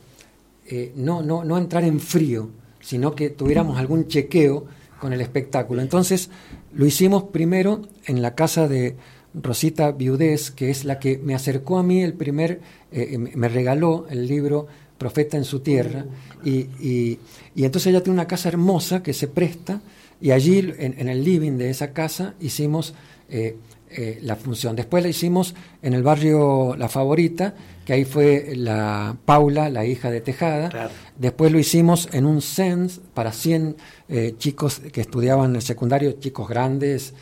no, 0.96 1.22
no, 1.22 1.44
no 1.44 1.58
entrar 1.58 1.84
en 1.84 2.00
frío, 2.00 2.50
sino 2.80 3.14
que 3.16 3.30
tuviéramos 3.30 3.78
algún 3.78 4.08
chequeo 4.08 4.66
con 5.00 5.14
el 5.14 5.22
espectáculo. 5.22 5.82
Entonces 5.82 6.30
lo 6.74 6.86
hicimos 6.86 7.24
primero 7.24 7.82
en 8.06 8.22
la 8.22 8.36
casa 8.36 8.68
de 8.68 8.96
Rosita 9.34 9.92
Viudés, 9.92 10.52
que 10.52 10.70
es 10.70 10.86
la 10.86 11.00
que 11.00 11.18
me 11.18 11.36
acercó 11.36 11.78
a 11.78 11.84
mí 11.84 12.02
el 12.02 12.14
primer, 12.14 12.62
me 12.92 13.50
regaló 13.50 14.08
el 14.10 14.28
libro 14.28 14.68
Profeta 14.98 15.36
en 15.38 15.44
su 15.44 15.60
tierra, 15.60 16.06
y, 16.44 16.70
y 16.80 17.20
entonces 17.64 17.88
ella 17.88 18.02
tiene 18.02 18.16
una 18.16 18.28
casa 18.28 18.48
hermosa 18.48 19.04
que 19.04 19.14
se 19.14 19.28
presta 19.28 19.82
y 20.22 20.32
allí, 20.32 20.74
en, 20.78 21.08
el 21.08 21.24
living 21.24 21.58
de 21.58 21.70
esa 21.70 21.92
casa, 21.92 22.36
hicimos 22.40 22.94
eh, 23.30 23.58
eh, 23.90 24.20
la 24.22 24.36
función. 24.36 24.76
Después 24.76 25.04
la 25.04 25.10
hicimos 25.10 25.56
en 25.82 25.94
el 25.94 26.04
barrio 26.04 26.76
La 26.78 26.90
Favorita, 26.90 27.54
que 27.86 27.94
ahí 27.94 28.06
fue 28.06 28.54
la 28.56 29.18
Paula, 29.26 29.70
la 29.70 29.86
hija 29.86 30.10
de 30.10 30.22
Tejada. 30.22 30.90
Después 31.18 31.52
lo 31.52 31.60
hicimos 31.60 32.10
en 32.12 32.26
un 32.26 32.42
CENS 32.42 33.02
para 33.14 33.32
100 33.32 33.76
eh, 34.10 34.36
chicos 34.38 34.80
que 34.80 35.02
estudiaban 35.02 35.52
en 35.52 35.56
el 35.58 35.62
secundario, 35.62 36.14
chicos 36.14 36.48
grandes, 36.48 37.14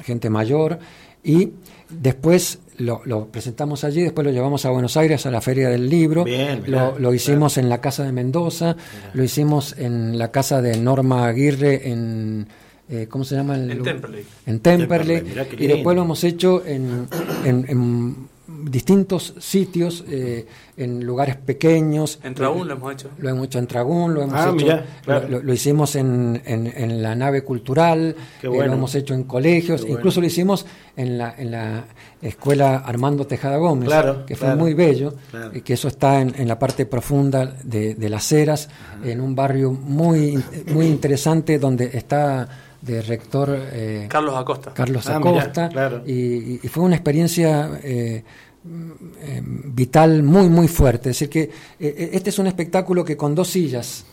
gente 0.00 0.30
mayor. 0.30 0.78
Y 1.22 1.50
después 1.90 2.60
lo, 2.78 3.28
presentamos 3.28 3.84
allí, 3.84 4.02
después 4.02 4.24
lo 4.26 4.32
llevamos 4.32 4.64
a 4.64 4.70
Buenos 4.70 4.96
Aires 4.96 5.24
a 5.26 5.30
la 5.30 5.40
Feria 5.40 5.68
del 5.68 5.88
Libro, 5.88 6.24
lo, 6.66 7.14
hicimos 7.14 7.58
en 7.58 7.68
la 7.68 7.80
Casa 7.80 8.04
de 8.04 8.12
Mendoza, 8.12 8.76
lo 9.14 9.22
hicimos 9.22 9.76
en 9.78 10.18
la 10.18 10.30
casa 10.30 10.62
de 10.62 10.76
Norma 10.78 11.26
Aguirre 11.26 11.88
en... 11.88 12.46
Eh, 12.88 13.06
¿Cómo 13.08 13.24
se 13.24 13.36
llama? 13.36 13.56
en 13.56 13.82
Temperley. 13.82 14.24
En 14.44 14.60
Temperley. 14.60 15.22
y 15.58 15.66
después 15.66 15.96
lo 15.96 16.02
hemos 16.02 16.24
hecho 16.24 16.62
en, 16.66 17.08
en 17.44 18.28
distintos 18.62 19.34
sitios, 19.38 20.04
eh, 20.08 20.46
en 20.76 21.04
lugares 21.04 21.36
pequeños. 21.36 22.18
En 22.22 22.34
Tragún 22.34 22.66
lo 22.66 22.74
hemos 22.74 22.92
hecho. 22.92 23.10
Lo 23.18 23.28
hemos 23.28 23.46
hecho 23.46 23.58
en 23.58 23.66
Tragún, 23.66 24.14
lo 24.14 24.22
hemos 24.22 24.34
ah, 24.34 24.54
hecho, 24.56 25.28
lo, 25.42 25.52
hicimos 25.52 25.96
en, 25.96 26.40
en, 26.44 27.02
la 27.02 27.14
nave 27.14 27.42
cultural, 27.42 28.16
eh, 28.42 28.48
lo 28.48 28.62
hemos 28.64 28.94
hecho 28.94 29.14
en 29.14 29.24
colegios, 29.24 29.84
incluso 29.86 30.20
lo 30.20 30.26
hicimos 30.26 30.66
en 30.96 31.18
la, 31.18 31.34
en 31.36 31.50
la 31.50 31.84
escuela 32.20 32.78
Armando 32.78 33.26
Tejada 33.26 33.56
Gómez, 33.58 33.90
que 34.26 34.36
fue 34.36 34.54
muy 34.56 34.74
bello, 34.74 35.14
y 35.52 35.60
que 35.60 35.74
eso 35.74 35.88
está 35.88 36.20
en, 36.20 36.48
la 36.48 36.58
parte 36.58 36.86
profunda 36.86 37.46
de, 37.62 37.94
de 37.94 38.08
las 38.08 38.30
Heras, 38.32 38.68
en 39.04 39.20
un 39.20 39.34
barrio 39.34 39.72
muy, 39.72 40.42
muy 40.72 40.86
interesante 40.86 41.58
donde 41.58 41.90
está 41.92 42.48
de 42.82 43.00
rector 43.00 43.56
eh, 43.72 44.06
Carlos 44.08 44.34
Acosta. 44.36 44.72
Carlos 44.74 45.08
ah, 45.08 45.16
Acosta. 45.16 45.70
y, 46.04 46.58
fue 46.68 46.82
una 46.82 46.96
experiencia 46.96 47.80
eh, 47.82 48.24
vital 48.64 50.22
muy, 50.22 50.48
muy 50.48 50.68
fuerte. 50.68 51.10
Es 51.10 51.18
decir, 51.18 51.28
que 51.28 51.50
este 51.78 52.30
es 52.30 52.38
un 52.38 52.46
espectáculo 52.46 53.04
que 53.04 53.16
con 53.16 53.34
dos 53.34 53.48
sillas 53.48 54.04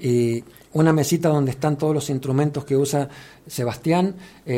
y 0.00 0.44
una 0.72 0.92
mesita 0.92 1.28
donde 1.28 1.50
están 1.50 1.76
todos 1.76 1.94
los 1.94 2.08
instrumentos 2.10 2.64
que 2.64 2.76
usa 2.76 3.08
Sebastián, 3.46 4.14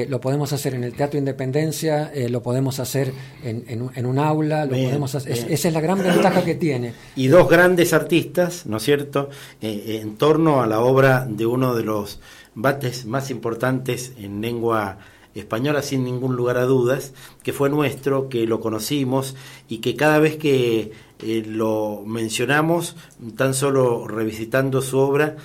lo 0.09 0.21
podemos 0.21 0.53
hacer 0.53 0.75
en 0.75 0.85
el 0.85 0.93
Teatro 0.93 1.19
Independencia, 1.19 2.13
lo 2.29 2.43
podemos 2.43 2.79
hacer 2.79 3.13
en, 3.43 4.07
un, 4.07 4.19
aula, 4.19 4.67
lo 4.67 4.73
podemos 4.73 5.15
esa 5.15 5.69
es 5.69 5.73
la 5.73 5.81
gran 5.81 5.99
ventaja 5.99 6.45
que 6.45 6.57
tiene. 6.57 6.93
Y 7.17 7.29
dos 7.29 7.49
grandes 7.49 7.93
artistas, 7.93 8.67
¿no 8.67 8.77
es 8.77 8.83
cierto?, 8.83 9.31
en 9.61 10.17
torno 10.17 10.63
a 10.63 10.67
la 10.67 10.81
obra 10.81 11.27
de 11.29 11.47
uno 11.47 11.75
de 11.75 11.85
los 11.85 12.21
bates 12.55 13.07
más 13.07 13.31
importantes 13.31 14.13
en 14.19 14.41
lengua 14.41 14.99
española 15.35 15.83
sin 15.83 16.05
ningún 16.05 16.37
lugar 16.37 16.57
a 16.59 16.65
dudas, 16.65 17.13
que 17.43 17.53
fue 17.53 17.71
nuestro, 17.71 18.29
que 18.29 18.47
lo 18.47 18.61
conocimos 18.61 19.37
y 19.69 19.79
que 19.79 19.97
cada 19.97 20.19
vez 20.19 20.37
que 20.37 20.93
eh, 21.23 21.45
lo 21.47 22.03
mencionamos, 22.07 22.97
tan 23.37 23.55
solo 23.55 24.09
revisitando 24.09 24.81
su 24.81 24.99
obra, 24.99 25.37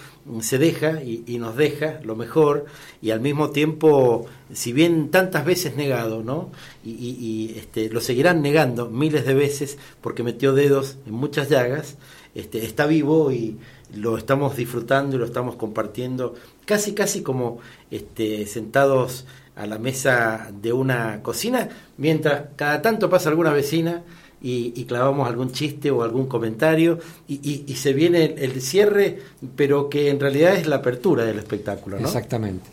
se 0.41 0.57
deja 0.57 1.03
y, 1.03 1.37
nos 1.37 1.55
deja 1.55 1.99
lo 2.03 2.15
mejor 2.15 2.65
y 3.01 3.11
al 3.11 3.19
mismo 3.19 3.51
tiempo, 3.51 4.25
si 4.51 4.73
bien 4.73 5.11
tantas 5.11 5.45
veces 5.45 5.75
negado, 5.75 6.23
¿no? 6.23 6.49
Y, 6.83 7.53
este, 7.57 7.89
lo 7.89 8.01
seguirán 8.01 8.41
negando 8.41 8.89
miles 8.89 9.25
de 9.25 9.35
veces 9.35 9.77
porque 10.01 10.23
metió 10.23 10.53
dedos 10.53 10.97
en 11.05 11.13
muchas 11.13 11.49
llagas, 11.49 11.97
este, 12.33 12.65
está 12.65 12.87
vivo 12.87 13.31
y 13.31 13.57
lo 13.93 14.17
estamos 14.17 14.57
disfrutando 14.57 15.15
y 15.15 15.19
lo 15.19 15.25
estamos 15.25 15.55
compartiendo 15.55 16.33
casi 16.65 16.93
casi 16.93 17.21
como 17.21 17.59
este, 17.91 18.47
sentados 18.47 19.25
a 19.55 19.65
la 19.65 19.77
mesa 19.77 20.49
de 20.61 20.73
una 20.73 21.21
cocina, 21.21 21.69
mientras 21.97 22.43
cada 22.55 22.81
tanto 22.81 23.09
pasa 23.09 23.29
alguna 23.29 23.53
vecina 23.53 24.03
y, 24.41 24.85
clavamos 24.85 25.27
algún 25.27 25.51
chiste 25.51 25.89
o 25.89 26.03
algún 26.03 26.27
comentario 26.27 26.99
y, 27.27 27.73
se 27.75 27.93
viene 27.93 28.35
el, 28.37 28.61
cierre, 28.61 29.19
pero 29.55 29.89
que 29.89 30.09
en 30.09 30.19
realidad 30.19 30.55
es 30.55 30.67
la 30.67 30.77
apertura 30.77 31.25
del 31.25 31.39
espectáculo. 31.39 31.99
¿no? 31.99 32.05
Exactamente. 32.05 32.69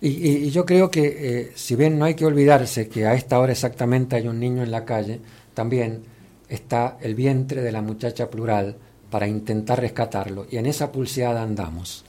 Y, 0.00 0.50
yo 0.50 0.64
creo 0.64 0.90
que 0.90 1.04
eh, 1.04 1.52
si 1.54 1.76
bien 1.76 1.98
no 1.98 2.06
hay 2.06 2.14
que 2.14 2.26
olvidarse 2.26 2.88
que 2.88 3.06
a 3.06 3.14
esta 3.14 3.38
hora 3.38 3.52
exactamente 3.52 4.16
hay 4.16 4.28
un 4.28 4.40
niño 4.40 4.62
en 4.62 4.70
la 4.70 4.84
calle, 4.84 5.20
también 5.54 6.02
está 6.48 6.96
el 7.00 7.14
vientre 7.14 7.62
de 7.62 7.72
la 7.72 7.82
muchacha 7.82 8.30
plural 8.30 8.76
para 9.10 9.28
intentar 9.28 9.80
rescatarlo 9.80 10.46
y 10.50 10.56
en 10.56 10.66
esa 10.66 10.90
pulseada 10.90 11.42
andamos. 11.42 12.04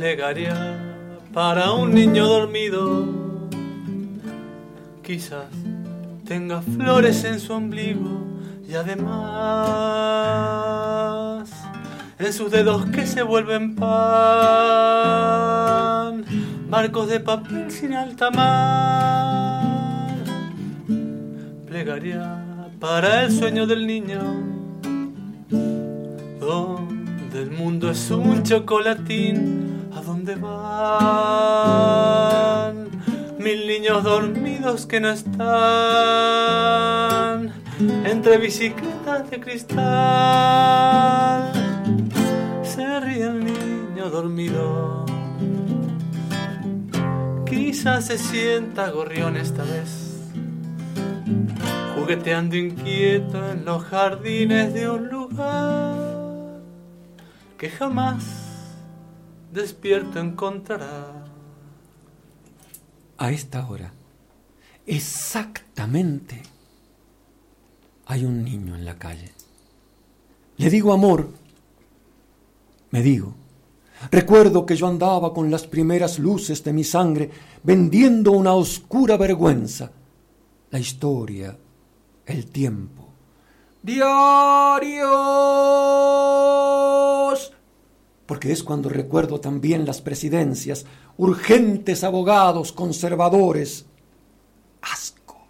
Plegaria 0.00 0.56
para 1.34 1.72
un 1.72 1.92
niño 1.92 2.26
dormido, 2.26 3.06
quizás 5.02 5.50
tenga 6.26 6.62
flores 6.62 7.22
en 7.24 7.38
su 7.38 7.52
ombligo 7.52 8.24
y 8.66 8.76
además 8.76 9.10
en 12.18 12.32
sus 12.32 12.50
dedos 12.50 12.86
que 12.86 13.06
se 13.06 13.22
vuelven 13.22 13.76
pan, 13.76 13.90
marcos 16.70 17.10
de 17.10 17.20
papel 17.20 17.70
sin 17.70 17.92
alta 17.92 18.30
mar. 18.30 20.16
Plegaria 21.66 22.72
para 22.80 23.24
el 23.24 23.32
sueño 23.32 23.66
del 23.66 23.86
niño, 23.86 24.22
donde 27.30 27.42
El 27.42 27.50
mundo 27.50 27.90
es 27.90 28.10
un 28.10 28.42
chocolatín, 28.42 29.88
¿a 29.94 30.00
dónde 30.00 30.34
van? 30.36 30.50
Mil 33.38 33.66
niños 33.66 34.02
dormidos 34.02 34.86
que 34.86 35.00
no 35.00 35.10
están 35.10 35.40
entre 38.04 38.38
bicicletas 38.38 39.30
de 39.30 39.40
cristal. 39.40 39.82
Se 42.62 43.00
ríe 43.00 43.24
el 43.24 43.44
niño 43.44 44.10
dormido. 44.10 45.04
Quizás 47.48 48.06
se 48.06 48.18
sienta 48.18 48.90
gorrión 48.90 49.36
esta 49.36 49.62
vez, 49.64 50.30
jugueteando 51.94 52.56
inquieto 52.56 53.50
en 53.50 53.64
los 53.64 53.82
jardines 53.84 54.74
de 54.74 54.88
un 54.88 55.08
lugar 55.08 55.89
que 57.60 57.68
jamás 57.68 58.24
despierto 59.52 60.18
encontrará. 60.18 61.26
A 63.18 63.30
esta 63.30 63.68
hora, 63.68 63.92
exactamente, 64.86 66.40
hay 68.06 68.24
un 68.24 68.42
niño 68.42 68.74
en 68.74 68.86
la 68.86 68.96
calle. 68.96 69.30
Le 70.56 70.70
digo 70.70 70.94
amor, 70.94 71.28
me 72.92 73.02
digo, 73.02 73.34
recuerdo 74.10 74.64
que 74.64 74.74
yo 74.74 74.86
andaba 74.86 75.34
con 75.34 75.50
las 75.50 75.66
primeras 75.66 76.18
luces 76.18 76.64
de 76.64 76.72
mi 76.72 76.82
sangre 76.82 77.30
vendiendo 77.62 78.32
una 78.32 78.54
oscura 78.54 79.18
vergüenza, 79.18 79.92
la 80.70 80.78
historia, 80.78 81.54
el 82.24 82.46
tiempo. 82.46 83.06
Diarios. 83.82 85.10
Porque 88.30 88.52
es 88.52 88.62
cuando 88.62 88.88
recuerdo 88.88 89.40
también 89.40 89.84
las 89.84 90.00
presidencias, 90.00 90.86
urgentes 91.16 92.04
abogados, 92.04 92.70
conservadores. 92.70 93.86
Asco. 94.82 95.48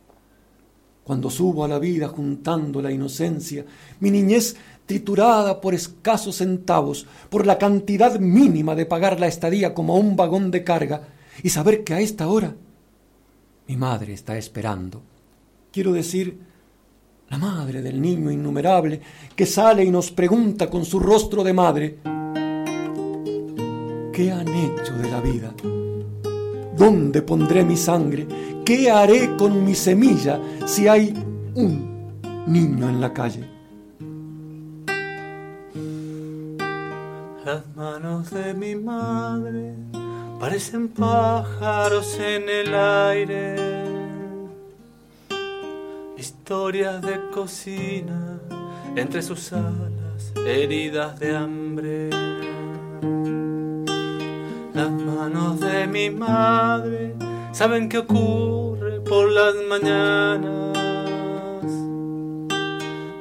Cuando 1.04 1.28
subo 1.28 1.62
a 1.62 1.68
la 1.68 1.78
vida 1.78 2.08
juntando 2.08 2.80
la 2.80 2.90
inocencia, 2.90 3.66
mi 4.00 4.10
niñez 4.10 4.56
triturada 4.86 5.60
por 5.60 5.74
escasos 5.74 6.36
centavos, 6.36 7.06
por 7.28 7.46
la 7.46 7.58
cantidad 7.58 8.18
mínima 8.18 8.74
de 8.74 8.86
pagar 8.86 9.20
la 9.20 9.26
estadía 9.26 9.74
como 9.74 9.96
un 9.96 10.16
vagón 10.16 10.50
de 10.50 10.64
carga, 10.64 11.02
y 11.42 11.50
saber 11.50 11.84
que 11.84 11.92
a 11.92 12.00
esta 12.00 12.28
hora 12.28 12.56
mi 13.68 13.76
madre 13.76 14.14
está 14.14 14.38
esperando. 14.38 15.02
Quiero 15.70 15.92
decir, 15.92 16.40
la 17.28 17.36
madre 17.36 17.82
del 17.82 18.00
niño 18.00 18.30
innumerable 18.30 19.02
que 19.36 19.44
sale 19.44 19.84
y 19.84 19.90
nos 19.90 20.10
pregunta 20.10 20.70
con 20.70 20.86
su 20.86 20.98
rostro 20.98 21.44
de 21.44 21.52
madre, 21.52 21.98
¿qué 24.20 24.30
han 24.30 24.48
hecho 24.48 24.92
de 24.98 25.10
la 25.10 25.20
vida? 25.20 25.50
¿Dónde 26.76 27.22
pondré 27.22 27.64
mi 27.64 27.76
sangre? 27.76 28.26
¿Qué 28.66 28.90
haré 28.90 29.34
con 29.38 29.64
mi 29.64 29.74
semilla 29.74 30.38
si 30.66 30.86
hay 30.86 31.14
un 31.54 32.12
niño 32.46 32.90
en 32.90 33.00
la 33.00 33.14
calle? 33.14 33.48
Las 37.46 37.64
manos 37.74 38.30
de 38.30 38.52
mi 38.52 38.74
madre 38.74 39.74
parecen 40.38 40.88
pájaros 40.88 42.18
en 42.20 42.46
el 42.46 42.74
aire. 42.74 43.56
Historias 46.18 47.00
de 47.00 47.18
cocina 47.32 48.38
entre 48.96 49.22
sus 49.22 49.50
alas, 49.54 50.34
heridas 50.46 51.18
de 51.18 51.34
hambre. 51.34 52.49
Las 54.80 54.92
manos 54.92 55.60
de 55.60 55.86
mi 55.86 56.08
madre 56.08 57.14
saben 57.52 57.90
qué 57.90 57.98
ocurre 57.98 59.02
por 59.02 59.30
las 59.30 59.54
mañanas. 59.68 60.78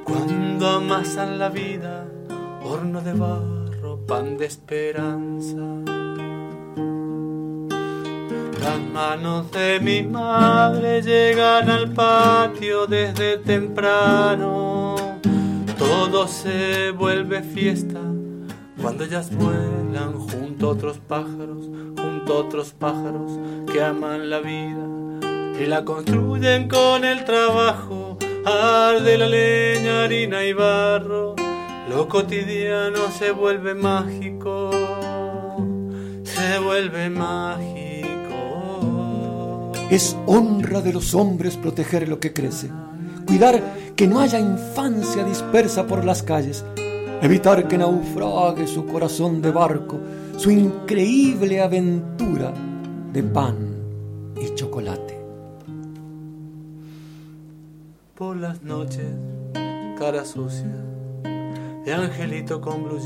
Cuando 0.05 0.69
amasan 0.69 1.37
la 1.37 1.49
vida, 1.49 2.05
horno 2.63 3.01
de 3.01 3.11
barro, 3.11 3.99
pan 4.07 4.37
de 4.37 4.45
esperanza. 4.45 5.57
Las 8.61 8.79
manos 8.93 9.51
de 9.51 9.81
mi 9.81 10.01
madre 10.03 11.01
llegan 11.01 11.69
al 11.69 11.91
patio 11.91 12.87
desde 12.87 13.37
temprano. 13.39 14.95
Todo 15.77 16.25
se 16.25 16.91
vuelve 16.91 17.43
fiesta 17.43 17.99
cuando 18.81 19.03
ellas 19.03 19.29
vuelan 19.35 20.13
junto 20.59 20.71
a 20.71 20.73
otros 20.73 20.99
pájaros, 21.07 21.69
junto 21.95 22.33
a 22.33 22.35
otros 22.35 22.73
pájaros 22.73 23.31
que 23.71 23.81
aman 23.81 24.29
la 24.29 24.39
vida 24.39 24.85
y 25.57 25.65
la 25.65 25.85
construyen 25.85 26.67
con 26.67 27.05
el 27.05 27.23
trabajo. 27.23 28.17
Arde 28.45 29.17
la 29.17 29.29
leña, 29.29 30.03
harina 30.03 30.43
y 30.43 30.51
barro. 30.51 31.37
Lo 31.89 32.09
cotidiano 32.09 33.09
se 33.17 33.31
vuelve 33.31 33.73
mágico, 33.73 34.69
se 36.23 36.59
vuelve 36.59 37.09
mágico. 37.09 38.19
Es 39.89 40.17
honra 40.25 40.81
de 40.81 40.91
los 40.91 41.15
hombres 41.15 41.55
proteger 41.55 42.09
lo 42.09 42.19
que 42.19 42.33
crece, 42.33 42.69
cuidar 43.25 43.63
que 43.95 44.07
no 44.07 44.19
haya 44.19 44.39
infancia 44.39 45.23
dispersa 45.23 45.87
por 45.87 46.03
las 46.03 46.21
calles, 46.21 46.65
evitar 47.21 47.65
que 47.69 47.77
naufrague 47.77 48.67
su 48.67 48.85
corazón 48.85 49.41
de 49.41 49.51
barco, 49.51 50.01
su 50.39 50.51
increíble 50.51 51.61
aventura 51.61 52.53
de 53.11 53.23
pan 53.23 53.57
y 54.41 54.55
chocolate. 54.55 55.19
Por 58.15 58.37
las 58.37 58.63
noches, 58.63 59.05
cara 59.99 60.23
sucia, 60.23 60.81
de 61.83 61.93
angelito 61.93 62.61
con 62.61 62.85
blue 62.85 63.01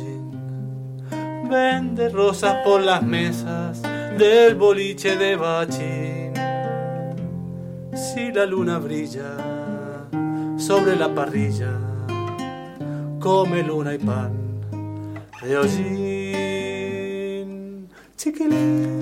vende 1.50 2.10
rosas 2.10 2.58
por 2.64 2.82
las 2.82 3.02
mesas 3.02 3.82
del 3.82 4.54
boliche 4.54 5.18
de 5.18 5.36
bachín. 5.36 6.34
Si 7.96 8.32
la 8.32 8.46
luna 8.46 8.78
brilla 8.78 9.38
sobre 10.58 10.96
la 10.96 11.12
parrilla, 11.16 11.80
come 13.20 13.64
luna 13.64 13.96
y 13.96 13.98
pan 13.98 14.34
de 15.42 15.58
hollín. 15.58 16.23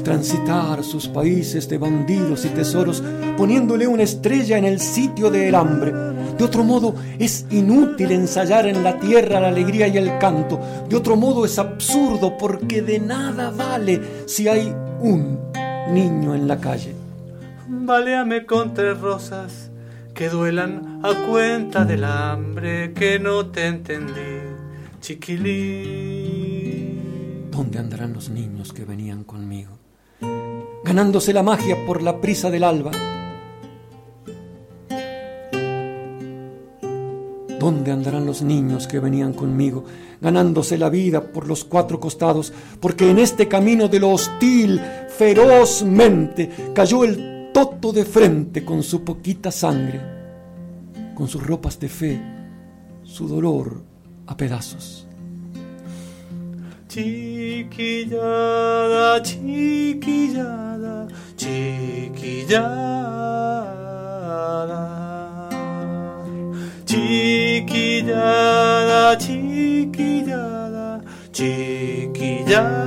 Transitar 0.04 0.84
sus 0.84 1.08
países 1.08 1.70
de 1.70 1.78
bandidos 1.78 2.44
y 2.46 2.50
tesoros, 2.50 3.04
poniéndole 3.38 3.86
una 3.86 4.02
estrella 4.02 4.58
en 4.58 4.66
el 4.66 4.80
sitio 4.80 5.30
del 5.30 5.54
hambre. 5.54 5.94
De 6.40 6.44
otro 6.44 6.64
modo 6.64 6.96
es 7.20 7.46
inútil 7.52 8.12
ensayar 8.12 8.66
en 8.66 8.84
la 8.84 9.00
tierra 9.00 9.40
la 9.40 9.50
alegría 9.50 9.88
y 9.88 9.98
el 9.98 10.18
canto. 10.18 10.60
De 10.90 10.96
otro 10.96 11.16
modo 11.16 11.46
es 11.46 11.60
absurdo 11.60 12.36
porque 12.36 12.82
de 12.82 13.00
nada 13.00 13.52
vale 13.52 14.02
si 14.26 14.48
hay 14.48 14.74
un 15.02 15.38
niño 15.90 16.34
en 16.34 16.48
la 16.48 16.60
calle. 16.60 16.96
Baleame 17.68 18.48
con 18.48 18.74
tres 18.74 19.00
rosas 19.00 19.70
que 20.16 20.30
duelan 20.30 21.00
a 21.04 21.28
cuenta 21.30 21.86
del 21.86 22.06
hambre 22.06 22.94
que 22.94 23.20
no 23.20 23.46
te 23.46 23.68
entendí, 23.68 24.42
chiquilín. 25.00 26.21
¿Dónde 27.52 27.80
andarán 27.80 28.14
los 28.14 28.30
niños 28.30 28.72
que 28.72 28.86
venían 28.86 29.26
conmigo? 29.26 29.78
Ganándose 30.86 31.34
la 31.34 31.44
magia 31.44 31.86
por 31.86 32.02
la 32.02 32.22
prisa 32.22 32.50
del 32.50 32.64
alba. 32.64 32.92
¿Dónde 37.60 37.92
andarán 37.92 38.26
los 38.26 38.42
niños 38.42 38.88
que 38.88 39.00
venían 39.00 39.34
conmigo, 39.34 39.84
ganándose 40.22 40.78
la 40.78 40.90
vida 40.90 41.22
por 41.22 41.46
los 41.46 41.66
cuatro 41.66 42.00
costados? 42.00 42.54
Porque 42.80 43.12
en 43.12 43.20
este 43.20 43.50
camino 43.50 43.90
de 43.90 44.00
lo 44.00 44.12
hostil, 44.12 44.82
ferozmente, 45.10 46.50
cayó 46.74 47.04
el 47.04 47.52
toto 47.54 47.92
de 47.92 48.06
frente 48.06 48.64
con 48.64 48.82
su 48.82 49.04
poquita 49.04 49.52
sangre, 49.52 50.00
con 51.14 51.28
sus 51.28 51.46
ropas 51.46 51.78
de 51.80 51.90
fe, 51.90 52.22
su 53.04 53.28
dolor 53.28 53.84
a 54.26 54.38
pedazos. 54.38 55.06
Chiquillada, 57.62 59.22
chiquillada, 59.22 61.08
chiquillada. 61.38 62.72
Chiquillada, 66.86 68.18
chiquillada, 69.20 71.02
chiquillada. 71.32 72.82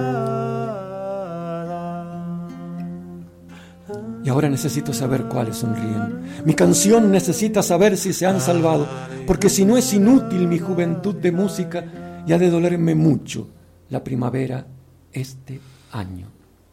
Y 4.24 4.28
ahora 4.28 4.48
necesito 4.48 4.92
saber 4.92 5.26
cuáles 5.26 5.58
sonríen. 5.58 6.24
Mi 6.44 6.54
canción 6.54 7.12
necesita 7.12 7.62
saber 7.62 7.96
si 7.96 8.12
se 8.12 8.26
han 8.26 8.40
salvado, 8.40 8.88
porque 9.24 9.48
si 9.48 9.64
no 9.64 9.76
es 9.76 9.94
inútil 9.94 10.48
mi 10.48 10.58
juventud 10.58 11.14
de 11.14 11.30
música 11.30 11.84
y 12.26 12.32
ha 12.32 12.38
de 12.38 12.50
dolerme 12.50 12.96
mucho 12.96 13.53
la 13.90 14.02
primavera 14.02 14.66
este 15.12 15.60
año. 15.92 16.26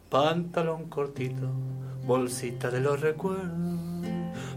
Pantalón 0.08 0.88
cortito, 0.90 1.48
bolsita 2.06 2.70
de 2.70 2.80
los 2.80 2.98
recuerdos. 3.00 3.50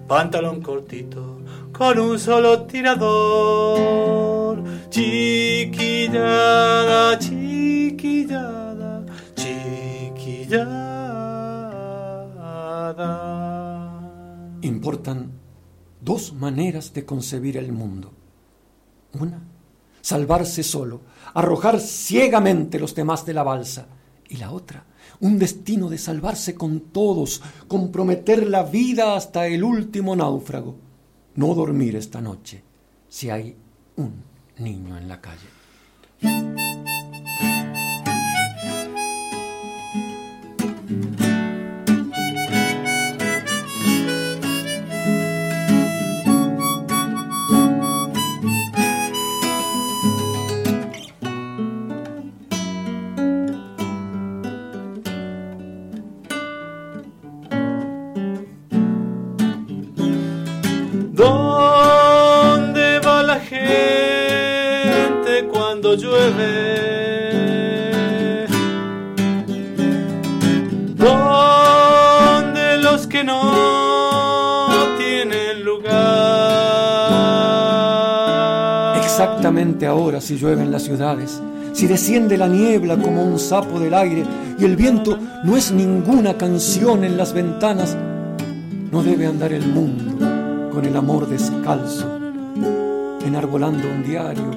Pantalón 0.08 0.62
cortito, 0.62 1.42
con 1.72 2.00
un 2.00 2.18
solo 2.20 2.64
tirador. 2.64 4.64
Chiquillada, 4.90 7.20
chiquillada, 7.20 9.06
chiquillada. 9.36 10.96
Importan 14.62 15.32
dos 16.02 16.34
maneras 16.34 16.94
de 16.94 17.06
concebir 17.06 17.58
el 17.58 17.72
mundo. 17.72 18.12
Una, 19.20 19.42
salvarse 20.06 20.62
solo, 20.62 21.02
arrojar 21.34 21.80
ciegamente 21.80 22.78
los 22.78 22.94
demás 22.94 23.26
de 23.26 23.34
la 23.34 23.42
balsa. 23.42 23.88
Y 24.30 24.38
la 24.38 24.52
otra, 24.52 24.86
un 25.22 25.40
destino 25.40 25.90
de 25.90 25.98
salvarse 25.98 26.54
con 26.54 26.80
todos, 26.92 27.42
comprometer 27.68 28.46
la 28.46 28.62
vida 28.62 29.16
hasta 29.16 29.48
el 29.48 29.64
último 29.64 30.16
náufrago. 30.16 30.76
No 31.34 31.56
dormir 31.56 31.96
esta 31.96 32.22
noche 32.22 32.62
si 33.10 33.32
hay 33.32 33.56
un 33.96 34.14
niño 34.60 34.96
en 34.96 35.08
la 35.08 35.20
calle. 35.20 36.75
Si 80.26 80.38
llueve 80.38 80.64
en 80.64 80.72
las 80.72 80.82
ciudades, 80.82 81.40
si 81.72 81.86
desciende 81.86 82.36
la 82.36 82.48
niebla 82.48 82.98
como 82.98 83.24
un 83.24 83.38
sapo 83.38 83.80
del 83.80 83.94
aire 83.94 84.24
y 84.58 84.66
el 84.66 84.76
viento 84.76 85.20
no 85.44 85.56
es 85.56 85.72
ninguna 85.72 86.36
canción 86.36 87.04
en 87.04 87.16
las 87.16 87.32
ventanas, 87.32 87.96
no 88.92 89.04
debe 89.04 89.28
andar 89.28 89.54
el 89.54 89.68
mundo 89.68 90.72
con 90.72 90.84
el 90.84 90.98
amor 90.98 91.28
descalzo, 91.28 92.10
enarbolando 93.24 93.88
un 93.88 94.04
diario 94.04 94.50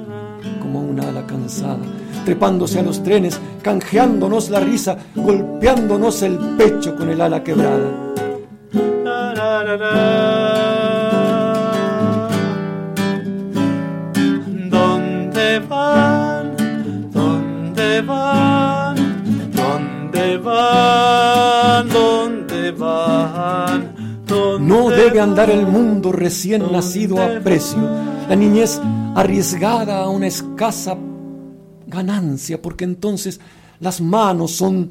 como 0.62 0.81
una 0.81 1.07
ala 1.07 1.27
cansada, 1.27 1.85
trepándose 2.25 2.79
a 2.79 2.83
los 2.83 3.03
trenes, 3.03 3.39
canjeándonos 3.61 4.49
la 4.49 4.61
risa, 4.61 4.97
golpeándonos 5.14 6.23
el 6.23 6.39
pecho 6.57 6.97
con 6.97 7.11
el 7.11 7.21
ala 7.21 7.45
quebrada. 7.45 8.09
Van? 21.99 22.46
¿Dónde 22.49 22.72
van? 22.72 24.66
No 24.66 24.90
debe 24.90 25.20
andar 25.20 25.51
el 25.51 25.66
mundo 25.66 26.12
recién 26.12 26.70
nacido 26.70 27.22
a 27.22 27.40
precio, 27.40 27.78
la 28.28 28.36
niñez 28.36 28.80
arriesgada 29.14 30.03
a 30.03 30.09
una 30.09 30.26
escasa 30.26 30.96
ganancia, 31.86 32.61
porque 32.61 32.84
entonces 32.84 33.40
las 33.80 34.01
manos 34.01 34.53
son 34.53 34.90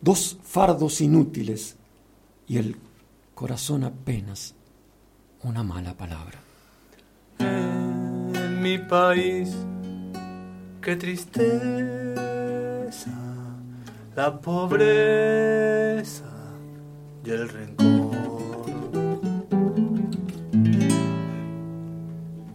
dos 0.00 0.38
fardos 0.44 1.00
inútiles 1.00 1.76
y 2.46 2.58
el 2.58 2.76
corazón 3.34 3.82
apenas 3.84 4.54
una 5.42 5.62
mala 5.64 5.94
palabra. 5.94 6.38
En 7.40 8.62
mi 8.62 8.78
país, 8.78 9.50
qué 10.80 10.94
tristeza, 10.94 11.50
la 14.14 14.40
pobreza 14.40 16.35
y 17.26 17.30
el 17.30 17.48
rencor. 17.48 17.86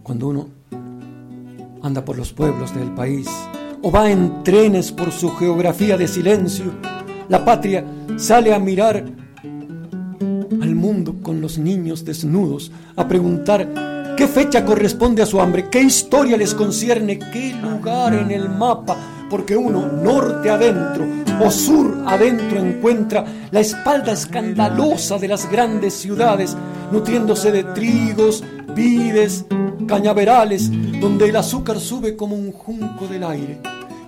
Cuando 0.02 0.28
uno 0.28 0.48
anda 1.82 2.04
por 2.04 2.16
los 2.16 2.32
pueblos 2.32 2.74
del 2.74 2.92
país 2.92 3.28
o 3.82 3.90
va 3.90 4.10
en 4.10 4.42
trenes 4.42 4.92
por 4.92 5.10
su 5.10 5.30
geografía 5.36 5.96
de 5.96 6.08
silencio, 6.08 6.72
la 7.28 7.44
patria 7.44 7.84
sale 8.16 8.54
a 8.54 8.58
mirar 8.58 9.04
al 10.60 10.74
mundo 10.74 11.16
con 11.22 11.40
los 11.40 11.58
niños 11.58 12.04
desnudos, 12.04 12.70
a 12.96 13.08
preguntar 13.08 14.14
qué 14.16 14.26
fecha 14.26 14.64
corresponde 14.64 15.22
a 15.22 15.26
su 15.26 15.40
hambre, 15.40 15.68
qué 15.70 15.82
historia 15.82 16.36
les 16.36 16.54
concierne, 16.54 17.18
qué 17.18 17.54
lugar 17.54 18.14
en 18.14 18.30
el 18.30 18.48
mapa, 18.48 18.96
porque 19.32 19.56
uno 19.56 19.86
norte 19.86 20.50
adentro 20.50 21.06
o 21.42 21.50
sur 21.50 22.04
adentro 22.06 22.58
encuentra 22.58 23.24
la 23.50 23.60
espalda 23.60 24.12
escandalosa 24.12 25.16
de 25.16 25.26
las 25.26 25.50
grandes 25.50 25.94
ciudades, 25.94 26.54
nutriéndose 26.90 27.50
de 27.50 27.64
trigos, 27.64 28.44
vides, 28.76 29.46
cañaverales, 29.86 30.70
donde 31.00 31.30
el 31.30 31.36
azúcar 31.36 31.80
sube 31.80 32.14
como 32.14 32.36
un 32.36 32.52
junco 32.52 33.06
del 33.08 33.24
aire. 33.24 33.60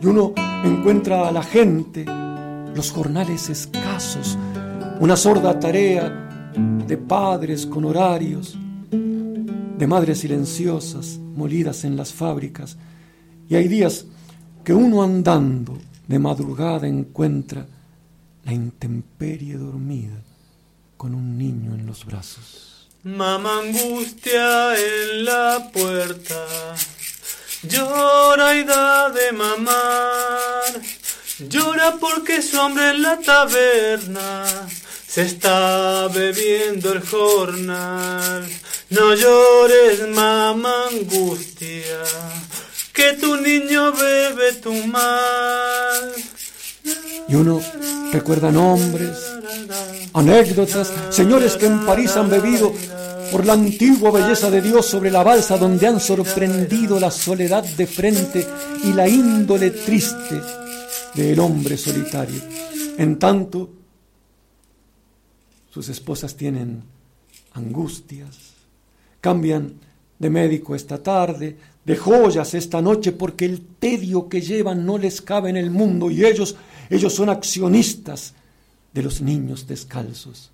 Y 0.03 0.05
uno 0.05 0.35
encuentra 0.62 1.27
a 1.27 1.33
la 1.33 1.43
gente, 1.43 2.05
los 2.75 2.91
jornales 2.93 3.49
escasos, 3.49 4.37
una 5.01 5.16
sorda 5.16 5.59
tarea 5.59 6.53
de 6.87 6.99
padres 6.99 7.64
con 7.64 7.87
horarios, 7.87 8.59
de 8.91 9.87
madres 9.87 10.18
silenciosas, 10.18 11.18
molidas 11.35 11.85
en 11.85 11.97
las 11.97 12.12
fábricas. 12.12 12.77
Y 13.49 13.55
hay 13.55 13.68
días 13.68 14.05
que 14.65 14.73
uno 14.73 15.03
andando 15.03 15.79
de 16.09 16.19
madrugada 16.19 16.87
encuentra 16.87 17.67
la 18.45 18.53
intemperie 18.53 19.57
dormida 19.57 20.17
con 20.97 21.15
un 21.15 21.37
niño 21.37 21.75
en 21.75 21.87
los 21.87 22.05
brazos. 22.05 22.89
Mamá 23.03 23.61
angustia 23.61 24.75
en 24.75 25.25
la 25.27 25.71
puerta, 25.73 26.75
llora 27.62 28.55
y 28.57 28.65
da 28.65 29.11
de 29.11 29.33
mamar, 29.33 30.81
llora 31.51 31.97
porque 32.01 32.41
su 32.41 32.59
hombre 32.59 32.91
en 32.91 33.03
la 33.03 33.19
taberna 33.21 34.45
se 35.07 35.23
está 35.23 36.09
bebiendo 36.09 36.93
el 36.93 37.07
jornal. 37.07 38.49
No 38.91 39.15
llores, 39.15 40.09
mamá 40.09 40.87
angustia, 40.91 42.03
que 42.95 43.14
tu 43.14 43.36
niño 43.36 43.92
bebe 43.92 44.53
tu 44.62 44.72
mal. 44.86 46.12
Y 47.28 47.34
uno 47.34 47.61
recuerda 48.12 48.53
nombres, 48.53 49.18
anécdotas, 50.12 50.92
señores 51.11 51.57
que 51.57 51.66
en 51.66 51.84
París 51.84 52.16
han 52.16 52.30
bebido 52.30 52.72
por 53.32 53.45
la 53.45 53.55
antigua 53.55 54.12
belleza 54.12 54.49
de 54.51 54.62
Dios 54.62 54.86
sobre 54.86 55.11
la 55.11 55.24
balsa 55.24 55.59
donde 55.59 55.86
han 55.86 55.99
sorprendido 55.99 57.01
la 57.01 57.11
soledad 57.11 57.64
de 57.64 57.86
frente 57.86 58.47
y 58.84 58.92
la 58.92 59.09
índole 59.09 59.70
triste 59.70 60.40
del 61.14 61.40
hombre 61.40 61.76
solitario. 61.76 62.40
En 62.97 63.18
tanto, 63.18 63.70
sus 65.70 65.88
esposas 65.88 66.36
tienen 66.36 66.84
angustias, 67.55 68.53
cambian 69.20 69.80
de 70.18 70.30
médico 70.30 70.76
esta 70.76 71.03
tarde, 71.03 71.57
de 71.85 71.97
joyas 71.97 72.55
esta 72.55 72.80
noche, 72.80 73.12
porque 73.12 73.45
el 73.45 73.61
tedio 73.78 74.28
que 74.28 74.41
llevan 74.41 74.87
no 74.87 74.99
les 74.99 75.20
cabe 75.20 75.51
en 75.51 75.57
el 75.57 75.70
mundo 75.70 76.11
y 76.11 76.24
ellos, 76.24 76.57
ellos 76.89 77.14
son 77.14 77.28
accionistas 77.28 78.35
de 78.93 79.03
los 79.03 79.20
niños 79.20 79.66
descalzos. 79.66 80.51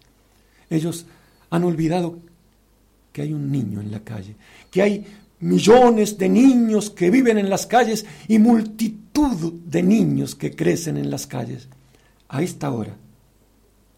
Ellos 0.68 1.06
han 1.50 1.64
olvidado 1.64 2.18
que 3.12 3.22
hay 3.22 3.32
un 3.32 3.50
niño 3.50 3.80
en 3.80 3.90
la 3.90 4.00
calle, 4.00 4.36
que 4.70 4.82
hay 4.82 5.06
millones 5.40 6.18
de 6.18 6.28
niños 6.28 6.90
que 6.90 7.10
viven 7.10 7.38
en 7.38 7.50
las 7.50 7.66
calles 7.66 8.06
y 8.28 8.38
multitud 8.38 9.52
de 9.66 9.82
niños 9.82 10.34
que 10.34 10.54
crecen 10.54 10.96
en 10.96 11.10
las 11.10 11.26
calles. 11.26 11.68
A 12.28 12.42
esta 12.42 12.70
hora, 12.70 12.96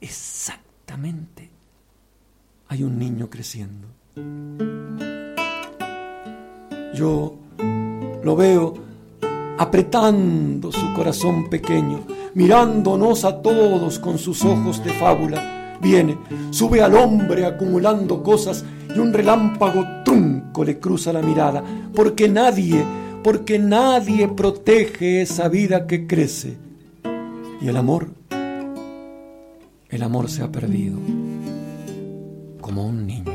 exactamente, 0.01 1.51
hay 2.69 2.83
un 2.83 2.99
niño 2.99 3.29
creciendo. 3.29 3.89
Yo 6.95 7.35
lo 8.23 8.37
veo 8.37 8.75
apretando 9.59 10.73
su 10.73 10.93
corazón 10.93 11.49
pequeño, 11.49 12.01
mirándonos 12.35 13.25
a 13.25 13.41
todos 13.41 13.99
con 13.99 14.19
sus 14.19 14.45
ojos 14.45 14.83
de 14.85 14.91
fábula. 14.93 15.79
Viene, 15.81 16.19
sube 16.51 16.83
al 16.83 16.95
hombre 16.95 17.47
acumulando 17.47 18.23
cosas 18.23 18.65
y 18.95 18.99
un 18.99 19.13
relámpago 19.13 19.85
trunco 20.05 20.65
le 20.65 20.79
cruza 20.79 21.13
la 21.13 21.23
mirada, 21.23 21.63
porque 21.95 22.29
nadie, 22.29 22.85
porque 23.25 23.59
nadie 23.59 24.29
protege 24.29 25.23
esa 25.23 25.49
vida 25.49 25.87
que 25.87 26.07
crece. 26.07 26.57
Y 27.61 27.69
el 27.69 27.77
amor, 27.77 28.09
el 29.89 30.03
amor 30.03 30.29
se 30.29 30.43
ha 30.43 30.51
perdido 30.51 30.99
como 32.61 32.87
un 32.87 33.07
niño. 33.07 33.32